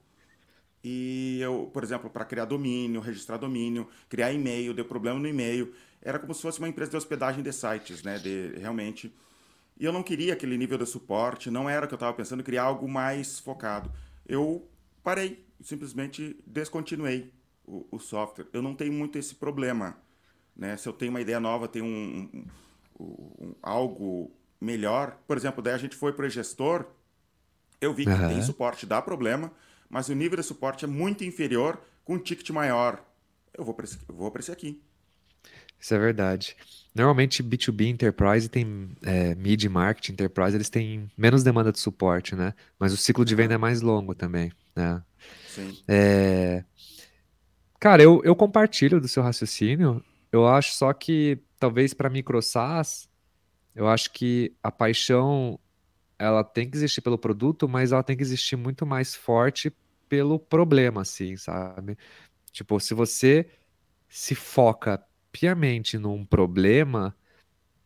E 0.83 1.39
eu, 1.41 1.69
por 1.73 1.83
exemplo, 1.83 2.09
para 2.09 2.25
criar 2.25 2.45
domínio, 2.45 3.01
registrar 3.01 3.37
domínio, 3.37 3.87
criar 4.07 4.31
e-mail, 4.31 4.73
deu 4.73 4.85
problema 4.85 5.19
no 5.19 5.27
e-mail, 5.27 5.73
era 6.01 6.19
como 6.19 6.33
se 6.33 6.41
fosse 6.41 6.59
uma 6.59 6.69
empresa 6.69 6.91
de 6.91 6.97
hospedagem 6.97 7.41
de 7.41 7.51
sites, 7.51 8.03
né? 8.03 8.19
De, 8.19 8.53
realmente. 8.59 9.13
E 9.79 9.83
eu 9.83 9.91
não 9.91 10.03
queria 10.03 10.33
aquele 10.33 10.57
nível 10.57 10.77
de 10.77 10.85
suporte, 10.85 11.49
não 11.49 11.69
era 11.69 11.85
o 11.85 11.87
que 11.87 11.93
eu 11.93 11.97
estava 11.97 12.13
pensando, 12.13 12.43
criar 12.43 12.63
algo 12.63 12.87
mais 12.87 13.39
focado. 13.39 13.91
Eu 14.27 14.69
parei, 15.03 15.43
simplesmente 15.61 16.37
descontinuei 16.45 17.33
o, 17.65 17.87
o 17.91 17.99
software. 17.99 18.47
Eu 18.53 18.61
não 18.61 18.75
tenho 18.75 18.93
muito 18.93 19.17
esse 19.17 19.33
problema 19.33 19.97
né? 20.55 20.77
Se 20.77 20.87
eu 20.87 20.93
tenho 20.93 21.11
uma 21.11 21.21
ideia 21.21 21.39
nova, 21.39 21.67
tenho 21.67 21.85
um, 21.85 22.45
um, 22.99 23.05
um, 23.39 23.55
algo 23.61 24.31
melhor. 24.65 25.17
Por 25.27 25.37
exemplo, 25.37 25.61
daí 25.61 25.73
a 25.73 25.77
gente 25.77 25.95
foi 25.95 26.11
para 26.11 26.25
o 26.25 26.29
gestor, 26.29 26.85
eu 27.79 27.93
vi 27.93 28.05
que 28.05 28.11
uhum. 28.11 28.27
tem 28.27 28.41
suporte, 28.41 28.85
dá 28.85 29.01
problema, 29.01 29.51
mas 29.89 30.09
o 30.09 30.15
nível 30.15 30.37
de 30.37 30.43
suporte 30.43 30.83
é 30.83 30.87
muito 30.87 31.23
inferior 31.23 31.79
com 32.03 32.15
um 32.15 32.19
ticket 32.19 32.49
maior. 32.49 33.03
Eu 33.53 33.63
vou 33.63 33.73
para 33.73 33.85
esse, 33.85 33.99
vou 34.07 34.33
esse 34.37 34.51
aqui. 34.51 34.81
Isso 35.79 35.93
é 35.93 35.99
verdade. 35.99 36.57
Normalmente 36.93 37.43
B2B 37.43 37.87
Enterprise 37.87 38.49
tem 38.49 38.89
é, 39.03 39.35
mid 39.35 39.63
market 39.65 40.09
Enterprise, 40.09 40.55
eles 40.55 40.69
têm 40.69 41.11
menos 41.17 41.43
demanda 41.43 41.71
de 41.71 41.79
suporte, 41.79 42.35
né? 42.35 42.53
Mas 42.79 42.93
o 42.93 42.97
ciclo 42.97 43.23
de 43.23 43.35
venda 43.35 43.53
é 43.53 43.57
mais 43.57 43.81
longo 43.81 44.15
também, 44.15 44.51
né? 44.75 45.01
Sim. 45.47 45.77
É... 45.87 46.63
Cara, 47.79 48.01
eu, 48.01 48.21
eu 48.23 48.35
compartilho 48.35 48.99
do 48.99 49.07
seu 49.07 49.21
raciocínio. 49.21 50.03
Eu 50.31 50.47
acho 50.47 50.73
só 50.73 50.91
que 50.91 51.37
talvez 51.59 51.93
para 51.93 52.09
microsas, 52.09 53.07
eu 53.75 53.87
acho 53.89 54.11
que 54.11 54.55
a 54.63 54.71
paixão 54.71 55.59
ela 56.19 56.43
tem 56.43 56.69
que 56.69 56.77
existir 56.77 57.01
pelo 57.01 57.17
produto, 57.17 57.67
mas 57.69 57.91
ela 57.91 58.03
tem 58.03 58.17
que 58.17 58.23
existir 58.23 58.55
muito 58.55 58.85
mais 58.85 59.15
forte 59.15 59.73
pelo 60.09 60.39
problema, 60.39 61.01
assim, 61.01 61.37
sabe? 61.37 61.97
Tipo, 62.51 62.79
se 62.79 62.93
você 62.93 63.49
se 64.09 64.35
foca 64.35 65.03
piamente 65.31 65.97
num 65.97 66.25
problema 66.25 67.15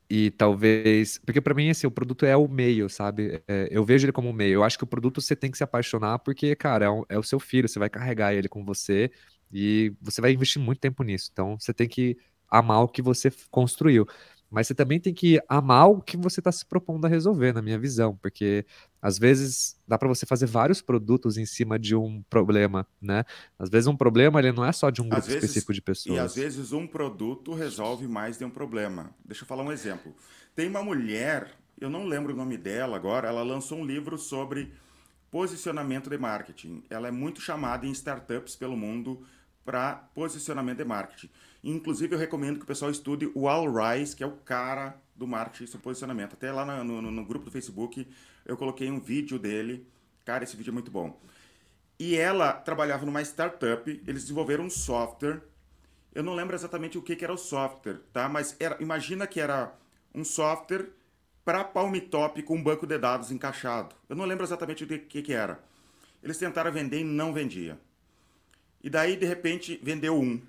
e 0.10 0.32
talvez, 0.32 1.20
porque 1.20 1.40
para 1.42 1.54
mim 1.54 1.70
assim, 1.70 1.86
o 1.88 1.92
produto 1.92 2.26
é 2.26 2.36
o 2.36 2.48
meio, 2.48 2.90
sabe? 2.90 3.44
É, 3.48 3.68
eu 3.72 3.86
vejo 3.86 4.06
ele 4.06 4.12
como 4.12 4.30
um 4.30 4.34
meio. 4.34 4.56
Eu 4.56 4.64
acho 4.64 4.78
que 4.78 4.84
o 4.84 4.88
produto 4.88 5.22
você 5.22 5.36
tem 5.36 5.52
que 5.52 5.58
se 5.58 5.64
apaixonar 5.64 6.20
porque, 6.20 6.56
cara, 6.56 6.86
é, 6.86 6.90
um, 6.90 7.04
é 7.10 7.18
o 7.20 7.24
seu 7.24 7.40
filho, 7.40 7.68
você 7.70 7.78
vai 7.80 7.90
carregar 7.90 8.34
ele 8.34 8.50
com 8.50 8.64
você 8.66 9.12
e 9.52 9.94
você 10.02 10.20
vai 10.22 10.32
investir 10.34 10.62
muito 10.62 10.80
tempo 10.80 11.04
nisso. 11.04 11.30
Então, 11.32 11.60
você 11.60 11.74
tem 11.74 11.88
que 11.88 12.18
amar 12.50 12.84
o 12.84 12.88
que 12.88 13.02
você 13.02 13.32
construiu. 13.52 14.08
Mas 14.50 14.68
você 14.68 14.74
também 14.74 15.00
tem 15.00 15.14
que 15.14 15.40
amar 15.48 15.90
o 15.90 16.02
que 16.02 16.18
você 16.18 16.40
está 16.40 16.52
se 16.52 16.66
propondo 16.66 17.06
a 17.06 17.08
resolver, 17.08 17.54
na 17.54 17.62
minha 17.62 17.78
visão, 17.78 18.18
porque 18.18 18.66
às 19.02 19.18
vezes 19.20 19.78
dá 19.88 19.98
para 19.98 20.08
você 20.08 20.26
fazer 20.26 20.48
vários 20.48 20.82
produtos 20.82 21.38
em 21.38 21.46
cima 21.46 21.78
de 21.78 21.96
um 21.96 22.24
problema, 22.30 22.86
né? 23.02 23.24
Às 23.58 23.70
vezes 23.70 23.88
um 23.88 23.96
problema 23.96 24.40
ele 24.40 24.52
não 24.52 24.66
é 24.66 24.72
só 24.72 24.90
de 24.90 25.02
um 25.02 25.10
grupo 25.10 25.26
vezes, 25.26 25.44
específico 25.44 25.74
de 25.74 25.82
pessoas. 25.82 26.16
E 26.16 26.20
às 26.20 26.36
vezes 26.36 26.72
um 26.72 26.88
produto 26.88 27.54
resolve 27.54 28.08
mais 28.08 28.38
de 28.38 28.46
um 28.46 28.50
problema. 28.50 29.12
Deixa 29.24 29.44
eu 29.44 29.48
falar 29.48 29.64
um 29.64 29.72
exemplo. 29.72 30.16
Tem 30.56 30.68
uma 30.68 30.84
mulher, 30.84 31.52
eu 31.80 31.90
não 31.90 32.06
lembro 32.06 32.34
o 32.34 32.36
nome 32.36 32.58
dela 32.58 32.96
agora, 32.96 33.28
ela 33.28 33.44
lançou 33.44 33.78
um 33.78 33.86
livro 33.86 34.18
sobre 34.18 34.74
posicionamento 35.30 36.10
de 36.10 36.18
marketing. 36.18 36.84
Ela 36.90 37.08
é 37.08 37.12
muito 37.12 37.40
chamada 37.40 37.86
em 37.86 37.92
startups 37.92 38.56
pelo 38.56 38.76
mundo 38.76 39.22
para 39.64 39.94
posicionamento 40.16 40.80
de 40.80 40.86
marketing. 40.86 41.30
Inclusive, 41.64 42.16
eu 42.16 42.20
recomendo 42.20 42.58
que 42.58 42.64
o 42.64 42.68
pessoal 42.68 42.90
estude 42.90 43.30
o 43.36 43.48
Al 43.48 43.66
Rise, 43.72 44.16
que 44.16 44.24
é 44.24 44.28
o 44.28 44.32
cara 44.32 44.96
do 45.16 45.28
marketing 45.28 45.68
sobre 45.68 45.84
posicionamento. 45.84 46.34
Até 46.34 46.52
lá 46.52 46.66
no, 46.66 47.02
no, 47.02 47.12
no, 47.12 47.26
grupo 47.26 47.46
do 47.46 47.52
Facebook 47.52 48.08
eu 48.46 48.56
coloquei 48.56 48.90
um 48.90 49.00
vídeo 49.00 49.38
dele. 49.38 49.86
Cara, 50.24 50.44
esse 50.44 50.56
vídeo 50.56 50.72
é 50.72 50.74
muito 50.74 50.90
bom. 50.90 51.20
E 52.00 52.16
ela 52.16 52.54
trabalhava 52.54 53.06
numa 53.06 53.22
startup, 53.22 53.90
eles 54.08 54.24
desenvolveram 54.24 54.64
um 54.64 54.70
software. 54.70 55.42
Eu 56.16 56.24
não 56.24 56.34
lembro 56.34 56.56
exatamente 56.56 56.98
o 56.98 57.02
que, 57.02 57.16
que 57.16 57.26
era 57.26 57.34
o 57.34 57.38
software, 57.38 58.00
tá? 58.14 58.30
Mas 58.30 58.56
era, 58.58 58.82
imagina 58.82 59.28
que 59.28 59.42
era 59.42 59.76
um 60.16 60.24
software 60.24 60.90
para 61.44 61.64
Palm 61.64 61.94
Top 62.10 62.42
com 62.44 62.56
um 62.56 62.64
banco 62.64 62.88
de 62.88 62.98
dados 62.98 63.32
encaixado. 63.32 63.96
Eu 64.08 64.16
não 64.16 64.26
lembro 64.26 64.46
exatamente 64.46 64.86
o 64.86 64.88
que, 64.88 65.22
que 65.22 65.34
era. 65.34 65.62
Eles 66.24 66.38
tentaram 66.38 66.72
vender 66.72 67.02
e 67.02 67.04
não 67.04 67.34
vendia. 67.34 67.78
E 68.82 68.90
daí, 68.90 69.18
de 69.18 69.26
repente, 69.26 69.80
vendeu 69.84 70.18
um 70.18 70.42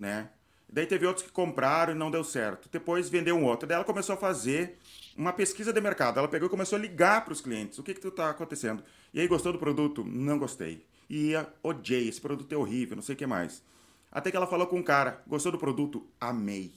né? 0.00 0.30
Daí 0.72 0.86
teve 0.86 1.04
outros 1.04 1.26
que 1.26 1.32
compraram 1.32 1.92
e 1.92 1.96
não 1.96 2.10
deu 2.10 2.24
certo. 2.24 2.68
Depois 2.70 3.08
vendeu 3.08 3.36
um 3.36 3.44
outro. 3.44 3.68
Daí 3.68 3.74
ela 3.74 3.84
começou 3.84 4.14
a 4.14 4.18
fazer 4.18 4.78
uma 5.16 5.32
pesquisa 5.32 5.72
de 5.72 5.80
mercado. 5.80 6.18
Ela 6.18 6.28
pegou 6.28 6.46
e 6.46 6.50
começou 6.50 6.78
a 6.78 6.80
ligar 6.80 7.24
para 7.24 7.32
os 7.32 7.40
clientes. 7.40 7.78
O 7.78 7.82
que 7.82 7.92
que 7.92 8.06
está 8.06 8.30
acontecendo? 8.30 8.82
E 9.12 9.20
aí, 9.20 9.26
gostou 9.26 9.52
do 9.52 9.58
produto? 9.58 10.04
Não 10.04 10.38
gostei. 10.38 10.86
E 11.08 11.32
odiei, 11.62 12.08
esse 12.08 12.20
produto 12.20 12.52
é 12.52 12.56
horrível, 12.56 12.94
não 12.94 13.02
sei 13.02 13.16
o 13.16 13.18
que 13.18 13.26
mais. 13.26 13.64
Até 14.12 14.30
que 14.30 14.36
ela 14.36 14.46
falou 14.46 14.66
com 14.66 14.78
um 14.78 14.82
cara, 14.82 15.20
gostou 15.26 15.50
do 15.50 15.58
produto? 15.58 16.06
Amei. 16.20 16.72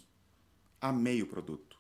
Amei 0.82 1.22
o 1.22 1.28
produto. 1.28 1.78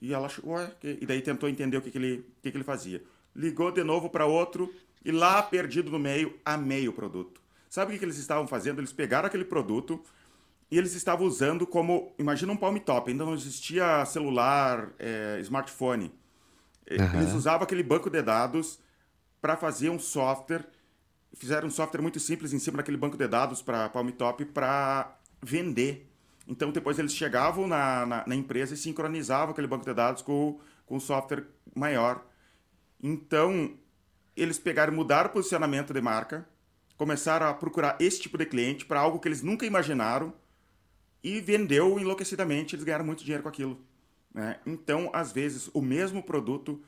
E 0.00 0.12
ela 0.12 0.26
achou, 0.26 0.50
ué, 0.50 0.70
e 0.82 1.04
daí 1.06 1.20
tentou 1.20 1.48
entender 1.48 1.76
o 1.76 1.82
que, 1.82 1.90
que, 1.90 1.98
ele, 1.98 2.18
o 2.18 2.42
que, 2.42 2.50
que 2.50 2.56
ele 2.56 2.64
fazia. 2.64 3.02
Ligou 3.34 3.70
de 3.70 3.82
novo 3.82 4.08
para 4.08 4.26
outro 4.26 4.72
e 5.04 5.10
lá, 5.10 5.42
perdido 5.42 5.90
no 5.90 5.98
meio, 5.98 6.38
amei 6.44 6.88
o 6.88 6.92
produto. 6.92 7.40
Sabe 7.68 7.90
o 7.90 7.92
que, 7.92 7.98
que 7.98 8.04
eles 8.04 8.18
estavam 8.18 8.46
fazendo? 8.46 8.80
Eles 8.80 8.92
pegaram 8.92 9.26
aquele 9.26 9.44
produto, 9.44 10.02
e 10.70 10.78
eles 10.78 10.94
estavam 10.94 11.26
usando 11.26 11.66
como. 11.66 12.14
Imagina 12.18 12.52
um 12.52 12.56
palm 12.56 12.76
top, 12.76 13.10
ainda 13.10 13.24
não 13.24 13.34
existia 13.34 14.04
celular, 14.04 14.90
é, 14.98 15.38
smartphone. 15.40 16.12
Uhum. 16.90 17.20
Eles 17.20 17.32
usavam 17.32 17.64
aquele 17.64 17.82
banco 17.82 18.08
de 18.08 18.22
dados 18.22 18.78
para 19.40 19.56
fazer 19.56 19.90
um 19.90 19.98
software. 19.98 20.64
Fizeram 21.34 21.68
um 21.68 21.70
software 21.70 22.02
muito 22.02 22.20
simples 22.20 22.52
em 22.52 22.58
cima 22.58 22.78
daquele 22.78 22.96
banco 22.96 23.16
de 23.16 23.26
dados 23.26 23.62
para 23.62 23.88
Palm 23.88 24.08
Top 24.10 24.44
para 24.46 25.16
vender. 25.42 26.08
Então 26.46 26.70
depois 26.70 26.98
eles 26.98 27.14
chegavam 27.14 27.66
na, 27.66 28.06
na, 28.06 28.24
na, 28.26 28.34
empresa 28.34 28.74
e 28.74 28.76
sincronizavam 28.76 29.50
aquele 29.50 29.68
banco 29.68 29.84
de 29.84 29.94
dados 29.94 30.22
com, 30.22 30.60
com 30.86 30.98
software 30.98 31.44
maior. 31.74 32.24
Então, 33.02 33.76
eles 34.36 34.58
pegaram, 34.58 34.92
mudaram 34.92 35.30
o 35.30 35.32
posicionamento 35.32 35.92
de 35.94 36.00
marca, 36.00 36.46
começaram 36.96 37.46
a 37.46 37.54
procurar 37.54 37.96
esse 38.00 38.20
tipo 38.20 38.36
de 38.36 38.44
cliente 38.44 38.84
para 38.84 39.00
algo 39.00 39.18
que 39.18 39.28
eles 39.28 39.42
nunca 39.42 39.64
imaginaram 39.64 40.34
e 41.22 41.40
vendeu 41.40 41.98
enlouquecidamente, 41.98 42.74
eles 42.74 42.84
ganharam 42.84 43.04
muito 43.04 43.22
dinheiro 43.22 43.42
com 43.42 43.48
aquilo. 43.48 43.78
Né? 44.34 44.58
Então, 44.66 45.10
às 45.12 45.32
vezes, 45.32 45.68
o 45.74 45.82
mesmo 45.82 46.22
produto 46.22 46.82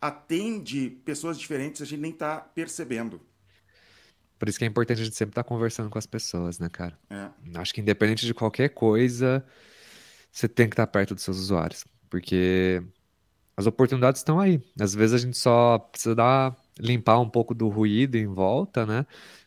atende 0.00 0.90
pessoas 1.04 1.38
diferentes, 1.38 1.82
a 1.82 1.84
gente 1.84 2.00
nem 2.00 2.10
está 2.10 2.40
percebendo. 2.40 3.20
Por 4.38 4.48
isso 4.48 4.58
que 4.58 4.64
é 4.64 4.68
importante 4.68 5.00
a 5.00 5.04
gente 5.04 5.16
sempre 5.16 5.32
estar 5.32 5.42
tá 5.42 5.48
conversando 5.48 5.88
com 5.88 5.98
as 5.98 6.06
pessoas, 6.06 6.58
né, 6.58 6.68
cara? 6.68 6.98
É. 7.08 7.30
Acho 7.54 7.72
que 7.72 7.80
independente 7.80 8.26
de 8.26 8.34
qualquer 8.34 8.68
coisa, 8.68 9.44
você 10.30 10.46
tem 10.46 10.68
que 10.68 10.74
estar 10.74 10.86
tá 10.86 10.92
perto 10.92 11.14
dos 11.14 11.24
seus 11.24 11.38
usuários. 11.38 11.84
Porque 12.10 12.82
as 13.56 13.66
oportunidades 13.66 14.20
estão 14.20 14.38
aí. 14.38 14.60
Às 14.78 14.94
vezes 14.94 15.14
a 15.14 15.24
gente 15.24 15.38
só 15.38 15.78
precisa 15.78 16.14
dar, 16.14 16.54
limpar 16.78 17.18
um 17.18 17.28
pouco 17.28 17.54
do 17.54 17.68
ruído 17.68 18.16
em 18.16 18.26
volta, 18.26 18.84
né? 18.84 19.06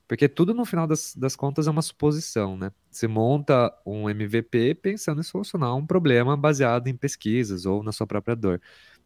Porque 0.10 0.28
tudo 0.28 0.56
no 0.56 0.66
final 0.66 0.88
das, 0.88 1.16
das 1.16 1.36
contas 1.36 1.68
é 1.68 1.70
uma 1.70 1.84
suposição, 1.84 2.58
né? 2.58 2.72
Você 2.90 3.08
monta 3.08 3.72
um 3.86 4.10
MVP 4.10 4.74
pensando 4.74 5.22
em 5.22 5.24
solucionar 5.24 5.76
um 5.76 5.86
problema 5.86 6.36
baseado 6.36 6.88
em 6.88 6.96
pesquisas 6.96 7.68
ou 7.68 7.84
na 7.84 7.92
sua 7.92 8.08
própria 8.08 8.36
dor. 8.36 8.60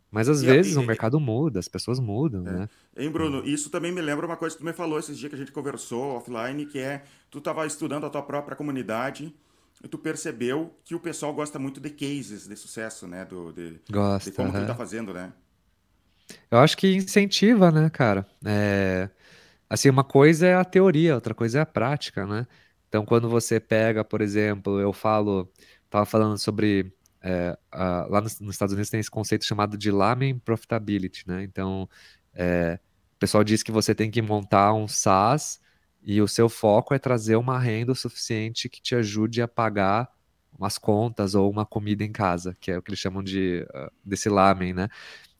Mas 0.09 0.29
às 0.29 0.41
e, 0.41 0.45
vezes 0.45 0.75
e, 0.75 0.79
o 0.79 0.81
mercado 0.81 1.19
muda, 1.19 1.59
as 1.59 1.67
pessoas 1.67 1.99
mudam, 1.99 2.47
é. 2.47 2.51
né? 2.51 2.69
Hein, 2.95 3.11
Bruno, 3.11 3.45
isso 3.45 3.69
também 3.69 3.91
me 3.91 3.99
lembra 3.99 4.25
uma 4.25 4.37
coisa 4.37 4.55
que 4.55 4.61
tu 4.61 4.65
me 4.65 4.71
falou 4.71 4.97
esses 4.97 5.17
dias 5.17 5.29
que 5.29 5.35
a 5.35 5.37
gente 5.37 5.51
conversou 5.51 6.15
offline, 6.15 6.65
que 6.65 6.79
é 6.79 7.03
tu 7.29 7.39
estava 7.39 7.67
estudando 7.67 8.05
a 8.05 8.09
tua 8.09 8.21
própria 8.21 8.55
comunidade 8.55 9.35
e 9.83 9.87
tu 9.89 9.97
percebeu 9.97 10.73
que 10.85 10.95
o 10.95 11.01
pessoal 11.01 11.33
gosta 11.33 11.59
muito 11.59 11.81
de 11.81 11.89
cases 11.89 12.47
de 12.47 12.55
sucesso, 12.55 13.09
né? 13.09 13.25
Do, 13.25 13.51
de, 13.51 13.81
gosta, 13.91 14.31
de 14.31 14.37
como 14.37 14.53
uhum. 14.53 14.61
tu 14.61 14.67
tá 14.67 14.75
fazendo, 14.75 15.13
né? 15.13 15.33
Eu 16.49 16.59
acho 16.59 16.77
que 16.77 16.95
incentiva, 16.95 17.71
né, 17.71 17.89
cara? 17.89 18.25
É... 18.45 19.09
Assim, 19.69 19.89
uma 19.89 20.03
coisa 20.03 20.47
é 20.47 20.55
a 20.55 20.65
teoria, 20.65 21.15
outra 21.15 21.33
coisa 21.33 21.59
é 21.59 21.61
a 21.61 21.65
prática, 21.65 22.25
né? 22.25 22.47
Então, 22.87 23.05
quando 23.05 23.29
você 23.29 23.59
pega, 23.59 24.03
por 24.03 24.21
exemplo, 24.21 24.79
eu 24.79 24.93
falo, 24.93 25.51
tava 25.89 26.05
falando 26.05 26.37
sobre 26.37 26.93
é, 27.21 27.57
a, 27.71 28.05
lá 28.09 28.21
nos, 28.21 28.39
nos, 28.39 28.55
Estados 28.55 28.73
Unidos 28.73 28.89
tem 28.89 28.99
esse 28.99 29.09
conceito 29.09 29.45
chamado 29.45 29.77
de 29.77 29.89
Lamin 29.89 30.37
Profitability, 30.39 31.23
né? 31.27 31.43
Então, 31.43 31.89
é, 32.33 32.79
o 33.15 33.19
pessoal 33.19 33.43
diz 33.43 33.63
que 33.63 33.71
você 33.71 33.95
tem 33.95 34.11
que 34.11 34.21
montar 34.21 34.73
um 34.73 34.87
SaaS 34.87 35.59
e 36.03 36.21
o 36.21 36.27
seu 36.27 36.49
foco 36.49 36.93
é 36.93 36.99
trazer 36.99 37.37
uma 37.37 37.57
renda 37.57 37.95
suficiente 37.95 38.69
que 38.69 38.81
te 38.81 38.93
ajude 38.93 39.41
a 39.41 39.47
pagar 39.47 40.09
umas 40.57 40.77
contas 40.77 41.33
ou 41.33 41.49
uma 41.49 41.65
comida 41.65 42.03
em 42.03 42.11
casa, 42.11 42.55
que 42.59 42.71
é 42.71 42.77
o 42.77 42.81
que 42.81 42.91
eles 42.91 42.99
chamam 42.99 43.23
de 43.23 43.65
uh, 43.73 43.91
desse 44.03 44.29
lamen, 44.29 44.73
né? 44.73 44.89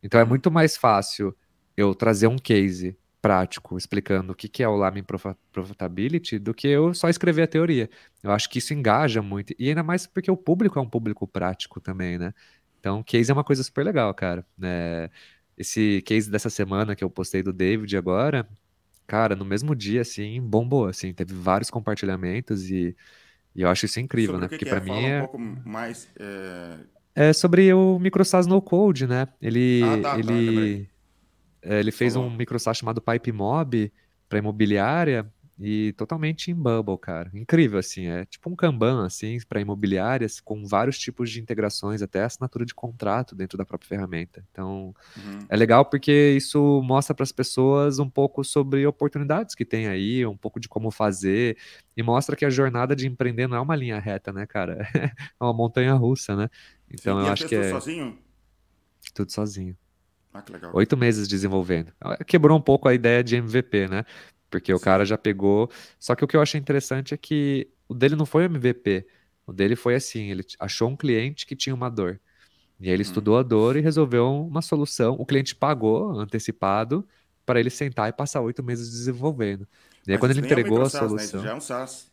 Então 0.02 0.20
é 0.20 0.26
muito 0.26 0.50
mais 0.50 0.76
fácil 0.78 1.36
eu 1.78 1.94
trazer 1.94 2.28
um 2.28 2.38
case 2.38 2.98
prático 3.24 3.78
explicando 3.78 4.34
o 4.34 4.36
que, 4.36 4.62
é 4.62 4.68
o 4.68 4.76
Lamin 4.76 5.06
Profitability 5.50 6.38
do 6.38 6.54
que 6.54 6.68
eu 6.68 6.94
só 6.94 7.08
escrever 7.08 7.44
a 7.44 7.48
teoria. 7.48 7.90
Eu 8.22 8.32
acho 8.32 8.50
que 8.50 8.60
isso 8.60 8.74
engaja 8.74 9.22
muito, 9.22 9.56
e 9.58 9.70
ainda 9.70 9.82
mais 9.82 10.06
porque 10.06 10.30
o 10.30 10.36
público 10.36 10.78
é 10.78 10.82
um 10.82 10.90
público 10.90 11.26
prático 11.26 11.80
também, 11.80 12.18
né? 12.18 12.34
Então, 12.82 13.02
case 13.02 13.32
é 13.32 13.34
uma 13.34 13.46
coisa 13.46 13.64
super 13.64 13.86
legal, 13.86 14.14
cara. 14.14 14.46
É, 14.62 15.10
esse 15.58 16.02
case 16.02 16.30
dessa 16.30 16.50
semana 16.50 16.98
que 16.98 17.04
eu 17.04 17.10
postei 17.10 17.42
do 17.42 17.54
David 17.54 17.96
agora, 17.96 18.46
cara, 19.08 19.38
no 19.38 19.46
mesmo 19.46 19.74
dia, 19.74 20.02
assim, 20.02 20.42
bombou, 20.42 20.88
assim, 20.88 21.14
teve 21.14 21.34
vários 21.34 21.70
compartilhamentos 21.70 22.70
e, 22.70 22.94
e 23.56 23.62
eu 23.62 23.70
acho 23.70 23.86
isso 23.86 24.02
incrível, 24.02 24.34
sobre 24.34 24.48
né? 24.48 24.50
Porque 24.50 24.66
para 24.66 24.80
é? 24.80 24.82
mim 24.82 25.06
é... 25.06 25.18
um 25.20 25.22
pouco 25.22 25.40
mais... 25.40 26.10
É... 26.20 27.30
é... 27.30 27.32
sobre 27.32 27.74
o 27.74 27.98
MicroSAS 28.00 28.48
No 28.48 28.62
Code, 28.62 29.08
né? 29.08 29.30
Ele, 29.42 29.82
ah, 29.82 30.02
tá, 30.02 30.12
tá 30.12 30.20
ele, 30.20 30.84
tá, 30.84 30.93
ele 31.64 31.91
fez 31.91 32.16
um 32.16 32.30
MicroSAS 32.30 32.78
chamado 32.78 33.01
PipeMob 33.01 33.91
para 34.28 34.39
imobiliária 34.39 35.32
e 35.59 35.93
totalmente 35.93 36.49
em 36.49 36.55
Bubble, 36.55 36.97
cara. 36.97 37.30
Incrível, 37.34 37.78
assim. 37.78 38.07
É 38.07 38.26
tipo 38.26 38.49
um 38.49 38.55
Kanban, 38.55 39.05
assim, 39.05 39.38
para 39.47 39.61
imobiliárias, 39.61 40.39
com 40.39 40.66
vários 40.66 40.97
tipos 40.97 41.30
de 41.30 41.39
integrações, 41.39 42.01
até 42.01 42.24
assinatura 42.24 42.66
de 42.66 42.74
contrato 42.74 43.36
dentro 43.36 43.57
da 43.57 43.66
própria 43.66 43.88
ferramenta. 43.88 44.43
Então, 44.51 44.93
uhum. 45.16 45.39
é 45.47 45.55
legal 45.55 45.86
porque 45.86 46.34
isso 46.36 46.82
mostra 46.84 47.14
para 47.14 47.24
as 47.24 47.32
pessoas 47.32 47.99
um 47.99 48.09
pouco 48.09 48.43
sobre 48.43 48.86
oportunidades 48.86 49.53
que 49.53 49.64
tem 49.64 49.88
aí, 49.88 50.26
um 50.26 50.38
pouco 50.38 50.59
de 50.59 50.68
como 50.68 50.89
fazer, 50.89 51.57
e 51.95 52.01
mostra 52.01 52.36
que 52.36 52.45
a 52.45 52.49
jornada 52.49 52.95
de 52.95 53.07
empreender 53.07 53.47
não 53.47 53.57
é 53.57 53.61
uma 53.61 53.76
linha 53.76 53.99
reta, 53.99 54.34
né, 54.34 54.45
cara? 54.45 54.80
É 55.39 55.43
uma 55.43 55.53
montanha 55.53 55.93
russa, 55.93 56.36
né? 56.36 56.49
Então, 56.89 57.18
Sim, 57.18 57.24
eu 57.24 57.30
e 57.30 57.32
acho 57.32 57.47
que 57.47 57.55
é. 57.55 57.70
sozinho? 57.70 58.18
Tudo 59.14 59.32
sozinho. 59.32 59.78
Ah. 60.34 60.44
Oito 60.74 60.98
meses 60.98 61.28
desenvolvendo. 61.28 61.94
Quebrou 62.26 62.58
um 62.58 62.62
pouco 62.62 62.88
a 62.88 62.94
ideia 62.94 63.24
de 63.24 63.36
MVP, 63.36 63.88
né? 63.88 64.04
Porque 64.50 64.74
o 64.74 64.80
cara 64.80 65.06
já 65.06 65.18
pegou. 65.18 65.70
Só 66.00 66.16
que 66.16 66.24
o 66.24 66.28
que 66.28 66.36
eu 66.36 66.42
achei 66.42 66.60
interessante 66.60 67.14
é 67.14 67.18
que 67.18 67.68
o 67.88 67.94
dele 67.94 68.16
não 68.16 68.26
foi 68.26 68.46
MVP. 68.46 69.06
O 69.46 69.54
dele 69.54 69.76
foi 69.76 69.96
assim: 69.96 70.32
ele 70.32 70.44
achou 70.60 70.90
um 70.90 70.96
cliente 70.96 71.46
que 71.46 71.56
tinha 71.56 71.76
uma 71.76 71.90
dor. 71.90 72.20
E 72.80 72.88
aí 72.88 72.94
ele 72.94 73.02
hum. 73.02 73.06
estudou 73.06 73.38
a 73.38 73.44
dor 73.44 73.76
e 73.76 73.82
resolveu 73.82 74.28
uma 74.46 74.62
solução. 74.62 75.16
O 75.20 75.26
cliente 75.26 75.56
pagou 75.56 76.20
antecipado 76.20 77.08
para 77.46 77.60
ele 77.60 77.70
sentar 77.70 78.10
e 78.10 78.14
passar 78.14 78.42
oito 78.42 78.64
meses 78.64 78.90
desenvolvendo. 78.90 79.68
E 80.08 80.12
aí, 80.12 80.16
Mas 80.16 80.20
quando 80.20 80.32
ele 80.32 80.42
é 80.42 80.46
entregou 80.46 80.82
a 80.82 80.86
microsas, 80.86 81.02
né? 81.02 81.08
solução. 81.08 81.40
Isso 81.40 81.48
já 81.48 81.52
é 81.52 81.56
um 81.56 81.62
SaaS. 81.62 82.12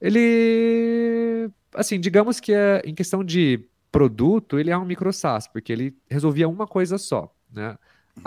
Ele. 0.00 1.50
Assim, 1.74 2.00
digamos 2.00 2.40
que 2.40 2.52
é, 2.52 2.82
em 2.84 2.94
questão 2.94 3.22
de 3.22 3.68
produto, 3.92 4.58
ele 4.58 4.70
é 4.70 4.78
um 4.78 4.84
micro 4.84 5.12
SaaS, 5.12 5.46
porque 5.46 5.72
ele 5.72 5.96
resolvia 6.08 6.48
uma 6.48 6.66
coisa 6.66 6.98
só. 6.98 7.32
Né? 7.52 7.76
Uhum. 8.16 8.22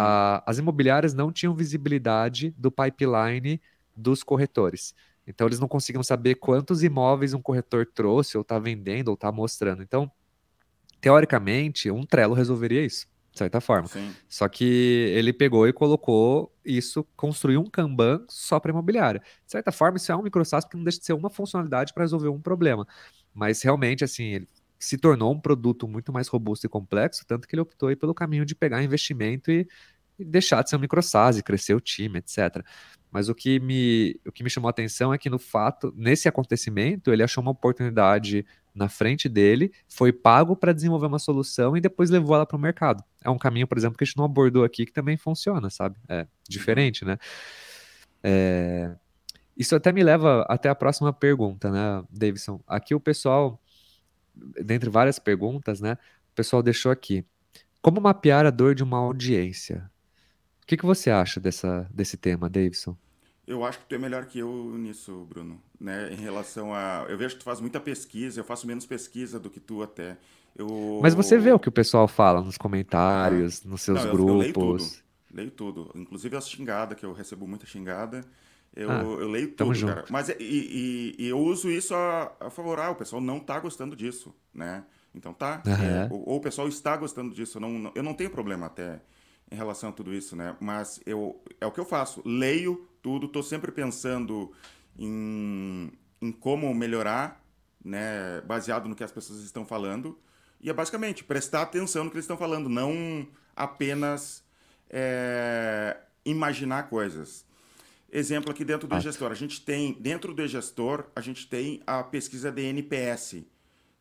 As 0.46 0.58
imobiliárias 0.58 1.14
não 1.14 1.32
tinham 1.32 1.54
visibilidade 1.56 2.54
do 2.58 2.72
pipeline 2.72 3.62
dos 3.96 4.24
corretores. 4.24 4.94
Então, 5.26 5.48
eles 5.48 5.60
não 5.60 5.68
conseguiam 5.68 6.04
saber 6.04 6.36
quantos 6.36 6.84
imóveis 6.84 7.34
um 7.34 7.42
corretor 7.42 7.86
trouxe, 7.86 8.38
ou 8.38 8.42
está 8.42 8.60
vendendo, 8.60 9.08
ou 9.08 9.14
está 9.14 9.32
mostrando. 9.32 9.82
Então, 9.82 10.12
teoricamente, 11.00 11.90
um 11.90 12.06
Trello 12.06 12.34
resolveria 12.34 12.84
isso, 12.86 13.08
de 13.32 13.38
certa 13.38 13.62
forma. 13.62 13.88
Sim. 13.88 14.14
Só 14.28 14.50
que 14.50 15.12
ele 15.16 15.32
pegou 15.32 15.68
e 15.68 15.72
colocou 15.72 16.54
isso, 16.66 17.06
construiu 17.16 17.62
um 17.62 17.70
Kanban 17.70 18.26
só 18.28 18.60
para 18.60 18.72
imobiliária. 18.72 19.22
De 19.46 19.52
certa 19.52 19.72
forma, 19.72 19.98
isso 19.98 20.12
é 20.12 20.16
um 20.16 20.24
microsas 20.24 20.66
porque 20.66 20.76
não 20.76 20.84
deixa 20.84 21.00
de 21.00 21.06
ser 21.06 21.14
uma 21.14 21.30
funcionalidade 21.30 21.94
para 21.94 22.04
resolver 22.04 22.30
um 22.30 22.42
problema. 22.42 22.86
Mas 23.34 23.62
realmente, 23.62 24.04
assim, 24.04 24.26
ele 24.26 24.48
se 24.84 24.98
tornou 24.98 25.34
um 25.34 25.40
produto 25.40 25.88
muito 25.88 26.12
mais 26.12 26.28
robusto 26.28 26.66
e 26.66 26.70
complexo, 26.70 27.26
tanto 27.26 27.48
que 27.48 27.56
ele 27.56 27.62
optou 27.62 27.96
pelo 27.96 28.14
caminho 28.14 28.46
de 28.46 28.54
pegar 28.54 28.84
investimento 28.84 29.50
e, 29.50 29.68
e 30.20 30.26
deixar 30.26 30.62
de 30.62 30.70
ser 30.70 30.76
um 30.76 30.80
microsas, 30.80 31.40
crescer 31.42 31.74
o 31.74 31.80
time, 31.80 32.20
etc. 32.20 32.64
Mas 33.10 33.30
o 33.30 33.36
que, 33.36 33.60
me, 33.60 34.20
o 34.28 34.32
que 34.32 34.44
me 34.44 34.50
chamou 34.50 34.68
a 34.68 34.72
atenção 34.72 35.14
é 35.14 35.18
que, 35.18 35.30
no 35.30 35.40
fato, 35.40 35.94
nesse 35.96 36.28
acontecimento, 36.28 37.14
ele 37.14 37.24
achou 37.24 37.42
uma 37.42 37.52
oportunidade 37.52 38.46
na 38.76 38.90
frente 38.90 39.30
dele, 39.30 39.72
foi 39.88 40.12
pago 40.12 40.56
para 40.56 40.74
desenvolver 40.74 41.06
uma 41.06 41.20
solução 41.20 41.78
e 41.78 41.82
depois 41.82 42.10
levou 42.10 42.36
ela 42.36 42.46
para 42.46 42.58
o 42.58 42.60
mercado. 42.60 43.04
É 43.24 43.30
um 43.30 43.38
caminho, 43.38 43.68
por 43.68 43.78
exemplo, 43.78 43.98
que 43.98 44.04
a 44.04 44.06
gente 44.06 44.18
não 44.18 44.26
abordou 44.26 44.64
aqui, 44.64 44.86
que 44.86 44.92
também 44.92 45.16
funciona, 45.16 45.70
sabe? 45.70 45.96
É 46.10 46.28
diferente, 46.50 47.06
né? 47.06 47.18
É... 48.24 48.96
Isso 49.56 49.76
até 49.76 49.94
me 49.94 50.04
leva 50.04 50.44
até 50.50 50.68
a 50.68 50.76
próxima 50.76 51.14
pergunta, 51.14 51.72
né, 51.72 52.04
Davidson? 52.10 52.60
Aqui 52.68 52.96
o 52.96 53.00
pessoal 53.00 53.62
dentre 54.36 54.90
várias 54.90 55.20
perguntas, 55.20 55.80
né? 55.80 55.94
O 56.32 56.36
pessoal 56.36 56.64
deixou 56.64 56.92
aqui. 56.92 57.26
Como 57.82 58.00
mapear 58.00 58.46
a 58.46 58.50
dor 58.50 58.74
de 58.74 58.84
uma 58.84 58.98
audiência? 58.98 59.90
O 60.62 60.66
que, 60.66 60.78
que 60.78 60.86
você 60.86 61.10
acha 61.10 61.40
dessa, 61.40 61.88
desse 61.94 62.16
tema, 62.16 62.50
Davidson? 62.50 62.96
Eu 63.46 63.66
acho 63.66 63.80
que 63.80 63.86
tu 63.86 63.96
é 63.96 63.98
melhor 63.98 64.26
que 64.26 64.40
eu 64.40 64.74
nisso, 64.78 65.26
Bruno. 65.30 65.62
Né? 65.80 66.14
Em 66.14 66.16
relação 66.16 66.74
a. 66.74 67.06
Eu 67.10 67.18
vejo 67.18 67.36
que 67.36 67.42
tu 67.42 67.44
faz 67.44 67.60
muita 67.60 67.80
pesquisa, 67.80 68.40
eu 68.40 68.46
faço 68.46 68.66
menos 68.66 68.86
pesquisa 68.86 69.38
do 69.40 69.50
que 69.50 69.60
tu 69.60 69.84
até. 69.84 70.18
Eu... 70.56 71.00
Mas 71.02 71.14
você 71.14 71.38
vê 71.38 71.52
o 71.52 71.60
que 71.60 71.68
o 71.68 71.72
pessoal 71.72 72.08
fala 72.08 72.42
nos 72.42 72.58
comentários, 72.58 73.62
ah, 73.66 73.70
nos 73.70 73.82
seus 73.82 74.06
não, 74.06 74.12
grupos. 74.12 74.30
Eu, 74.30 74.36
eu 74.36 74.40
leio 74.40 74.54
tudo. 74.54 74.86
Leio 75.34 75.52
tudo. 75.52 75.92
Inclusive 75.96 76.38
as 76.38 76.50
xingadas, 76.50 76.98
que 76.98 77.06
eu 77.06 77.12
recebo 77.12 77.46
muita 77.48 77.66
xingada. 77.66 78.24
Eu, 78.76 78.90
ah, 78.90 79.04
eu 79.04 79.30
leio 79.30 79.52
tudo, 79.52 79.74
junto. 79.74 79.94
cara. 79.94 80.06
Mas 80.10 80.30
é, 80.30 80.38
e, 80.40 81.16
e, 81.20 81.26
e, 81.26 81.28
eu 81.30 81.40
uso 81.40 81.70
isso 81.70 81.94
a, 81.94 82.32
a 82.40 82.50
favor. 82.50 82.80
Ah, 82.80 82.90
o 82.90 82.96
pessoal 82.96 83.22
não 83.22 83.40
tá 83.40 83.60
gostando 83.60 83.96
disso, 83.96 84.34
né? 84.54 84.84
Então 85.14 85.34
tá. 85.34 85.62
Uhum. 85.66 85.74
É, 85.74 86.08
ou, 86.10 86.30
ou, 86.30 86.38
o 86.38 86.42
pessoal 86.42 86.68
está 86.68 86.98
gostando 86.98 87.34
disso. 87.34 87.58
Eu 87.58 87.62
não, 87.62 87.72
não, 87.72 87.92
eu 87.94 88.04
não 88.04 88.14
tenho 88.14 88.32
problema 88.32 88.66
até 88.66 89.00
em 89.52 89.56
relação 89.56 89.90
a 89.90 89.94
tudo 89.94 90.14
isso, 90.14 90.36
né? 90.36 90.56
Mas 90.60 91.00
eu, 91.06 91.40
é 91.62 91.68
o 91.68 91.72
que 91.72 91.80
eu 91.80 91.86
faço. 91.86 92.22
Leio 92.26 92.88
tudo, 93.02 93.28
tô 93.28 93.44
sempre 93.44 93.72
pensando 93.72 94.52
em, 94.98 95.92
em 96.20 96.32
como 96.32 96.74
melhorar, 96.74 97.46
né? 97.84 98.42
Baseado 98.42 98.90
no 98.90 98.96
que 98.96 99.04
as 99.04 99.12
pessoas 99.12 99.44
estão 99.44 99.66
falando. 99.66 100.18
E 100.60 100.70
é 100.70 100.74
basicamente 100.74 101.24
prestar 101.24 101.62
atenção 101.62 102.06
no 102.06 102.10
que 102.10 102.16
eles 102.16 102.24
estão 102.24 102.38
falando, 102.38 102.70
não 102.70 103.28
apenas 103.56 104.44
é, 104.90 105.98
imaginar 106.26 106.90
coisas. 106.90 107.46
Exemplo 108.16 108.51
aqui 108.51 108.64
dentro 108.64 108.88
do 108.88 108.93
ah. 108.93 108.99
gestor. 108.99 109.32
A 109.32 109.36
gente 109.36 109.59
tem, 109.66 109.93
dentro 109.93 110.36
do 110.36 110.47
gestor, 110.47 111.07
a 111.16 111.20
gente 111.20 111.47
tem 111.47 111.82
a 111.88 112.03
pesquisa 112.03 112.51
de 112.51 112.61
NPS. 112.61 113.43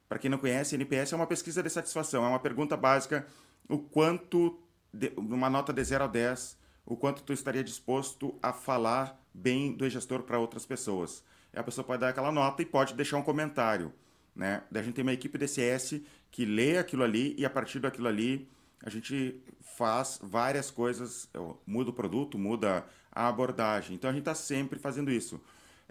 Para 0.06 0.18
quem 0.18 0.30
não 0.30 0.36
conhece, 0.36 0.74
NPS 0.74 1.14
é 1.14 1.16
uma 1.16 1.26
pesquisa 1.26 1.62
de 1.62 1.70
satisfação. 1.70 2.22
É 2.22 2.28
uma 2.28 2.38
pergunta 2.38 2.76
básica 2.76 3.26
o 3.66 3.78
quanto, 3.78 4.60
de, 4.92 5.14
uma 5.16 5.48
nota 5.48 5.72
de 5.72 5.82
0 5.82 6.04
a 6.04 6.06
10, 6.06 6.58
o 6.84 6.94
quanto 6.94 7.22
tu 7.22 7.32
estaria 7.32 7.64
disposto 7.64 8.38
a 8.42 8.52
falar 8.52 9.18
bem 9.32 9.72
do 9.72 9.88
gestor 9.88 10.24
para 10.24 10.38
outras 10.38 10.66
pessoas. 10.66 11.24
E 11.50 11.58
a 11.58 11.62
pessoa 11.62 11.82
pode 11.82 12.02
dar 12.02 12.10
aquela 12.10 12.30
nota 12.30 12.60
e 12.60 12.66
pode 12.66 12.92
deixar 12.92 13.16
um 13.16 13.22
comentário. 13.22 13.94
Né? 14.36 14.62
Daí 14.70 14.82
a 14.82 14.84
gente 14.84 14.94
tem 14.94 15.02
uma 15.02 15.14
equipe 15.14 15.38
DCS 15.38 16.02
que 16.30 16.44
lê 16.44 16.76
aquilo 16.76 17.02
ali 17.02 17.34
e 17.38 17.46
a 17.46 17.50
partir 17.50 17.78
daquilo 17.78 18.08
ali 18.08 18.46
a 18.82 18.90
gente 18.90 19.40
faz 19.76 20.18
várias 20.22 20.70
coisas, 20.70 21.28
muda 21.66 21.90
o 21.90 21.92
produto, 21.92 22.38
muda 22.38 22.84
a 23.10 23.28
abordagem. 23.28 23.94
Então 23.94 24.10
a 24.10 24.12
gente 24.12 24.22
está 24.22 24.34
sempre 24.34 24.78
fazendo 24.78 25.10
isso. 25.10 25.40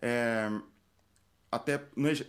É, 0.02 0.50
até 1.52 1.76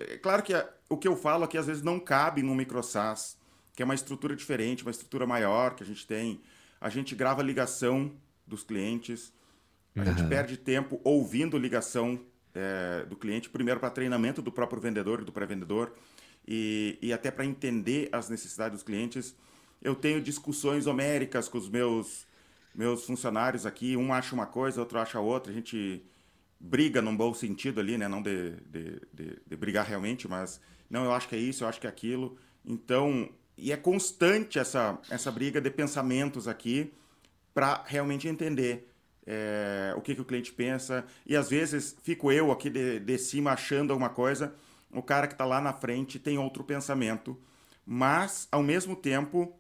é 0.09 0.19
claro 0.19 0.43
que 0.43 0.55
a, 0.55 0.69
o 0.89 0.97
que 0.97 1.09
eu 1.09 1.17
falo 1.17 1.45
aqui 1.45 1.57
às 1.57 1.67
vezes 1.67 1.83
não 1.83 1.99
cabe 1.99 2.43
no 2.43 2.55
MicroSAS, 2.55 3.37
que 3.75 3.83
é 3.83 3.85
uma 3.85 3.95
estrutura 3.95 4.37
diferente, 4.37 4.83
uma 4.83 4.91
estrutura 4.91 5.27
maior 5.27 5.75
que 5.75 5.83
a 5.83 5.87
gente 5.87 6.07
tem. 6.07 6.41
A 6.81 6.89
gente 6.89 7.15
grava 7.15 7.43
ligação 7.43 8.13
dos 8.47 8.63
clientes, 8.63 9.33
a 9.97 10.01
uhum. 10.01 10.07
gente 10.07 10.25
perde 10.29 10.57
tempo 10.57 11.01
ouvindo 11.05 11.57
ligação 11.57 12.21
é, 12.55 13.05
do 13.07 13.17
cliente, 13.17 13.49
primeiro 13.49 13.81
para 13.81 13.91
treinamento 13.91 14.43
do 14.43 14.53
próprio 14.53 14.81
vendedor 14.81 15.21
e 15.21 15.25
do 15.25 15.33
pré-vendedor, 15.33 15.93
e, 16.47 16.99
e 17.01 17.13
até 17.13 17.31
para 17.31 17.45
entender 17.45 18.09
as 18.13 18.29
necessidades 18.29 18.79
dos 18.79 18.83
clientes. 18.83 19.35
Eu 19.83 19.95
tenho 19.95 20.23
discussões 20.23 20.87
homéricas 20.87 21.49
com 21.49 21.59
os 21.59 21.69
meus, 21.69 22.27
meus 22.75 23.05
funcionários 23.05 23.67
aqui, 23.67 23.97
um 23.97 24.13
acha 24.15 24.35
uma 24.35 24.47
coisa, 24.47 24.81
outro 24.81 24.99
acha 24.99 25.19
outra, 25.21 25.53
a 25.53 25.55
gente 25.55 26.03
briga 26.59 27.03
num 27.03 27.17
bom 27.17 27.35
sentido 27.35 27.81
ali, 27.81 27.99
né? 27.99 28.07
Não 28.07 28.23
de, 28.23 28.53
de, 28.67 29.01
de, 29.13 29.43
de, 29.45 29.57
brigar 29.57 29.85
realmente, 29.85 30.29
mas 30.29 30.61
não, 30.89 31.05
eu 31.05 31.13
acho 31.13 31.29
que 31.29 31.35
é 31.35 31.39
isso, 31.39 31.65
eu 31.65 31.69
acho 31.69 31.81
que 31.81 31.87
é 31.87 31.91
aquilo. 31.91 32.39
Então, 32.65 33.29
e 33.59 33.73
é 33.73 33.77
constante 33.77 34.59
essa, 34.59 34.99
essa 35.11 35.31
briga 35.33 35.61
de 35.61 35.71
pensamentos 35.71 36.47
aqui 36.47 36.93
para 37.53 37.83
realmente 37.85 38.29
entender 38.29 38.89
é, 39.27 39.93
o 39.97 40.01
que, 40.01 40.15
que 40.15 40.21
o 40.21 40.25
cliente 40.25 40.53
pensa. 40.53 41.05
E 41.27 41.37
às 41.37 41.51
vezes 41.51 41.97
fico 42.03 42.31
eu 42.31 42.53
aqui 42.53 42.71
de, 42.71 43.01
de 43.01 43.19
cima 43.19 43.53
achando 43.53 43.93
alguma 43.93 44.11
coisa, 44.11 44.55
o 44.93 45.03
cara 45.03 45.27
que 45.27 45.35
está 45.35 45.45
lá 45.45 45.61
na 45.61 45.73
frente 45.73 46.19
tem 46.19 46.39
outro 46.39 46.63
pensamento, 46.63 47.37
mas 47.85 48.47
ao 48.53 48.63
mesmo 48.63 48.95
tempo, 48.95 49.59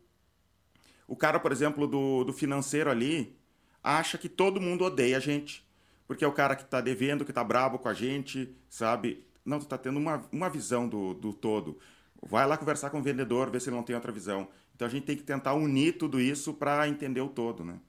o 1.06 1.16
cara, 1.16 1.38
por 1.38 1.52
exemplo, 1.52 1.86
do, 1.86 2.24
do 2.24 2.32
financeiro 2.32 2.90
ali, 2.90 3.36
acha 3.82 4.16
que 4.16 4.28
todo 4.28 4.60
mundo 4.60 4.84
odeia 4.84 5.16
a 5.16 5.20
gente 5.20 5.64
porque 6.12 6.24
é 6.24 6.28
o 6.28 6.32
cara 6.32 6.54
que 6.54 6.62
está 6.62 6.78
devendo, 6.80 7.24
que 7.24 7.30
está 7.30 7.42
brabo 7.42 7.78
com 7.78 7.88
a 7.88 7.94
gente, 7.94 8.54
sabe? 8.68 9.26
Não, 9.44 9.58
tu 9.58 9.62
está 9.62 9.78
tendo 9.78 9.98
uma, 9.98 10.22
uma 10.30 10.50
visão 10.50 10.86
do, 10.86 11.14
do 11.14 11.32
todo. 11.32 11.78
Vai 12.22 12.46
lá 12.46 12.58
conversar 12.58 12.90
com 12.90 13.00
o 13.00 13.02
vendedor, 13.02 13.50
ver 13.50 13.62
se 13.62 13.70
ele 13.70 13.76
não 13.76 13.82
tem 13.82 13.96
outra 13.96 14.12
visão. 14.12 14.46
Então 14.74 14.86
a 14.86 14.90
gente 14.90 15.04
tem 15.04 15.16
que 15.16 15.22
tentar 15.22 15.54
unir 15.54 15.96
tudo 15.96 16.20
isso 16.20 16.52
para 16.52 16.86
entender 16.86 17.22
o 17.22 17.28
todo, 17.28 17.64
né? 17.64 17.80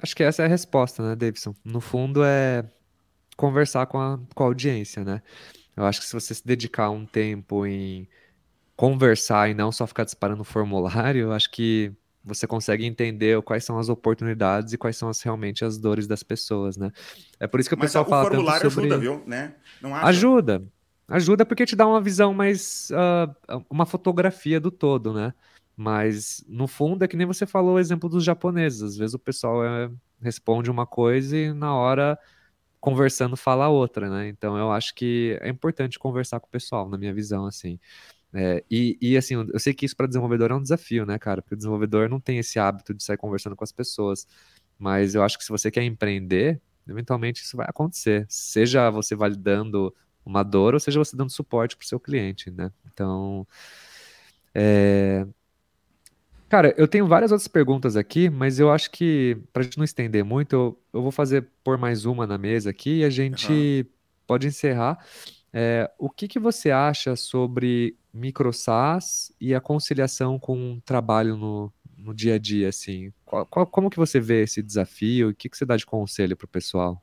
Acho 0.00 0.14
que 0.14 0.22
essa 0.22 0.42
é 0.42 0.46
a 0.46 0.48
resposta, 0.48 1.02
né, 1.02 1.16
Davidson? 1.16 1.52
No 1.64 1.80
fundo 1.80 2.22
é 2.24 2.64
conversar 3.36 3.86
com 3.86 3.98
a, 3.98 4.20
com 4.32 4.44
a 4.44 4.46
audiência, 4.46 5.02
né? 5.02 5.20
Eu 5.76 5.84
acho 5.84 6.00
que 6.00 6.06
se 6.06 6.12
você 6.12 6.32
se 6.32 6.46
dedicar 6.46 6.90
um 6.90 7.04
tempo 7.04 7.66
em 7.66 8.08
conversar 8.78 9.50
e 9.50 9.54
não 9.54 9.72
só 9.72 9.88
ficar 9.88 10.04
disparando 10.04 10.44
formulário, 10.44 11.22
eu 11.22 11.32
acho 11.32 11.50
que 11.50 11.92
você 12.22 12.46
consegue 12.46 12.86
entender 12.86 13.42
quais 13.42 13.64
são 13.64 13.76
as 13.76 13.88
oportunidades 13.88 14.72
e 14.72 14.78
quais 14.78 14.96
são 14.96 15.08
as, 15.08 15.20
realmente 15.20 15.64
as 15.64 15.76
dores 15.78 16.06
das 16.06 16.22
pessoas, 16.22 16.76
né? 16.76 16.92
É 17.40 17.48
por 17.48 17.58
isso 17.58 17.68
que 17.68 17.74
o 17.74 17.78
Mas 17.78 17.88
pessoal 17.88 18.04
o 18.04 18.08
fala 18.08 18.30
tanto 18.30 18.70
sobre... 18.70 18.86
ajuda, 18.86 18.98
viu? 18.98 19.20
Né? 19.26 19.56
Ajuda. 19.82 20.62
Ajuda 21.08 21.44
porque 21.44 21.66
te 21.66 21.74
dá 21.74 21.88
uma 21.88 22.00
visão 22.00 22.32
mais... 22.32 22.90
Uh, 22.90 23.64
uma 23.68 23.84
fotografia 23.84 24.60
do 24.60 24.70
todo, 24.70 25.12
né? 25.12 25.34
Mas, 25.76 26.44
no 26.46 26.68
fundo, 26.68 27.04
é 27.04 27.08
que 27.08 27.16
nem 27.16 27.26
você 27.26 27.46
falou 27.46 27.74
o 27.74 27.78
exemplo 27.80 28.08
dos 28.08 28.22
japoneses. 28.22 28.80
Às 28.80 28.96
vezes 28.96 29.14
o 29.14 29.18
pessoal 29.18 29.64
é, 29.64 29.90
responde 30.22 30.70
uma 30.70 30.86
coisa 30.86 31.36
e 31.36 31.52
na 31.52 31.74
hora, 31.74 32.16
conversando, 32.78 33.36
fala 33.36 33.68
outra, 33.68 34.08
né? 34.08 34.28
Então, 34.28 34.56
eu 34.56 34.70
acho 34.70 34.94
que 34.94 35.36
é 35.40 35.48
importante 35.48 35.98
conversar 35.98 36.38
com 36.38 36.46
o 36.46 36.50
pessoal, 36.50 36.88
na 36.88 36.96
minha 36.96 37.12
visão, 37.12 37.44
assim. 37.44 37.80
É, 38.32 38.62
e, 38.70 38.98
e, 39.00 39.16
assim, 39.16 39.34
eu 39.34 39.58
sei 39.58 39.72
que 39.72 39.86
isso 39.86 39.96
para 39.96 40.06
desenvolvedor 40.06 40.50
é 40.50 40.54
um 40.54 40.62
desafio, 40.62 41.06
né, 41.06 41.18
cara? 41.18 41.40
Porque 41.40 41.54
o 41.54 41.56
desenvolvedor 41.56 42.08
não 42.08 42.20
tem 42.20 42.38
esse 42.38 42.58
hábito 42.58 42.92
de 42.92 43.02
sair 43.02 43.16
conversando 43.16 43.56
com 43.56 43.64
as 43.64 43.72
pessoas. 43.72 44.26
Mas 44.78 45.14
eu 45.14 45.22
acho 45.22 45.38
que 45.38 45.44
se 45.44 45.50
você 45.50 45.70
quer 45.70 45.82
empreender, 45.82 46.60
eventualmente 46.86 47.42
isso 47.42 47.56
vai 47.56 47.66
acontecer. 47.68 48.26
Seja 48.28 48.90
você 48.90 49.14
validando 49.16 49.94
uma 50.24 50.42
dor, 50.42 50.74
ou 50.74 50.80
seja 50.80 50.98
você 50.98 51.16
dando 51.16 51.30
suporte 51.30 51.76
para 51.76 51.84
o 51.84 51.88
seu 51.88 51.98
cliente, 51.98 52.50
né? 52.50 52.70
Então, 52.92 53.46
é... 54.54 55.26
Cara, 56.48 56.74
eu 56.78 56.88
tenho 56.88 57.06
várias 57.06 57.30
outras 57.30 57.48
perguntas 57.48 57.94
aqui, 57.94 58.30
mas 58.30 58.58
eu 58.58 58.72
acho 58.72 58.90
que, 58.90 59.36
para 59.52 59.60
a 59.60 59.64
gente 59.64 59.76
não 59.76 59.84
estender 59.84 60.24
muito, 60.24 60.54
eu, 60.54 60.82
eu, 60.94 61.02
vou 61.02 61.12
fazer 61.12 61.46
por 61.62 61.76
mais 61.76 62.06
uma 62.06 62.26
na 62.26 62.38
mesa 62.38 62.70
aqui 62.70 63.00
e 63.00 63.04
a 63.04 63.10
gente 63.10 63.52
uhum. 63.86 63.92
pode 64.26 64.46
encerrar. 64.46 64.98
É, 65.60 65.90
o 65.98 66.08
que, 66.08 66.28
que 66.28 66.38
você 66.38 66.70
acha 66.70 67.16
sobre 67.16 67.96
microsas 68.14 69.32
e 69.40 69.52
a 69.52 69.60
conciliação 69.60 70.38
com 70.38 70.74
o 70.74 70.80
trabalho 70.82 71.36
no, 71.36 71.72
no 71.96 72.14
dia 72.14 72.36
a 72.36 72.38
dia, 72.38 72.68
assim? 72.68 73.12
Qual, 73.24 73.44
qual, 73.44 73.66
como 73.66 73.90
que 73.90 73.96
você 73.96 74.20
vê 74.20 74.44
esse 74.44 74.62
desafio? 74.62 75.30
O 75.30 75.34
que, 75.34 75.48
que 75.48 75.58
você 75.58 75.66
dá 75.66 75.76
de 75.76 75.84
conselho 75.84 76.36
para 76.36 76.44
o 76.44 76.48
pessoal? 76.48 77.02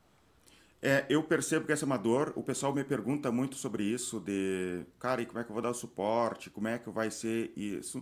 É, 0.81 1.05
eu 1.09 1.21
percebo 1.21 1.65
que 1.65 1.73
essa 1.73 1.83
é 1.83 1.85
uma 1.85 1.97
dor. 1.97 2.31
O 2.33 2.41
pessoal 2.41 2.73
me 2.73 2.85
pergunta 2.85 3.29
muito 3.29 3.57
sobre 3.57 3.83
isso, 3.83 4.21
de, 4.21 4.85
cara, 4.99 5.21
e 5.21 5.25
como 5.25 5.39
é 5.39 5.43
que 5.43 5.49
eu 5.49 5.53
vou 5.53 5.61
dar 5.61 5.71
o 5.71 5.73
suporte? 5.73 6.49
Como 6.49 6.69
é 6.69 6.77
que 6.77 6.89
vai 6.89 7.11
ser 7.11 7.51
isso? 7.57 8.01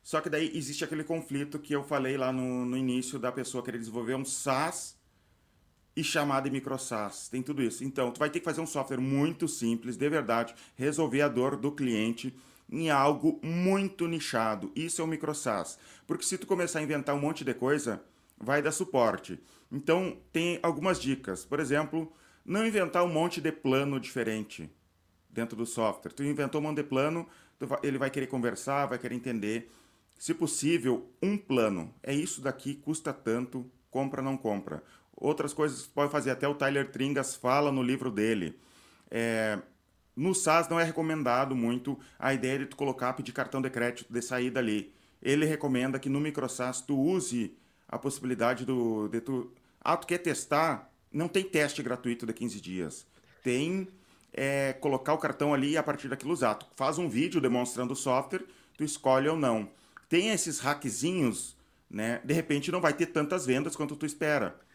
Só 0.00 0.20
que 0.20 0.30
daí 0.30 0.56
existe 0.56 0.84
aquele 0.84 1.02
conflito 1.02 1.58
que 1.58 1.74
eu 1.74 1.82
falei 1.82 2.16
lá 2.16 2.32
no, 2.32 2.64
no 2.64 2.76
início 2.76 3.18
da 3.18 3.32
pessoa 3.32 3.64
querer 3.64 3.78
desenvolver 3.78 4.14
um 4.14 4.24
SaaS 4.24 4.96
e 5.98 6.04
chamar 6.04 6.42
de 6.42 6.50
microsas. 6.50 7.28
Tem 7.28 7.42
tudo 7.42 7.60
isso. 7.60 7.82
Então, 7.82 8.12
tu 8.12 8.20
vai 8.20 8.30
ter 8.30 8.38
que 8.38 8.44
fazer 8.44 8.60
um 8.60 8.66
software 8.66 9.00
muito 9.00 9.48
simples, 9.48 9.96
de 9.96 10.08
verdade, 10.08 10.54
resolver 10.76 11.22
a 11.22 11.28
dor 11.28 11.56
do 11.56 11.72
cliente 11.72 12.32
em 12.70 12.88
algo 12.88 13.40
muito 13.42 14.06
nichado. 14.06 14.70
Isso 14.76 15.02
é 15.02 15.04
o 15.04 15.08
microsas. 15.08 15.76
Porque 16.06 16.24
se 16.24 16.38
tu 16.38 16.46
começar 16.46 16.78
a 16.78 16.82
inventar 16.82 17.16
um 17.16 17.20
monte 17.20 17.44
de 17.44 17.52
coisa, 17.52 18.00
vai 18.38 18.62
dar 18.62 18.70
suporte. 18.70 19.40
Então, 19.72 20.16
tem 20.32 20.60
algumas 20.62 21.00
dicas. 21.00 21.44
Por 21.44 21.58
exemplo, 21.58 22.12
não 22.44 22.64
inventar 22.64 23.02
um 23.02 23.12
monte 23.12 23.40
de 23.40 23.50
plano 23.50 23.98
diferente 23.98 24.70
dentro 25.28 25.56
do 25.56 25.66
software. 25.66 26.12
Tu 26.12 26.22
inventou 26.22 26.60
um 26.60 26.64
monte 26.64 26.76
de 26.76 26.84
plano, 26.84 27.26
ele 27.82 27.98
vai 27.98 28.08
querer 28.08 28.28
conversar, 28.28 28.86
vai 28.86 29.00
querer 29.00 29.16
entender. 29.16 29.68
Se 30.16 30.32
possível, 30.32 31.10
um 31.20 31.36
plano. 31.36 31.92
É 32.04 32.14
isso 32.14 32.40
daqui, 32.40 32.76
custa 32.76 33.12
tanto, 33.12 33.68
compra, 33.90 34.22
não 34.22 34.36
compra. 34.36 34.80
Outras 35.20 35.52
coisas 35.52 35.82
que 35.82 35.92
pode 35.92 36.12
fazer, 36.12 36.30
até 36.30 36.46
o 36.46 36.54
Tyler 36.54 36.92
Tringas 36.92 37.34
fala 37.34 37.72
no 37.72 37.82
livro 37.82 38.08
dele. 38.08 38.56
É, 39.10 39.58
no 40.14 40.32
SaaS 40.32 40.68
não 40.68 40.78
é 40.78 40.84
recomendado 40.84 41.56
muito 41.56 41.98
a 42.16 42.32
ideia 42.32 42.60
de 42.60 42.66
tu 42.66 42.76
colocar, 42.76 43.12
pedir 43.14 43.32
cartão 43.32 43.60
de 43.60 43.68
crédito 43.68 44.12
de 44.12 44.22
saída 44.22 44.60
ali. 44.60 44.94
Ele 45.20 45.44
recomenda 45.44 45.98
que 45.98 46.08
no 46.08 46.20
MicroSaaS 46.20 46.80
tu 46.82 46.96
use 46.96 47.52
a 47.88 47.98
possibilidade 47.98 48.64
do, 48.64 49.08
de 49.08 49.20
tu... 49.20 49.52
Ah, 49.80 49.96
tu 49.96 50.06
quer 50.06 50.18
testar? 50.18 50.88
Não 51.12 51.26
tem 51.26 51.42
teste 51.42 51.82
gratuito 51.82 52.24
de 52.24 52.32
15 52.32 52.60
dias. 52.60 53.06
Tem 53.42 53.88
é, 54.32 54.72
colocar 54.74 55.14
o 55.14 55.18
cartão 55.18 55.52
ali 55.52 55.70
e 55.70 55.76
a 55.76 55.82
partir 55.82 56.06
daquilo 56.06 56.32
usar. 56.32 56.54
Tu 56.54 56.66
faz 56.76 56.96
um 56.96 57.08
vídeo 57.08 57.40
demonstrando 57.40 57.92
o 57.92 57.96
software, 57.96 58.44
tu 58.76 58.84
escolhe 58.84 59.28
ou 59.28 59.36
não. 59.36 59.68
Tem 60.08 60.28
esses 60.28 60.60
hackzinhos, 60.60 61.56
né? 61.90 62.20
De 62.24 62.32
repente 62.32 62.70
não 62.70 62.80
vai 62.80 62.92
ter 62.92 63.06
tantas 63.06 63.44
vendas 63.44 63.74
quanto 63.74 63.96
tu 63.96 64.06
espera 64.06 64.67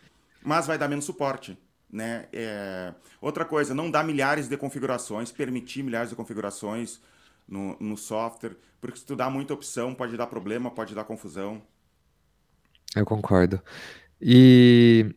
mas 0.44 0.68
vai 0.68 0.78
dar 0.78 0.88
menos 0.88 1.06
suporte. 1.06 1.58
Né? 1.92 2.26
É... 2.34 2.94
Outra 3.22 3.46
coisa, 3.46 3.74
não 3.74 3.90
dá 3.90 4.04
milhares 4.04 4.48
de 4.48 4.58
configurações, 4.58 5.32
permitir 5.32 5.84
milhares 5.84 6.10
de 6.10 6.16
configurações 6.16 7.00
no, 7.48 7.78
no 7.80 7.98
software, 7.98 8.56
porque 8.82 9.00
se 9.00 9.06
tu 9.06 9.16
dá 9.16 9.30
muita 9.30 9.54
opção, 9.54 9.94
pode 9.94 10.18
dar 10.18 10.28
problema, 10.28 10.72
pode 10.72 10.96
dar 10.96 11.04
confusão. 11.04 11.62
Eu 12.96 13.06
concordo. 13.06 13.62
E 14.22 15.14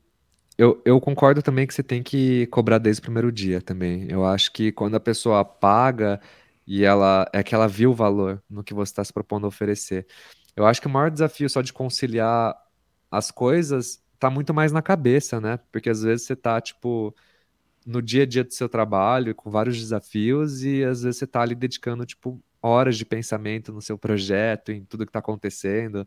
eu, 0.59 0.81
eu 0.85 1.01
concordo 1.01 1.43
também 1.43 1.67
que 1.67 1.75
você 1.75 1.83
tem 1.83 2.03
que 2.03 2.47
cobrar 2.47 2.79
desde 2.79 3.01
o 3.01 3.03
primeiro 3.03 3.31
dia 3.31 3.61
também. 3.61 4.07
Eu 4.11 4.25
acho 4.25 4.53
que 4.53 4.73
quando 4.73 4.95
a 4.95 5.01
pessoa 5.01 5.45
paga 5.45 6.21
e 6.67 6.85
ela 6.85 7.29
é 7.33 7.43
que 7.43 7.55
ela 7.55 7.69
viu 7.69 7.93
o 7.93 7.95
valor 7.95 8.43
no 8.49 8.65
que 8.65 8.75
você 8.75 8.91
está 8.91 9.05
se 9.05 9.13
propondo 9.13 9.45
a 9.45 9.49
oferecer. 9.49 10.07
Eu 10.57 10.67
acho 10.67 10.81
que 10.81 10.87
o 10.87 10.91
maior 10.91 11.11
desafio 11.11 11.49
só 11.49 11.61
de 11.63 11.73
conciliar 11.73 12.57
as 13.11 13.31
coisas 13.31 14.03
tá 14.19 14.31
muito 14.31 14.55
mais 14.55 14.73
na 14.73 14.83
cabeça, 14.83 15.41
né? 15.41 15.59
Porque 15.73 15.91
às 15.91 16.03
vezes 16.03 16.27
você 16.27 16.37
tá, 16.37 16.61
tipo, 16.61 17.15
no 17.87 18.03
dia 18.03 18.25
a 18.25 18.27
dia 18.27 18.45
do 18.45 18.53
seu 18.53 18.69
trabalho, 18.69 19.35
com 19.35 19.51
vários 19.51 19.79
desafios, 19.79 20.63
e 20.65 20.85
às 20.85 21.03
vezes 21.03 21.19
você 21.19 21.27
tá 21.27 21.43
ali 21.43 21.55
dedicando, 21.55 22.05
tipo, 22.07 22.43
horas 22.61 22.97
de 22.97 23.05
pensamento 23.05 23.73
no 23.73 23.81
seu 23.81 23.99
projeto, 23.99 24.73
em 24.73 24.85
tudo 24.85 25.07
que 25.07 25.13
tá 25.13 25.21
acontecendo. 25.21 26.07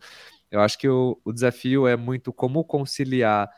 Eu 0.51 0.61
acho 0.61 0.77
que 0.77 0.89
o, 0.89 1.19
o 1.23 1.31
desafio 1.31 1.87
é 1.87 1.95
muito 1.95 2.33
como 2.33 2.63
conciliar 2.63 3.49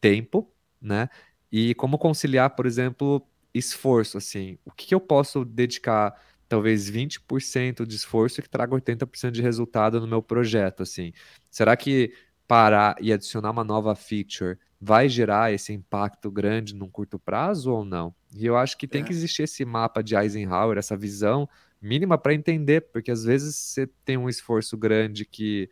tempo, 0.00 0.52
né? 0.80 1.08
E 1.52 1.74
como 1.76 1.98
conciliar, 1.98 2.50
por 2.50 2.66
exemplo, 2.66 3.26
esforço, 3.54 4.18
assim. 4.18 4.58
O 4.64 4.72
que, 4.72 4.86
que 4.86 4.94
eu 4.94 5.00
posso 5.00 5.44
dedicar 5.44 6.14
talvez 6.48 6.88
20% 6.88 7.86
de 7.86 7.96
esforço 7.96 8.42
que 8.42 8.48
traga 8.48 8.74
80% 8.74 9.32
de 9.32 9.42
resultado 9.42 10.00
no 10.00 10.06
meu 10.06 10.22
projeto, 10.22 10.82
assim. 10.82 11.12
Será 11.50 11.76
que 11.76 12.12
parar 12.48 12.96
e 12.98 13.12
adicionar 13.12 13.50
uma 13.50 13.62
nova 13.62 13.94
feature 13.94 14.58
vai 14.80 15.08
gerar 15.08 15.52
esse 15.52 15.72
impacto 15.72 16.30
grande 16.30 16.74
num 16.74 16.88
curto 16.88 17.18
prazo 17.18 17.70
ou 17.70 17.84
não? 17.84 18.14
E 18.34 18.46
eu 18.46 18.56
acho 18.56 18.76
que 18.78 18.88
tem 18.88 19.02
é. 19.02 19.04
que 19.04 19.12
existir 19.12 19.42
esse 19.42 19.64
mapa 19.64 20.02
de 20.02 20.16
Eisenhower, 20.16 20.78
essa 20.78 20.96
visão 20.96 21.48
mínima 21.80 22.16
para 22.16 22.34
entender, 22.34 22.80
porque 22.92 23.10
às 23.10 23.22
vezes 23.24 23.54
você 23.54 23.86
tem 24.04 24.16
um 24.16 24.28
esforço 24.28 24.76
grande 24.76 25.24
que 25.24 25.68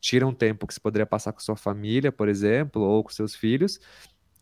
tira 0.00 0.26
um 0.26 0.34
tempo 0.34 0.66
que 0.66 0.74
você 0.74 0.80
poderia 0.80 1.06
passar 1.06 1.32
com 1.32 1.40
sua 1.40 1.56
família, 1.56 2.12
por 2.12 2.28
exemplo, 2.28 2.82
ou 2.82 3.02
com 3.02 3.10
seus 3.10 3.34
filhos, 3.34 3.80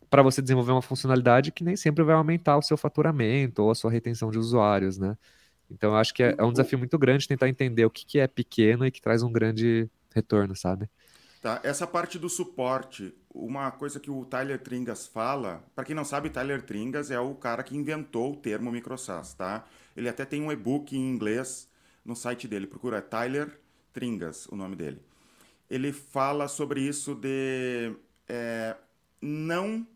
para 0.09 0.23
você 0.23 0.41
desenvolver 0.41 0.73
uma 0.73 0.83
funcionalidade 0.83 1.53
que 1.53 1.65
nem 1.65 1.77
sempre 1.77 2.03
vai 2.05 2.15
aumentar 2.15 2.57
o 2.57 2.63
seu 2.63 2.77
faturamento 2.77 3.63
ou 3.63 3.71
a 3.71 3.75
sua 3.75 3.91
retenção 3.91 4.31
de 4.31 4.39
usuários, 4.39 4.99
né? 4.99 5.17
Então 5.71 5.91
eu 5.91 5.97
acho 5.97 6.15
que 6.15 6.23
é, 6.23 6.35
é 6.39 6.45
um 6.45 6.53
desafio 6.53 6.79
muito 6.79 6.99
grande 6.99 7.29
tentar 7.29 7.49
entender 7.49 7.85
o 7.85 7.91
que, 7.91 8.07
que 8.07 8.19
é 8.19 8.27
pequeno 8.27 8.87
e 8.87 8.91
que 8.91 9.01
traz 9.01 9.23
um 9.23 9.33
grande 9.33 9.91
retorno, 10.15 10.55
sabe? 10.57 10.89
Tá, 11.41 11.61
essa 11.63 11.87
parte 11.87 12.19
do 12.19 12.29
suporte, 12.29 13.15
uma 13.33 13.71
coisa 13.71 14.01
que 14.01 14.11
o 14.11 14.25
Tyler 14.25 14.59
Tringas 14.59 15.07
fala, 15.07 15.65
para 15.75 15.85
quem 15.85 15.95
não 15.95 16.05
sabe, 16.05 16.31
Tyler 16.31 16.63
Tringas 16.63 17.11
é 17.11 17.21
o 17.21 17.35
cara 17.35 17.63
que 17.63 17.77
inventou 17.77 18.33
o 18.33 18.37
termo 18.37 18.73
microsas, 18.73 19.35
tá? 19.35 19.65
Ele 19.97 20.09
até 20.09 20.25
tem 20.25 20.43
um 20.43 20.51
e-book 20.51 20.97
em 20.97 21.11
inglês 21.11 21.69
no 22.05 22.17
site 22.17 22.49
dele, 22.49 22.67
procura 22.67 23.03
Tyler 23.03 23.61
Tringas, 23.93 24.47
o 24.47 24.57
nome 24.57 24.77
dele. 24.77 25.01
Ele 25.69 25.93
fala 25.93 26.49
sobre 26.49 26.81
isso 26.81 27.15
de 27.15 27.95
é, 28.29 28.77
não 29.21 29.87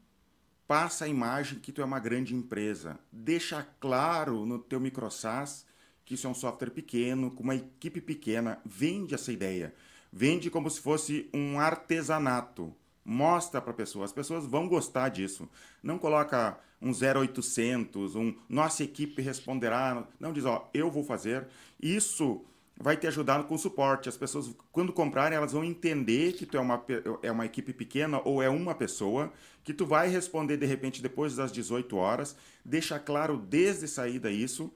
passa 0.66 1.05
a 1.05 1.09
imagem 1.09 1.59
que 1.59 1.72
tu 1.72 1.82
é 1.82 1.84
uma 1.84 1.99
grande 1.99 2.34
empresa. 2.34 2.99
Deixa 3.11 3.66
claro 3.80 4.47
no 4.47 4.59
teu 4.59 4.78
microsas 4.78 5.66
que 6.05 6.14
isso 6.14 6.26
é 6.26 6.30
um 6.30 6.34
software 6.34 6.70
pequeno, 6.70 7.30
com 7.30 7.43
uma 7.43 7.55
equipe 7.55 8.01
pequena. 8.01 8.61
Vende 8.64 9.14
essa 9.14 9.32
ideia. 9.32 9.74
Vende 10.12 10.50
como 10.50 10.70
se 10.70 10.80
fosse 10.80 11.28
um 11.32 11.58
artesanato. 11.58 12.74
Mostra 13.04 13.61
para 13.61 13.70
a 13.70 13.74
pessoa, 13.74 14.04
as 14.04 14.12
pessoas 14.12 14.46
vão 14.46 14.68
gostar 14.68 15.08
disso. 15.08 15.48
Não 15.82 15.98
coloca 15.98 16.58
um 16.80 16.90
0800, 16.90 18.14
um 18.14 18.34
nossa 18.48 18.82
equipe 18.82 19.22
responderá. 19.22 20.06
Não 20.18 20.32
diz, 20.32 20.44
ó, 20.44 20.68
eu 20.74 20.90
vou 20.90 21.04
fazer. 21.04 21.46
Isso 21.80 22.44
vai 22.80 22.96
te 22.96 23.06
ajudar 23.06 23.44
com 23.44 23.54
o 23.54 23.58
suporte. 23.58 24.08
As 24.08 24.16
pessoas, 24.16 24.54
quando 24.72 24.92
comprarem, 24.92 25.36
elas 25.36 25.52
vão 25.52 25.62
entender 25.62 26.32
que 26.32 26.46
tu 26.46 26.56
é 26.56 26.61
uma, 26.61 26.82
é 27.22 27.30
uma 27.30 27.44
equipe 27.44 27.72
pequena 27.72 28.20
ou 28.24 28.42
é 28.42 28.48
uma 28.48 28.74
pessoa, 28.74 29.32
que 29.62 29.74
tu 29.74 29.84
vai 29.84 30.08
responder 30.08 30.56
de 30.56 30.66
repente 30.66 31.02
depois 31.02 31.36
das 31.36 31.52
18 31.52 31.94
horas. 31.96 32.34
Deixa 32.64 32.98
claro 32.98 33.36
desde 33.36 33.86
saída 33.86 34.30
isso. 34.30 34.72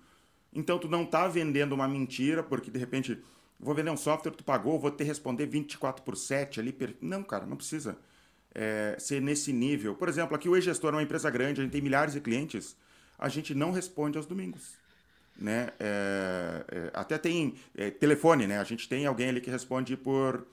Então 0.53 0.78
tu 0.78 0.87
não 0.87 1.03
está 1.03 1.26
vendendo 1.26 1.72
uma 1.72 1.89
mentira, 1.89 2.43
porque 2.43 2.70
de 2.70 2.78
repente 2.78 3.18
vou 3.59 3.75
vender 3.75 3.91
um 3.91 3.97
software, 3.97 4.33
tu 4.33 4.45
pagou, 4.45 4.79
vou 4.79 4.91
ter 4.91 5.05
que 5.05 5.09
responder 5.09 5.47
24 5.47 6.03
por 6.03 6.17
7 6.17 6.61
ali. 6.61 6.73
Per... 6.73 6.97
Não, 7.01 7.23
cara, 7.23 7.47
não 7.47 7.57
precisa 7.57 7.97
é, 8.55 8.97
ser 8.99 9.21
nesse 9.21 9.53
nível. 9.53 9.95
Por 9.95 10.09
exemplo, 10.09 10.35
aqui 10.37 10.49
o 10.49 10.57
e-gestor 10.57 10.93
é 10.93 10.97
uma 10.97 11.03
empresa 11.03 11.29
grande, 11.29 11.61
a 11.61 11.65
gente 11.65 11.73
tem 11.73 11.83
milhares 11.83 12.15
de 12.15 12.21
clientes, 12.21 12.77
a 13.19 13.29
gente 13.29 13.55
não 13.55 13.73
responde 13.73 14.17
aos 14.17 14.27
domingos. 14.27 14.77
Né? 15.37 15.71
É, 15.81 16.65
é, 16.69 16.91
até 16.95 17.19
tem 17.19 17.55
é, 17.77 17.91
telefone, 17.91 18.47
né? 18.47 18.59
A 18.59 18.65
gente 18.65 18.89
tem 18.89 19.05
alguém 19.05 19.29
ali 19.29 19.41
que 19.41 19.51
responde 19.51 19.97
por, 19.97 20.47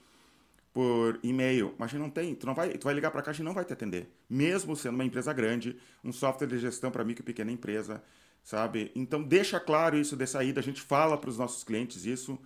por 0.74 1.20
e-mail, 1.22 1.76
mas 1.78 1.90
a 1.90 1.92
gente 1.92 2.02
não 2.02 2.10
tem. 2.10 2.34
Tu, 2.34 2.48
não 2.48 2.56
vai, 2.56 2.70
tu 2.70 2.86
vai 2.86 2.94
ligar 2.96 3.12
para 3.12 3.22
cá, 3.22 3.30
a 3.30 3.34
gente 3.34 3.46
não 3.46 3.54
vai 3.54 3.64
te 3.64 3.74
atender. 3.74 4.12
Mesmo 4.28 4.76
sendo 4.76 4.96
uma 4.96 5.06
empresa 5.06 5.32
grande, 5.34 5.78
um 6.04 6.12
software 6.12 6.48
de 6.48 6.58
gestão 6.58 6.90
para 6.90 7.04
micro 7.04 7.22
e 7.22 7.26
pequena 7.26 7.52
empresa, 7.52 8.02
sabe? 8.44 8.92
Então 8.96 9.22
deixa 9.22 9.60
claro 9.60 9.98
isso 10.00 10.16
de 10.16 10.26
saída, 10.26 10.60
a 10.60 10.64
gente 10.64 10.82
fala 10.82 11.16
para 11.16 11.30
os 11.30 11.38
nossos 11.38 11.64
clientes 11.64 12.04
isso, 12.06 12.40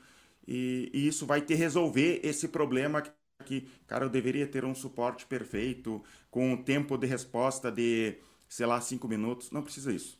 e, 0.48 0.90
e 0.94 1.08
isso 1.08 1.26
vai 1.26 1.42
ter 1.42 1.56
resolver 1.56 2.20
esse 2.24 2.48
problema 2.48 3.04
que, 3.46 3.68
cara, 3.88 4.06
eu 4.06 4.10
deveria 4.10 4.48
ter 4.48 4.66
um 4.66 4.76
suporte 4.76 5.26
perfeito, 5.26 6.04
com 6.32 6.54
um 6.54 6.64
tempo 6.64 6.98
de 6.98 7.08
resposta 7.08 7.72
de, 7.72 8.18
sei 8.48 8.66
lá, 8.66 8.80
cinco 8.82 9.08
minutos. 9.08 9.52
Não 9.52 9.64
precisa 9.64 9.94
isso. 9.94 10.20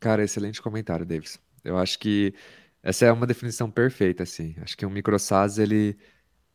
Cara, 0.00 0.22
excelente 0.24 0.60
comentário, 0.62 1.06
Davis. 1.06 1.38
Eu 1.64 1.76
acho 1.78 1.98
que 1.98 2.34
essa 2.82 3.06
é 3.06 3.12
uma 3.12 3.26
definição 3.26 3.70
perfeita, 3.70 4.22
assim. 4.22 4.54
Acho 4.60 4.76
que 4.76 4.86
um 4.86 4.90
microsas, 4.90 5.58
ele 5.58 5.98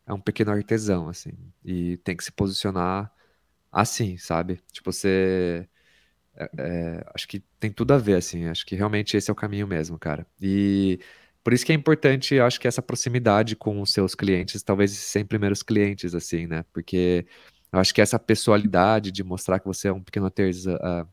é 0.07 0.13
um 0.13 0.21
pequeno 0.21 0.51
artesão, 0.51 1.09
assim, 1.09 1.34
e 1.63 1.97
tem 1.99 2.15
que 2.17 2.23
se 2.23 2.32
posicionar 2.32 3.11
assim, 3.71 4.17
sabe? 4.17 4.61
Tipo, 4.71 4.91
você... 4.93 5.67
É, 6.36 6.49
é, 6.57 7.05
acho 7.15 7.27
que 7.27 7.41
tem 7.59 7.71
tudo 7.71 7.93
a 7.93 7.97
ver, 7.97 8.15
assim. 8.15 8.45
Acho 8.47 8.65
que 8.65 8.75
realmente 8.75 9.17
esse 9.17 9.29
é 9.32 9.34
o 9.34 9.36
caminho 9.36 9.67
mesmo, 9.67 9.99
cara. 9.99 10.27
E 10.41 10.99
por 11.44 11.54
isso 11.54 11.66
que 11.66 11.72
é 11.72 11.76
importante, 11.76 12.36
eu 12.36 12.46
acho 12.46 12.60
que 12.60 12.68
essa 12.68 12.82
proximidade 12.82 13.56
com 13.56 13.82
os 13.82 13.92
seus 13.92 14.14
clientes, 14.16 14.62
talvez 14.64 14.92
esses 14.92 15.06
100 15.06 15.26
primeiros 15.26 15.64
clientes, 15.64 16.14
assim, 16.14 16.48
né? 16.48 16.64
Porque 16.72 17.26
eu 17.72 17.80
acho 17.80 17.94
que 17.94 18.02
essa 18.02 18.20
pessoalidade 18.20 19.12
de 19.12 19.24
mostrar 19.24 19.60
que 19.60 19.66
você 19.66 19.88
é 19.88 19.94
um 19.94 20.04
pequeno 20.04 20.32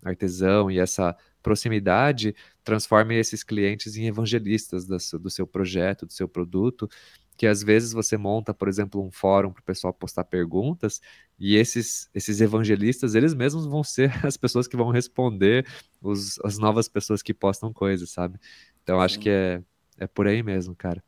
artesão 0.04 0.70
e 0.70 0.78
essa 0.78 1.16
proximidade 1.42 2.34
transforma 2.64 3.14
esses 3.14 3.42
clientes 3.44 3.96
em 3.96 4.06
evangelistas 4.06 4.86
do 4.86 5.30
seu 5.30 5.46
projeto, 5.46 6.04
do 6.04 6.12
seu 6.12 6.28
produto, 6.28 6.88
que 7.36 7.46
às 7.46 7.62
vezes 7.62 7.92
você 7.92 8.16
monta, 8.16 8.52
por 8.52 8.68
exemplo, 8.68 9.00
um 9.00 9.12
fórum 9.12 9.52
para 9.52 9.60
o 9.60 9.64
pessoal 9.64 9.94
postar 9.94 10.24
perguntas, 10.24 11.00
e 11.38 11.54
esses, 11.54 12.10
esses 12.12 12.40
evangelistas, 12.40 13.14
eles 13.14 13.32
mesmos 13.32 13.64
vão 13.64 13.84
ser 13.84 14.12
as 14.26 14.36
pessoas 14.36 14.66
que 14.66 14.76
vão 14.76 14.90
responder 14.90 15.64
os, 16.02 16.40
as 16.40 16.58
novas 16.58 16.88
pessoas 16.88 17.22
que 17.22 17.32
postam 17.32 17.72
coisas, 17.72 18.10
sabe? 18.10 18.40
Então, 18.82 19.00
acho 19.00 19.20
que 19.20 19.30
é, 19.30 19.62
é 19.98 20.06
por 20.06 20.26
aí 20.26 20.42
mesmo, 20.42 20.74
cara. 20.74 21.02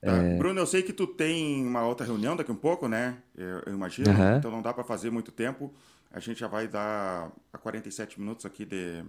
Tá. 0.00 0.12
É... 0.12 0.36
Bruno, 0.36 0.60
eu 0.60 0.66
sei 0.66 0.82
que 0.82 0.92
tu 0.92 1.06
tem 1.06 1.66
uma 1.66 1.84
outra 1.84 2.06
reunião 2.06 2.36
daqui 2.36 2.50
um 2.50 2.56
pouco, 2.56 2.88
né? 2.88 3.18
Eu, 3.36 3.62
eu 3.66 3.74
imagino. 3.74 4.10
Uhum. 4.10 4.36
Então 4.36 4.50
não 4.50 4.62
dá 4.62 4.72
para 4.72 4.84
fazer 4.84 5.10
muito 5.10 5.30
tempo. 5.30 5.72
A 6.10 6.18
gente 6.18 6.40
já 6.40 6.48
vai 6.48 6.66
dar 6.66 7.30
a 7.52 7.58
47 7.58 8.18
minutos 8.18 8.44
aqui 8.44 8.64
de, 8.64 9.04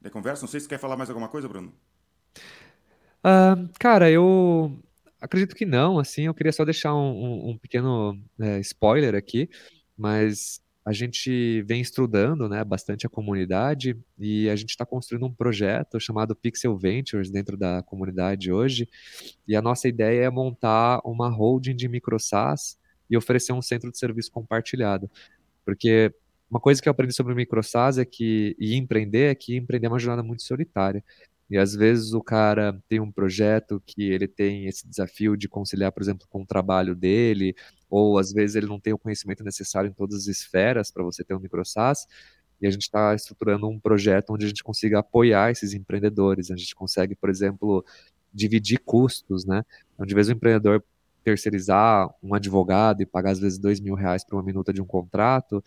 de 0.00 0.10
conversa. 0.10 0.42
Não 0.42 0.48
sei 0.48 0.60
se 0.60 0.68
quer 0.68 0.78
falar 0.78 0.96
mais 0.96 1.08
alguma 1.08 1.28
coisa, 1.28 1.48
Bruno. 1.48 1.72
Uh, 3.24 3.68
cara, 3.78 4.10
eu 4.10 4.78
acredito 5.20 5.54
que 5.54 5.64
não. 5.64 5.98
Assim, 5.98 6.26
eu 6.26 6.34
queria 6.34 6.52
só 6.52 6.64
deixar 6.64 6.94
um, 6.94 7.10
um, 7.10 7.50
um 7.50 7.58
pequeno 7.58 8.18
é, 8.40 8.58
spoiler 8.60 9.14
aqui, 9.14 9.48
mas 9.96 10.61
a 10.84 10.92
gente 10.92 11.62
vem 11.62 11.80
estudando 11.80 12.48
né, 12.48 12.64
bastante 12.64 13.06
a 13.06 13.10
comunidade 13.10 13.96
e 14.18 14.48
a 14.48 14.56
gente 14.56 14.70
está 14.70 14.84
construindo 14.84 15.26
um 15.26 15.32
projeto 15.32 16.00
chamado 16.00 16.34
Pixel 16.34 16.76
Ventures 16.76 17.30
dentro 17.30 17.56
da 17.56 17.82
comunidade 17.82 18.50
hoje. 18.50 18.88
E 19.46 19.54
a 19.54 19.62
nossa 19.62 19.86
ideia 19.86 20.24
é 20.24 20.30
montar 20.30 21.00
uma 21.04 21.28
holding 21.28 21.76
de 21.76 21.88
microsas 21.88 22.76
e 23.08 23.16
oferecer 23.16 23.52
um 23.52 23.62
centro 23.62 23.92
de 23.92 23.98
serviço 23.98 24.32
compartilhado. 24.32 25.08
Porque 25.64 26.12
uma 26.50 26.60
coisa 26.60 26.82
que 26.82 26.88
eu 26.88 26.90
aprendi 26.90 27.14
sobre 27.14 27.34
microsas 27.34 27.98
é 27.98 28.04
que, 28.04 28.56
e 28.58 28.74
empreender 28.74 29.30
é 29.30 29.34
que 29.34 29.56
empreender 29.56 29.86
é 29.86 29.90
uma 29.90 30.00
jornada 30.00 30.22
muito 30.22 30.42
solitária. 30.42 31.04
E 31.50 31.58
às 31.58 31.74
vezes 31.74 32.12
o 32.14 32.22
cara 32.22 32.78
tem 32.88 33.00
um 33.00 33.12
projeto 33.12 33.82
que 33.84 34.02
ele 34.10 34.26
tem 34.26 34.66
esse 34.66 34.88
desafio 34.88 35.36
de 35.36 35.48
conciliar, 35.48 35.92
por 35.92 36.02
exemplo, 36.02 36.26
com 36.30 36.42
o 36.42 36.46
trabalho 36.46 36.94
dele, 36.94 37.54
ou 37.90 38.18
às 38.18 38.32
vezes 38.32 38.56
ele 38.56 38.66
não 38.66 38.80
tem 38.80 38.92
o 38.92 38.98
conhecimento 38.98 39.44
necessário 39.44 39.88
em 39.88 39.92
todas 39.92 40.20
as 40.22 40.26
esferas 40.26 40.90
para 40.90 41.02
você 41.02 41.22
ter 41.22 41.34
um 41.34 41.40
microsas. 41.40 42.06
E 42.60 42.66
a 42.66 42.70
gente 42.70 42.82
está 42.82 43.14
estruturando 43.14 43.68
um 43.68 43.78
projeto 43.78 44.30
onde 44.30 44.44
a 44.46 44.48
gente 44.48 44.62
consiga 44.62 45.00
apoiar 45.00 45.50
esses 45.50 45.74
empreendedores. 45.74 46.50
A 46.50 46.56
gente 46.56 46.74
consegue, 46.74 47.14
por 47.16 47.28
exemplo, 47.28 47.84
dividir 48.32 48.78
custos, 48.84 49.44
né? 49.44 49.62
Então, 49.94 50.06
de 50.06 50.14
vez 50.14 50.28
o 50.28 50.32
empreendedor 50.32 50.82
terceirizar 51.24 52.08
um 52.22 52.34
advogado 52.34 53.02
e 53.02 53.06
pagar 53.06 53.32
às 53.32 53.38
vezes 53.38 53.58
dois 53.58 53.80
mil 53.80 53.94
reais 53.94 54.24
por 54.24 54.36
uma 54.36 54.42
minuta 54.42 54.72
de 54.72 54.80
um 54.80 54.86
contrato, 54.86 55.62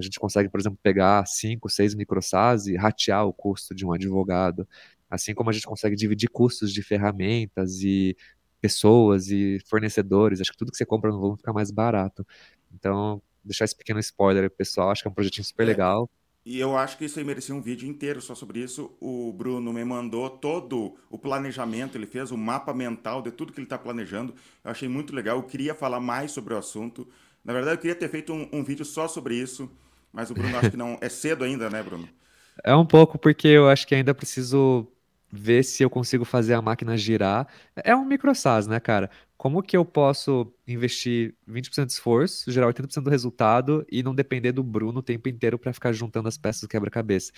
a 0.00 0.02
gente 0.02 0.18
consegue, 0.18 0.48
por 0.48 0.58
exemplo, 0.60 0.78
pegar 0.82 1.24
cinco, 1.26 1.68
seis 1.68 1.94
microsas 1.94 2.66
e 2.66 2.76
ratear 2.76 3.26
o 3.26 3.32
custo 3.32 3.74
de 3.74 3.86
um 3.86 3.92
advogado. 3.92 4.66
Assim 5.08 5.34
como 5.34 5.50
a 5.50 5.52
gente 5.52 5.66
consegue 5.66 5.96
dividir 5.96 6.28
custos 6.28 6.72
de 6.72 6.82
ferramentas 6.82 7.80
e 7.82 8.16
pessoas 8.60 9.28
e 9.28 9.58
fornecedores, 9.68 10.40
acho 10.40 10.52
que 10.52 10.58
tudo 10.58 10.70
que 10.70 10.76
você 10.76 10.86
compra 10.86 11.10
no 11.10 11.18
volume 11.18 11.38
fica 11.38 11.52
mais 11.52 11.70
barato. 11.70 12.26
Então, 12.72 13.22
deixar 13.44 13.64
esse 13.64 13.76
pequeno 13.76 13.98
spoiler 14.00 14.44
aí, 14.44 14.50
pessoal, 14.50 14.90
acho 14.90 15.02
que 15.02 15.08
é 15.08 15.10
um 15.10 15.14
projetinho 15.14 15.44
super 15.44 15.64
é, 15.64 15.66
legal. 15.66 16.10
E 16.44 16.58
eu 16.58 16.76
acho 16.76 16.96
que 16.96 17.04
isso 17.04 17.18
aí 17.18 17.24
merecia 17.24 17.54
um 17.54 17.60
vídeo 17.60 17.88
inteiro 17.88 18.20
só 18.20 18.34
sobre 18.34 18.60
isso. 18.60 18.96
O 19.00 19.32
Bruno 19.32 19.72
me 19.72 19.84
mandou 19.84 20.28
todo 20.30 20.96
o 21.10 21.18
planejamento, 21.18 21.96
ele 21.96 22.06
fez 22.06 22.30
o 22.30 22.36
mapa 22.36 22.72
mental 22.72 23.20
de 23.20 23.30
tudo 23.30 23.52
que 23.52 23.58
ele 23.58 23.66
está 23.66 23.78
planejando. 23.78 24.34
Eu 24.64 24.70
achei 24.70 24.88
muito 24.88 25.14
legal, 25.14 25.36
eu 25.36 25.42
queria 25.42 25.74
falar 25.74 26.00
mais 26.00 26.30
sobre 26.30 26.54
o 26.54 26.58
assunto. 26.58 27.06
Na 27.44 27.52
verdade, 27.52 27.76
eu 27.76 27.80
queria 27.80 27.94
ter 27.94 28.08
feito 28.08 28.32
um, 28.32 28.48
um 28.52 28.64
vídeo 28.64 28.84
só 28.84 29.08
sobre 29.08 29.34
isso, 29.34 29.70
mas 30.12 30.30
o 30.30 30.34
Bruno 30.34 30.56
acho 30.58 30.70
que 30.70 30.76
não. 30.76 30.98
É 31.00 31.08
cedo 31.08 31.44
ainda, 31.44 31.68
né, 31.70 31.82
Bruno? 31.82 32.08
É 32.62 32.74
um 32.74 32.84
pouco 32.84 33.16
porque 33.18 33.48
eu 33.48 33.70
acho 33.70 33.86
que 33.86 33.94
ainda 33.94 34.12
preciso 34.12 34.86
ver 35.32 35.62
se 35.62 35.82
eu 35.82 35.88
consigo 35.88 36.26
fazer 36.26 36.52
a 36.54 36.60
máquina 36.60 36.96
girar. 36.96 37.46
É 37.76 37.94
um 37.94 38.04
microsas, 38.04 38.66
né, 38.66 38.78
cara? 38.78 39.10
Como 39.36 39.62
que 39.62 39.74
eu 39.74 39.84
posso 39.84 40.52
investir 40.68 41.34
20% 41.48 41.86
de 41.86 41.92
esforço, 41.92 42.50
gerar 42.52 42.66
80% 42.66 43.04
do 43.04 43.10
resultado 43.10 43.86
e 43.90 44.02
não 44.02 44.14
depender 44.14 44.52
do 44.52 44.62
Bruno 44.62 44.98
o 44.98 45.02
tempo 45.02 45.28
inteiro 45.28 45.58
para 45.58 45.72
ficar 45.72 45.92
juntando 45.92 46.28
as 46.28 46.36
peças 46.36 46.60
do 46.60 46.68
quebra-cabeça? 46.68 47.32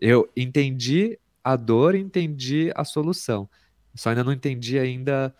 Eu 0.00 0.30
entendi 0.34 1.18
a 1.44 1.56
dor, 1.56 1.94
entendi 1.94 2.72
a 2.74 2.84
solução. 2.84 3.50
Só 3.94 4.10
ainda 4.10 4.24
não 4.24 4.32
entendi 4.32 4.78
ainda 4.78 5.34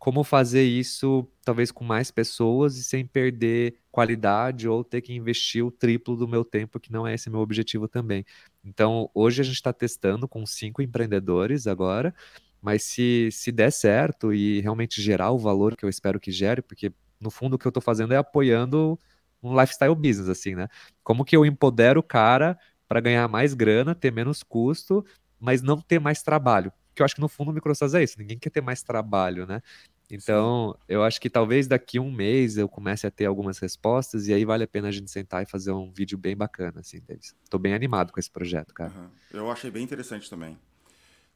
como 0.00 0.24
fazer 0.24 0.64
isso, 0.64 1.28
talvez 1.44 1.70
com 1.70 1.84
mais 1.84 2.10
pessoas 2.10 2.78
e 2.78 2.82
sem 2.82 3.06
perder 3.06 3.76
qualidade 3.92 4.66
ou 4.66 4.82
ter 4.82 5.02
que 5.02 5.12
investir 5.12 5.62
o 5.62 5.70
triplo 5.70 6.16
do 6.16 6.26
meu 6.26 6.42
tempo, 6.42 6.80
que 6.80 6.90
não 6.90 7.06
é 7.06 7.14
esse 7.14 7.28
meu 7.28 7.40
objetivo 7.40 7.86
também. 7.86 8.24
Então, 8.64 9.10
hoje 9.14 9.42
a 9.42 9.44
gente 9.44 9.56
está 9.56 9.74
testando 9.74 10.26
com 10.26 10.46
cinco 10.46 10.80
empreendedores 10.80 11.66
agora, 11.66 12.14
mas 12.62 12.82
se, 12.82 13.28
se 13.30 13.52
der 13.52 13.70
certo 13.70 14.32
e 14.32 14.62
realmente 14.62 15.02
gerar 15.02 15.32
o 15.32 15.38
valor 15.38 15.76
que 15.76 15.84
eu 15.84 15.88
espero 15.90 16.18
que 16.18 16.32
gere, 16.32 16.62
porque 16.62 16.90
no 17.20 17.30
fundo 17.30 17.54
o 17.56 17.58
que 17.58 17.66
eu 17.66 17.70
estou 17.70 17.82
fazendo 17.82 18.14
é 18.14 18.16
apoiando 18.16 18.98
um 19.42 19.58
lifestyle 19.58 19.94
business, 19.94 20.30
assim, 20.30 20.54
né? 20.54 20.68
Como 21.04 21.26
que 21.26 21.36
eu 21.36 21.44
empodero 21.44 22.00
o 22.00 22.02
cara 22.02 22.58
para 22.88 23.00
ganhar 23.00 23.28
mais 23.28 23.52
grana, 23.52 23.94
ter 23.94 24.10
menos 24.10 24.42
custo, 24.42 25.04
mas 25.38 25.60
não 25.60 25.78
ter 25.78 26.00
mais 26.00 26.22
trabalho? 26.22 26.72
Porque 27.00 27.02
eu 27.02 27.06
acho 27.06 27.14
que 27.14 27.20
no 27.20 27.28
fundo 27.28 27.50
o 27.50 27.54
microsas 27.54 27.94
é 27.94 28.02
isso, 28.02 28.18
ninguém 28.18 28.38
quer 28.38 28.50
ter 28.50 28.60
mais 28.60 28.82
trabalho, 28.82 29.46
né? 29.46 29.62
Então, 30.10 30.74
Sim. 30.76 30.84
eu 30.86 31.02
acho 31.02 31.18
que 31.18 31.30
talvez 31.30 31.66
daqui 31.66 31.98
um 31.98 32.10
mês 32.10 32.58
eu 32.58 32.68
comece 32.68 33.06
a 33.06 33.10
ter 33.10 33.24
algumas 33.24 33.58
respostas 33.58 34.28
e 34.28 34.34
aí 34.34 34.44
vale 34.44 34.64
a 34.64 34.68
pena 34.68 34.88
a 34.88 34.90
gente 34.90 35.10
sentar 35.10 35.42
e 35.42 35.46
fazer 35.46 35.72
um 35.72 35.90
vídeo 35.90 36.18
bem 36.18 36.36
bacana, 36.36 36.80
assim, 36.80 37.00
Davis. 37.08 37.34
Tô 37.48 37.58
bem 37.58 37.72
animado 37.72 38.12
com 38.12 38.20
esse 38.20 38.30
projeto, 38.30 38.74
cara. 38.74 38.92
Uhum. 38.92 39.08
Eu 39.32 39.50
achei 39.50 39.70
bem 39.70 39.82
interessante 39.82 40.28
também. 40.28 40.58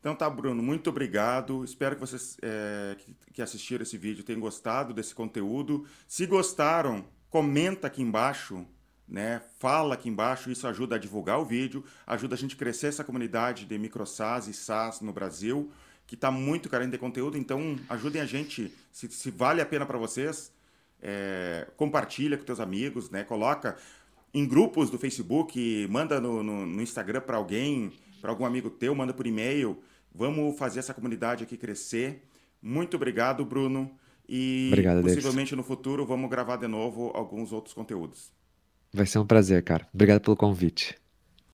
Então 0.00 0.14
tá, 0.14 0.28
Bruno, 0.28 0.62
muito 0.62 0.90
obrigado. 0.90 1.64
Espero 1.64 1.94
que 1.94 2.00
vocês 2.02 2.36
é, 2.42 2.94
que 3.32 3.40
assistiram 3.40 3.84
esse 3.84 3.96
vídeo 3.96 4.22
tenham 4.22 4.40
gostado 4.40 4.92
desse 4.92 5.14
conteúdo. 5.14 5.86
Se 6.06 6.26
gostaram, 6.26 7.06
comenta 7.30 7.86
aqui 7.86 8.02
embaixo, 8.02 8.66
né? 9.06 9.42
Fala 9.58 9.94
aqui 9.94 10.08
embaixo, 10.08 10.50
isso 10.50 10.66
ajuda 10.66 10.96
a 10.96 10.98
divulgar 10.98 11.38
o 11.38 11.44
vídeo, 11.44 11.84
ajuda 12.06 12.34
a 12.34 12.38
gente 12.38 12.54
a 12.54 12.58
crescer 12.58 12.88
essa 12.88 13.04
comunidade 13.04 13.64
de 13.64 13.78
microsas 13.78 14.48
e 14.48 14.54
SaaS 14.54 15.00
no 15.00 15.12
Brasil 15.12 15.70
que 16.06 16.14
está 16.14 16.30
muito 16.30 16.68
carente 16.68 16.92
de 16.92 16.98
conteúdo. 16.98 17.38
Então, 17.38 17.76
ajudem 17.88 18.20
a 18.20 18.26
gente, 18.26 18.72
se, 18.92 19.08
se 19.08 19.30
vale 19.30 19.60
a 19.60 19.66
pena 19.66 19.86
para 19.86 19.98
vocês, 19.98 20.52
é, 21.00 21.66
compartilha 21.76 22.36
com 22.36 22.44
teus 22.44 22.60
amigos, 22.60 23.10
né? 23.10 23.24
Coloca 23.24 23.76
em 24.32 24.46
grupos 24.46 24.90
do 24.90 24.98
Facebook, 24.98 25.86
manda 25.88 26.20
no, 26.20 26.42
no, 26.42 26.66
no 26.66 26.82
Instagram 26.82 27.20
para 27.20 27.36
alguém, 27.36 27.92
para 28.20 28.30
algum 28.30 28.44
amigo 28.44 28.70
teu, 28.70 28.94
manda 28.94 29.12
por 29.12 29.26
e-mail. 29.26 29.82
Vamos 30.14 30.58
fazer 30.58 30.80
essa 30.80 30.94
comunidade 30.94 31.44
aqui 31.44 31.56
crescer. 31.56 32.22
Muito 32.60 32.96
obrigado, 32.96 33.44
Bruno. 33.44 33.90
E 34.28 34.70
obrigado, 34.72 35.02
possivelmente 35.02 35.50
Davis. 35.50 35.56
no 35.56 35.62
futuro 35.62 36.06
vamos 36.06 36.30
gravar 36.30 36.56
de 36.56 36.66
novo 36.66 37.10
alguns 37.14 37.52
outros 37.52 37.74
conteúdos. 37.74 38.32
Vai 38.94 39.06
ser 39.06 39.18
um 39.18 39.26
prazer, 39.26 39.60
cara. 39.64 39.88
Obrigado 39.92 40.20
pelo 40.20 40.36
convite. 40.36 40.94